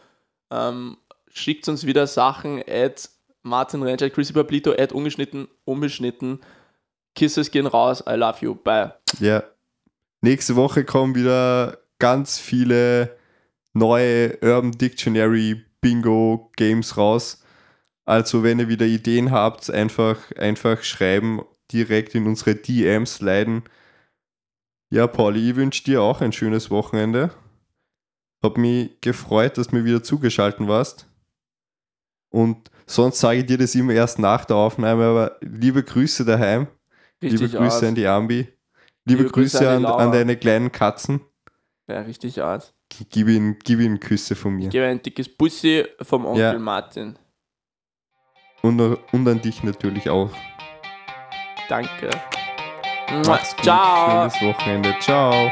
Ähm, 0.51 0.97
schickt 1.29 1.69
uns 1.69 1.85
wieder 1.85 2.07
Sachen, 2.07 2.63
at 2.69 3.11
Martin 3.43 3.83
Ranger, 3.83 4.09
Chrissy 4.09 4.33
Pablito, 4.33 4.73
at 4.73 4.93
ungeschnitten, 4.93 5.49
unbeschnitten. 5.65 6.41
Kisses 7.15 7.51
gehen 7.51 7.67
raus, 7.67 8.03
I 8.09 8.15
love 8.15 8.39
you, 8.41 8.55
bye. 8.55 8.95
ja. 9.19 9.43
Nächste 10.25 10.55
Woche 10.55 10.85
kommen 10.85 11.17
wieder 11.17 11.79
ganz 12.03 12.41
viele 12.41 13.17
neue 13.75 14.37
Urban 14.43 14.73
Dictionary 14.73 15.65
Bingo 15.81 16.51
Games 16.57 16.97
raus. 16.97 17.45
Also, 18.05 18.43
wenn 18.43 18.59
ihr 18.59 18.67
wieder 18.67 18.87
Ideen 18.87 19.31
habt, 19.31 19.71
einfach, 19.71 20.33
einfach 20.33 20.83
schreiben, 20.83 21.43
direkt 21.71 22.17
in 22.17 22.27
unsere 22.27 22.57
DMs 22.57 23.21
leiden. 23.21 23.63
Ja, 24.93 25.07
Pauli, 25.07 25.51
ich 25.51 25.55
wünsche 25.55 25.85
dir 25.85 26.03
auch 26.03 26.21
ein 26.21 26.33
schönes 26.33 26.73
Wochenende. 26.73 27.31
Hab 28.43 28.59
mich 28.59 29.01
gefreut, 29.01 29.57
dass 29.57 29.69
du 29.69 29.77
mir 29.77 29.85
wieder 29.85 30.03
zugeschaltet 30.03 30.67
warst. 30.67 31.07
Und 32.35 32.69
sonst 32.85 33.21
sage 33.21 33.39
ich 33.39 33.47
dir 33.47 33.59
das 33.59 33.77
immer 33.77 33.93
erst 33.93 34.19
nach 34.19 34.45
der 34.45 34.57
Aufnahme, 34.57 35.05
aber 35.05 35.37
liebe 35.41 35.85
Grüße 35.85 36.25
daheim. 36.25 36.67
Richtig 37.23 37.43
liebe 37.43 37.59
Grüße 37.59 37.77
aus. 37.77 37.85
an 37.85 37.95
die 37.95 38.09
Ambi. 38.09 38.49
Liebe, 39.05 39.23
Liebe 39.23 39.25
Grüße 39.27 39.59
Grüße 39.59 39.71
an 39.71 39.85
an, 39.85 40.01
an 40.01 40.11
deine 40.11 40.37
kleinen 40.37 40.73
Katzen. 40.73 41.21
Ja, 41.89 42.01
richtig 42.01 42.41
aus. 42.41 42.75
Gib 43.11 43.29
ihnen, 43.29 43.59
gib 43.65 43.81
ihnen 43.81 43.99
Küsse 44.01 44.37
von 44.37 44.55
mir. 44.55 44.69
Gebe 44.69 44.87
ein 44.87 45.03
dickes 45.03 45.29
Bussi 45.29 45.85
vom 46.01 46.27
Onkel 46.27 46.41
Ja. 46.43 46.59
Martin. 46.59 47.19
Und, 48.63 48.81
und 48.81 49.29
an 49.29 49.41
dich 49.41 49.63
natürlich 49.65 50.09
auch. 50.09 50.31
Danke. 51.69 52.11
Mach's 53.27 53.55
gut. 53.57 53.65
Ciao. 53.65 54.31
Schönes 54.31 54.57
Wochenende. 54.57 54.95
Ciao. 55.01 55.51